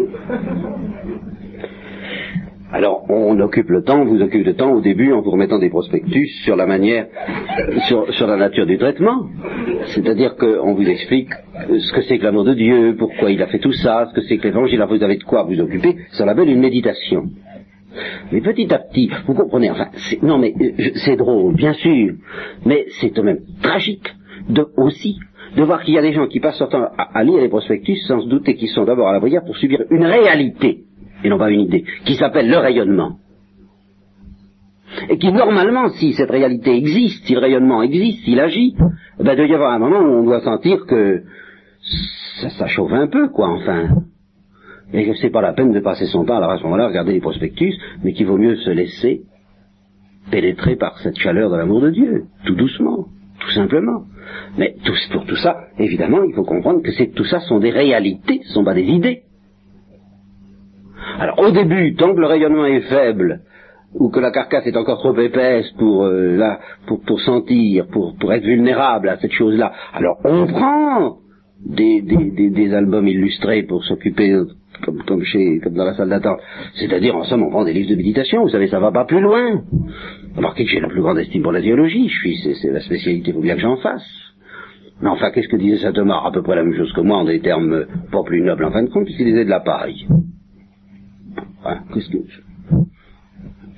Alors, 2.72 3.06
on 3.08 3.40
occupe 3.40 3.70
le 3.70 3.84
temps, 3.84 4.04
vous 4.04 4.22
occupe 4.22 4.46
le 4.46 4.56
temps 4.56 4.72
au 4.72 4.82
début 4.82 5.14
en 5.14 5.22
vous 5.22 5.30
remettant 5.30 5.60
des 5.60 5.70
prospectus 5.70 6.28
sur 6.44 6.56
la 6.56 6.66
manière, 6.66 7.06
sur 7.88 8.28
la 8.28 8.36
nature 8.36 8.66
du 8.66 8.78
traitement. 8.80 9.28
C'est-à-dire 9.94 10.36
qu'on 10.36 10.74
vous 10.74 10.88
explique 10.88 11.30
ce 11.54 11.94
que 11.94 12.02
c'est 12.02 12.18
que 12.18 12.24
l'amour 12.24 12.46
de 12.46 12.54
Dieu, 12.54 12.96
pourquoi 12.98 13.32
il 13.32 13.42
a 13.42 13.48
fait 13.48 13.60
tout 13.60 13.74
ça, 13.74 14.08
ce 14.10 14.14
que 14.16 14.22
c'est 14.22 14.38
que 14.38 14.48
l'évangile, 14.48 14.84
vous 14.88 15.04
avez 15.04 15.18
de 15.18 15.24
quoi 15.24 15.44
vous 15.44 15.60
occuper, 15.60 15.98
ça 16.12 16.26
s'appelle 16.26 16.50
une 16.50 16.60
méditation. 16.60 17.30
Mais 18.32 18.42
petit 18.42 18.74
à 18.74 18.80
petit, 18.80 19.12
vous 19.28 19.36
comprenez, 19.36 19.70
enfin, 19.70 19.90
non 20.24 20.40
mais 20.40 20.54
c'est 21.06 21.16
drôle, 21.16 21.54
bien 21.56 21.74
sûr, 21.74 22.16
mais 22.66 22.86
c'est 23.00 23.12
quand 23.12 23.24
même 23.24 23.42
tragique 23.62 24.08
de 24.50 24.66
aussi 24.78 25.20
de 25.56 25.62
voir 25.62 25.84
qu'il 25.84 25.94
y 25.94 26.00
a 26.00 26.02
des 26.02 26.14
gens 26.14 26.28
qui 26.28 26.40
passent 26.40 26.60
leur 26.60 26.70
temps 26.70 26.88
à, 26.98 27.24
lire 27.24 27.40
les 27.40 27.50
prospectus 27.50 27.98
sans 28.08 28.22
se 28.22 28.28
douter 28.28 28.56
qu'ils 28.56 28.70
sont 28.70 28.86
d'abord 28.86 29.08
à 29.10 29.14
la 29.14 29.20
prière 29.20 29.44
pour 29.46 29.56
subir 29.58 29.84
une 29.92 30.06
réalité, 30.06 30.86
et 31.24 31.30
non 31.30 31.38
pas 31.38 31.52
une 31.52 31.62
idée, 31.62 31.84
qui 32.06 32.16
s'appelle 32.16 32.50
le 32.50 32.58
rayonnement. 32.58 33.18
Et 35.10 35.18
qui 35.18 35.32
normalement, 35.32 35.90
si 35.90 36.14
cette 36.14 36.32
réalité 36.32 36.76
existe, 36.76 37.26
si 37.26 37.34
le 37.34 37.40
rayonnement 37.40 37.84
existe, 37.84 38.24
s'il 38.24 38.40
agit, 38.40 38.76
eh 39.20 39.24
ben, 39.24 39.34
il 39.34 39.38
doit 39.38 39.46
y 39.46 39.54
avoir 39.54 39.74
un 39.74 39.80
moment 39.80 40.00
où 40.00 40.22
on 40.22 40.24
doit 40.24 40.42
sentir 40.42 40.86
que 40.88 41.24
ça, 42.50 42.68
chauffe 42.68 42.92
un 42.92 43.08
peu, 43.08 43.30
quoi, 43.30 43.50
enfin. 43.50 43.90
Et 44.94 45.06
que 45.06 45.16
c'est 45.16 45.30
pas 45.30 45.42
la 45.42 45.54
peine 45.54 45.72
de 45.72 45.80
passer 45.80 46.06
son 46.06 46.26
temps 46.26 46.42
à 46.42 46.58
ce 46.58 46.64
moment-là 46.64 46.88
regarder 46.88 47.14
les 47.14 47.22
prospectus, 47.22 47.76
mais 48.04 48.14
qu'il 48.14 48.28
vaut 48.28 48.38
mieux 48.38 48.56
se 48.58 48.70
laisser 48.70 49.22
pénétrer 50.32 50.76
par 50.76 50.98
cette 51.00 51.18
chaleur 51.18 51.50
de 51.50 51.58
l'amour 51.58 51.82
de 51.82 51.90
Dieu, 51.90 52.26
tout 52.46 52.56
doucement, 52.56 53.08
tout 53.40 53.52
simplement. 53.52 54.04
Mais 54.58 54.76
pour 55.12 55.26
tout 55.26 55.36
ça, 55.36 55.68
évidemment, 55.80 56.24
il 56.24 56.34
faut 56.34 56.44
comprendre 56.44 56.82
que 56.82 57.04
tout 57.14 57.26
ça 57.26 57.40
sont 57.42 57.60
des 57.60 57.72
réalités, 57.72 58.42
ce 58.44 58.54
sont 58.54 58.64
pas 58.64 58.74
des 58.74 58.86
idées. 58.86 59.24
Alors 61.20 61.40
au 61.40 61.52
début, 61.52 61.96
tant 61.96 62.14
que 62.14 62.20
le 62.20 62.28
rayonnement 62.28 62.66
est 62.66 62.82
faible, 62.82 63.42
ou 63.96 64.10
que 64.10 64.20
la 64.20 64.32
carcasse 64.32 64.66
est 64.66 64.78
encore 64.78 65.00
trop 65.00 65.16
épaisse 65.20 65.70
pour, 65.78 66.06
euh, 66.06 66.40
pour, 66.88 67.20
sentir, 67.22 67.88
pour, 67.88 68.16
pour 68.18 68.34
être 68.34 68.44
vulnérable 68.44 69.10
à 69.10 69.18
cette 69.18 69.34
chose-là, 69.34 69.72
alors 69.94 70.18
on 70.24 70.48
prend 70.48 71.18
des, 71.66 72.02
des, 72.02 72.50
des, 72.50 72.74
albums 72.74 73.08
illustrés 73.08 73.64
pour 73.64 73.84
s'occuper 73.86 74.38
comme, 74.84 75.02
comme, 75.04 75.24
chez, 75.24 75.60
comme 75.60 75.74
dans 75.74 75.86
la 75.86 75.94
salle 75.94 76.10
d'attente. 76.10 76.40
C'est-à-dire, 76.76 77.16
en 77.16 77.24
somme, 77.24 77.44
on 77.44 77.50
prend 77.50 77.64
des 77.64 77.74
livres 77.74 77.90
de 77.90 77.96
méditation, 77.96 78.44
vous 78.44 78.50
savez, 78.50 78.68
ça 78.68 78.80
va 78.80 78.92
pas 78.92 79.06
plus 79.06 79.22
loin. 79.22 79.64
Remarquez 80.36 80.66
que 80.66 80.72
j'ai 80.72 80.80
la 80.80 80.90
plus 80.90 81.02
grande 81.02 81.20
estime 81.20 81.42
pour 81.42 81.52
la 81.52 81.62
théologie, 81.62 82.10
je 82.10 82.20
suis, 82.20 82.38
c'est, 82.38 82.72
la 82.72 82.82
spécialité, 82.82 83.32
il 83.32 83.34
faut 83.34 83.42
bien 83.42 83.56
que 83.56 83.62
j'en 83.62 83.78
fasse. 83.78 84.06
Mais 85.02 85.10
enfin, 85.10 85.32
qu'est-ce 85.32 85.48
que 85.48 85.58
disait 85.58 85.80
saint 85.80 85.92
Thomas? 85.92 86.22
À 86.26 86.32
peu 86.32 86.42
près 86.42 86.56
la 86.56 86.64
même 86.64 86.76
chose 86.76 86.92
que 86.94 87.02
moi, 87.02 87.18
en 87.18 87.26
des 87.26 87.40
termes 87.40 87.86
pas 88.12 88.24
plus 88.24 88.42
nobles 88.42 88.66
en 88.66 88.72
fin 88.72 88.84
de 88.84 88.90
compte, 88.90 89.06
puisqu'il 89.06 89.26
disait 89.26 89.46
de 89.46 89.50
la 89.50 89.60
paille. 89.60 90.08
Hein, 91.66 91.80
qu'est-ce 91.94 92.10
que... 92.10 92.18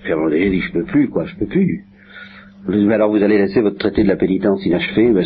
Fernand 0.04 0.30
j'ai 0.30 0.50
dit, 0.50 0.62
je 0.62 0.72
peux 0.72 0.84
plus, 0.84 1.10
quoi, 1.10 1.26
je 1.26 1.36
peux 1.36 1.48
plus. 1.48 1.86
Alors 2.68 3.12
vous 3.12 3.22
allez 3.22 3.38
laisser 3.38 3.62
votre 3.62 3.78
traité 3.78 4.04
de 4.04 4.08
la 4.08 4.16
pénitence 4.16 4.66
inachevé, 4.66 5.12
ben, 5.12 5.24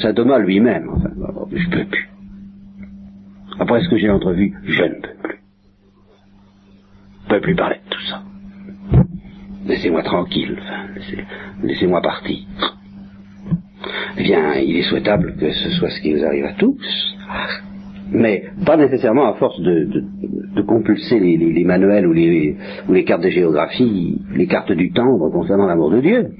saint 0.00 0.14
Thomas 0.14 0.38
lui-même, 0.38 0.88
enfin, 0.90 1.10
je 1.52 1.68
peux 1.68 1.84
plus. 1.84 2.08
Après 3.58 3.82
ce 3.82 3.88
que 3.88 3.96
j'ai 3.96 4.10
entrevu, 4.10 4.54
je 4.64 4.82
ne 4.84 5.00
peux 5.00 5.14
plus. 5.22 5.40
Je 7.28 7.34
ne 7.34 7.38
peux 7.38 7.40
plus 7.40 7.54
parler 7.56 7.76
de 7.84 7.90
tout 7.90 8.02
ça. 8.02 8.22
Laissez-moi 9.66 10.02
tranquille, 10.04 10.56
laissez-moi 11.64 12.00
partir. 12.00 12.46
Eh 14.18 14.22
bien, 14.22 14.54
il 14.54 14.76
est 14.76 14.82
souhaitable 14.88 15.36
que 15.36 15.50
ce 15.50 15.70
soit 15.70 15.90
ce 15.90 16.00
qui 16.00 16.14
nous 16.14 16.24
arrive 16.24 16.44
à 16.44 16.52
tous, 16.52 17.16
mais 18.10 18.44
pas 18.64 18.76
nécessairement 18.76 19.26
à 19.28 19.34
force 19.34 19.60
de, 19.60 20.62
compulser 20.66 21.20
les, 21.20 21.64
manuels 21.64 22.06
ou 22.06 22.12
les, 22.12 22.56
ou 22.88 22.92
les 22.92 23.04
cartes 23.04 23.22
de 23.22 23.30
géographie, 23.30 24.20
les 24.34 24.46
cartes 24.46 24.72
du 24.72 24.92
temps 24.92 25.18
concernant 25.30 25.66
l'amour 25.66 25.90
de 25.90 26.00
Dieu. 26.00 26.30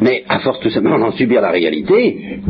Mais 0.00 0.24
à 0.28 0.40
force 0.40 0.60
tout 0.60 0.70
simplement 0.70 0.98
d'en 0.98 1.12
subir 1.12 1.40
la 1.40 1.50
réalité, 1.50 2.40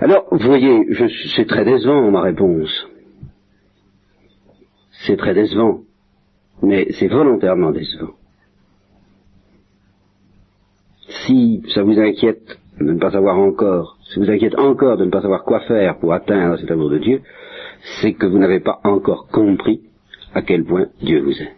alors, 0.00 0.26
vous 0.30 0.46
voyez, 0.46 0.86
c'est 1.34 1.46
très 1.46 1.64
décevant 1.64 2.10
ma 2.10 2.22
réponse. 2.22 2.88
C'est 5.06 5.16
très 5.16 5.34
décevant, 5.34 5.80
mais 6.62 6.86
c'est 6.92 7.08
volontairement 7.08 7.70
décevant. 7.70 8.12
Si 11.26 11.62
ça 11.74 11.82
vous 11.82 11.98
inquiète 11.98 12.58
de 12.80 12.92
ne 12.92 12.98
pas 12.98 13.10
savoir 13.10 13.38
encore, 13.38 13.96
si 14.12 14.20
vous 14.20 14.30
inquiète 14.30 14.58
encore 14.58 14.96
de 14.96 15.04
ne 15.04 15.10
pas 15.10 15.22
savoir 15.22 15.44
quoi 15.44 15.60
faire 15.60 15.98
pour 15.98 16.12
atteindre 16.12 16.56
cet 16.58 16.70
amour 16.70 16.90
de 16.90 16.98
Dieu, 16.98 17.22
c'est 18.00 18.12
que 18.12 18.26
vous 18.26 18.38
n'avez 18.38 18.60
pas 18.60 18.80
encore 18.84 19.26
compris 19.28 19.80
à 20.34 20.42
quel 20.42 20.64
point 20.64 20.86
Dieu 21.02 21.22
vous 21.22 21.32
aime. 21.32 21.54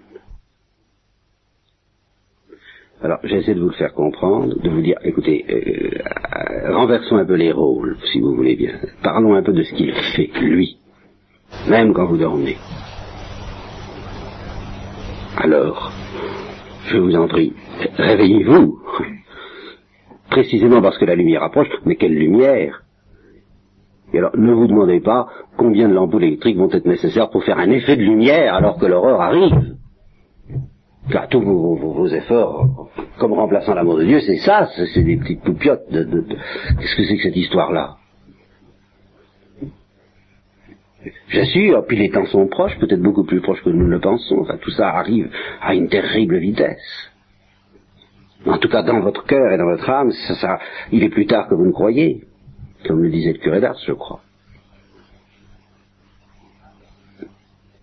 Alors, 3.00 3.18
j'essaie 3.22 3.54
de 3.54 3.60
vous 3.60 3.68
le 3.68 3.74
faire 3.74 3.94
comprendre, 3.94 4.60
de 4.60 4.68
vous 4.70 4.80
dire, 4.80 4.96
écoutez, 5.04 5.44
euh, 5.48 6.74
renversons 6.74 7.16
un 7.16 7.24
peu 7.24 7.34
les 7.34 7.52
rôles, 7.52 7.96
si 8.12 8.20
vous 8.20 8.34
voulez 8.34 8.56
bien. 8.56 8.74
Parlons 9.04 9.34
un 9.34 9.42
peu 9.42 9.52
de 9.52 9.62
ce 9.62 9.72
qu'il 9.74 9.92
fait, 10.16 10.30
lui, 10.40 10.78
même 11.68 11.92
quand 11.92 12.06
vous 12.06 12.16
dormez. 12.16 12.56
Alors, 15.36 15.92
je 16.88 16.98
vous 16.98 17.14
en 17.14 17.28
prie, 17.28 17.52
réveillez-vous, 17.96 18.80
précisément 20.30 20.80
parce 20.82 20.98
que 20.98 21.04
la 21.04 21.14
lumière 21.14 21.42
approche, 21.42 21.68
mais 21.84 21.96
quelle 21.96 22.14
lumière 22.14 22.82
et 24.12 24.18
alors, 24.18 24.36
ne 24.36 24.52
vous 24.52 24.66
demandez 24.66 25.00
pas 25.00 25.28
combien 25.56 25.88
de 25.88 25.94
lampes 25.94 26.14
électriques 26.14 26.56
vont 26.56 26.70
être 26.70 26.86
nécessaires 26.86 27.28
pour 27.30 27.44
faire 27.44 27.58
un 27.58 27.70
effet 27.70 27.96
de 27.96 28.02
lumière 28.02 28.54
alors 28.54 28.78
que 28.78 28.86
l'horreur 28.86 29.20
arrive. 29.20 29.76
Car 31.10 31.28
tous 31.28 31.40
vos, 31.40 32.06
efforts, 32.06 32.90
comme 33.18 33.32
remplaçant 33.32 33.74
l'amour 33.74 33.98
de 33.98 34.04
Dieu, 34.04 34.20
c'est 34.20 34.38
ça, 34.38 34.68
c'est 34.94 35.02
des 35.02 35.16
petites 35.16 35.42
poupiottes 35.42 35.90
de... 35.90 36.04
Qu'est-ce 36.78 36.96
que 36.96 37.04
c'est 37.04 37.16
que 37.16 37.22
cette 37.22 37.36
histoire-là? 37.36 37.96
J'assure, 41.28 41.86
puis 41.86 41.96
les 41.96 42.10
temps 42.10 42.26
sont 42.26 42.46
proches, 42.48 42.78
peut-être 42.78 43.00
beaucoup 43.00 43.24
plus 43.24 43.40
proches 43.40 43.62
que 43.62 43.70
nous 43.70 43.86
ne 43.86 43.90
le 43.90 44.00
pensons, 44.00 44.40
enfin 44.40 44.58
tout 44.60 44.70
ça 44.70 44.88
arrive 44.88 45.30
à 45.60 45.74
une 45.74 45.88
terrible 45.88 46.38
vitesse. 46.38 47.10
En 48.46 48.58
tout 48.58 48.68
cas, 48.68 48.82
dans 48.82 49.00
votre 49.00 49.24
cœur 49.24 49.52
et 49.52 49.58
dans 49.58 49.66
votre 49.66 49.88
âme, 49.90 50.10
ça, 50.12 50.58
il 50.92 51.02
est 51.02 51.08
plus 51.08 51.26
tard 51.26 51.48
que 51.48 51.54
vous 51.54 51.66
ne 51.66 51.72
croyez, 51.72 52.24
comme 52.86 53.02
le 53.02 53.10
disait 53.10 53.32
le 53.32 53.38
curé 53.38 53.60
d'Ars, 53.60 53.78
je 53.86 53.92
crois. 53.92 54.20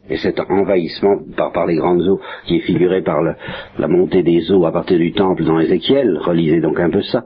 Et 0.10 0.18
cet 0.18 0.40
envahissement 0.40 1.18
par, 1.36 1.66
les 1.66 1.76
grandes 1.76 2.08
eaux 2.08 2.22
qui 2.46 2.58
est 2.58 2.62
figuré 2.62 3.02
par 3.02 3.22
la 3.24 3.88
montée 3.88 4.22
des 4.22 4.52
eaux 4.52 4.66
à 4.66 4.72
partir 4.72 5.00
du 5.00 5.14
temple 5.14 5.44
dans 5.44 5.60
Ézéchiel, 5.60 6.20
relisez 6.20 6.62
donc 6.62 6.80
un 6.80 6.92
peu 6.92 7.02
ça. 7.02 7.26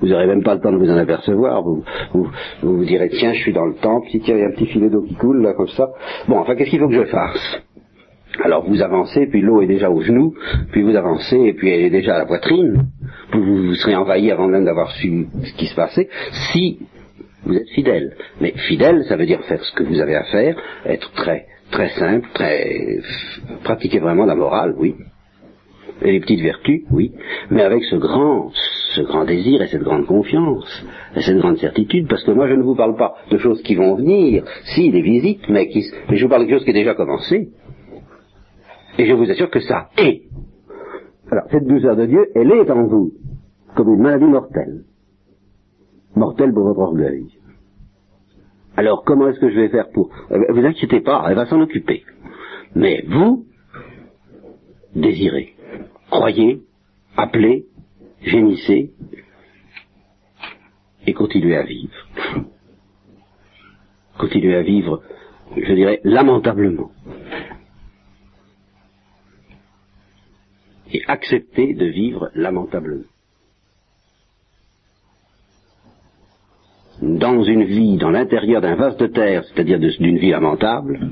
Vous 0.00 0.08
n'aurez 0.08 0.26
même 0.26 0.42
pas 0.42 0.54
le 0.54 0.60
temps 0.60 0.72
de 0.72 0.76
vous 0.76 0.90
en 0.90 0.98
apercevoir. 0.98 1.62
Vous 1.62 1.84
vous, 2.62 2.84
direz, 2.84 3.08
tiens, 3.08 3.32
je 3.32 3.40
suis 3.40 3.54
dans 3.54 3.64
le 3.64 3.76
temple, 3.76 4.08
tiens, 4.10 4.36
il 4.36 4.40
y 4.40 4.42
a 4.42 4.46
un 4.46 4.52
petit 4.52 4.66
filet 4.66 4.90
d'eau 4.90 5.02
qui 5.02 5.14
coule, 5.14 5.40
là, 5.42 5.54
comme 5.54 5.68
ça. 5.68 5.88
Bon, 6.28 6.38
enfin, 6.38 6.54
qu'est-ce 6.54 6.70
qu'il 6.70 6.80
faut 6.80 6.88
que 6.88 6.94
je 6.94 7.04
fasse? 7.06 7.62
Alors, 8.44 8.68
vous 8.68 8.82
avancez, 8.82 9.26
puis 9.26 9.40
l'eau 9.40 9.62
est 9.62 9.66
déjà 9.66 9.90
au 9.90 10.00
genou, 10.00 10.34
puis 10.70 10.82
vous 10.82 10.94
avancez, 10.94 11.36
et 11.36 11.52
puis 11.54 11.70
elle 11.70 11.86
est 11.86 11.90
déjà 11.90 12.16
à 12.16 12.18
la 12.18 12.26
poitrine. 12.26 12.86
Vous, 13.32 13.42
vous 13.42 13.74
serez 13.74 13.96
envahi 13.96 14.30
avant 14.30 14.48
même 14.48 14.64
d'avoir 14.64 14.90
su 14.92 15.26
ce 15.42 15.52
qui 15.54 15.66
se 15.66 15.74
passait, 15.74 16.08
si 16.52 16.78
vous 17.44 17.56
êtes 17.56 17.68
fidèle. 17.70 18.16
Mais 18.40 18.52
fidèle, 18.68 19.04
ça 19.04 19.16
veut 19.16 19.26
dire 19.26 19.40
faire 19.42 19.62
ce 19.62 19.72
que 19.74 19.84
vous 19.84 20.00
avez 20.00 20.16
à 20.16 20.24
faire, 20.24 20.56
être 20.84 21.12
très 21.12 21.46
très 21.70 21.88
simple, 21.90 22.28
très 22.32 22.98
pratiquer 23.64 23.98
vraiment 23.98 24.24
la 24.24 24.34
morale, 24.34 24.74
oui, 24.78 24.94
et 26.02 26.12
les 26.12 26.20
petites 26.20 26.40
vertus, 26.40 26.82
oui, 26.90 27.12
mais 27.50 27.62
avec 27.62 27.82
ce 27.84 27.96
grand, 27.96 28.50
ce 28.94 29.00
grand 29.02 29.24
désir 29.24 29.62
et 29.62 29.66
cette 29.66 29.82
grande 29.82 30.06
confiance 30.06 30.84
et 31.16 31.22
cette 31.22 31.38
grande 31.38 31.58
certitude, 31.58 32.06
parce 32.08 32.22
que 32.24 32.32
moi 32.32 32.48
je 32.48 32.54
ne 32.54 32.62
vous 32.62 32.74
parle 32.74 32.96
pas 32.96 33.14
de 33.30 33.38
choses 33.38 33.62
qui 33.62 33.74
vont 33.74 33.96
venir, 33.96 34.44
si 34.74 34.90
des 34.90 35.00
visites, 35.00 35.48
mais, 35.48 35.68
qui, 35.68 35.84
mais 36.10 36.16
je 36.16 36.24
vous 36.24 36.30
parle 36.30 36.46
de 36.46 36.50
choses 36.50 36.64
qui 36.64 36.70
ont 36.70 36.74
déjà 36.74 36.94
commencé, 36.94 37.48
et 38.98 39.06
je 39.06 39.12
vous 39.12 39.30
assure 39.30 39.50
que 39.50 39.60
ça 39.60 39.90
est. 39.98 40.22
Alors 41.30 41.44
cette 41.50 41.66
douceur 41.66 41.96
de 41.96 42.06
Dieu, 42.06 42.26
elle 42.34 42.50
est 42.52 42.70
en 42.70 42.86
vous, 42.86 43.12
comme 43.74 43.94
une 43.94 44.02
maladie 44.02 44.24
mortelle, 44.24 44.84
mortelle 46.14 46.52
pour 46.52 46.64
votre 46.64 46.80
orgueil. 46.80 47.26
Alors 48.76 49.04
comment 49.04 49.28
est-ce 49.28 49.40
que 49.40 49.50
je 49.50 49.56
vais 49.56 49.68
faire 49.68 49.90
pour... 49.90 50.10
Ben, 50.30 50.44
vous 50.50 50.64
inquiétez 50.64 51.00
pas, 51.00 51.24
elle 51.28 51.34
va 51.34 51.46
s'en 51.46 51.60
occuper. 51.60 52.04
Mais 52.74 53.04
vous, 53.08 53.46
désirez, 54.94 55.54
croyez, 56.10 56.62
appelez, 57.16 57.66
gémissez, 58.22 58.92
et 61.06 61.12
continuez 61.14 61.56
à 61.56 61.62
vivre. 61.62 61.94
continuez 64.18 64.56
à 64.56 64.62
vivre, 64.62 65.02
je 65.56 65.72
dirais, 65.72 66.00
lamentablement. 66.04 66.90
Et 70.92 71.02
acceptez 71.06 71.74
de 71.74 71.86
vivre 71.86 72.30
lamentablement. 72.34 73.04
dans 77.02 77.42
une 77.42 77.64
vie, 77.64 77.96
dans 77.96 78.10
l'intérieur 78.10 78.60
d'un 78.60 78.74
vase 78.74 78.96
de 78.96 79.06
terre, 79.06 79.44
c'est-à-dire 79.44 79.78
d'une 79.78 80.18
vie 80.18 80.30
lamentable, 80.30 81.10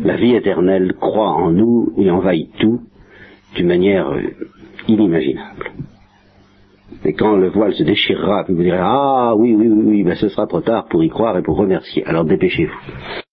la 0.00 0.16
vie 0.16 0.34
éternelle 0.34 0.94
croit 0.94 1.32
en 1.32 1.52
nous 1.52 1.92
et 1.98 2.10
envahit 2.10 2.50
tout 2.58 2.80
d'une 3.54 3.68
manière 3.68 4.10
euh, 4.10 4.22
inimaginable. 4.88 5.72
Et 7.04 7.12
quand 7.12 7.36
le 7.36 7.48
voile 7.48 7.74
se 7.74 7.82
déchirera, 7.82 8.44
vous 8.48 8.62
direz, 8.62 8.78
ah 8.80 9.34
oui, 9.36 9.54
oui, 9.54 9.68
oui, 9.68 9.84
oui, 9.86 10.02
ben 10.02 10.14
ce 10.16 10.28
sera 10.28 10.46
trop 10.46 10.60
tard 10.60 10.86
pour 10.88 11.02
y 11.02 11.08
croire 11.08 11.36
et 11.38 11.42
pour 11.42 11.56
remercier. 11.56 12.04
Alors 12.04 12.24
dépêchez-vous. 12.24 13.25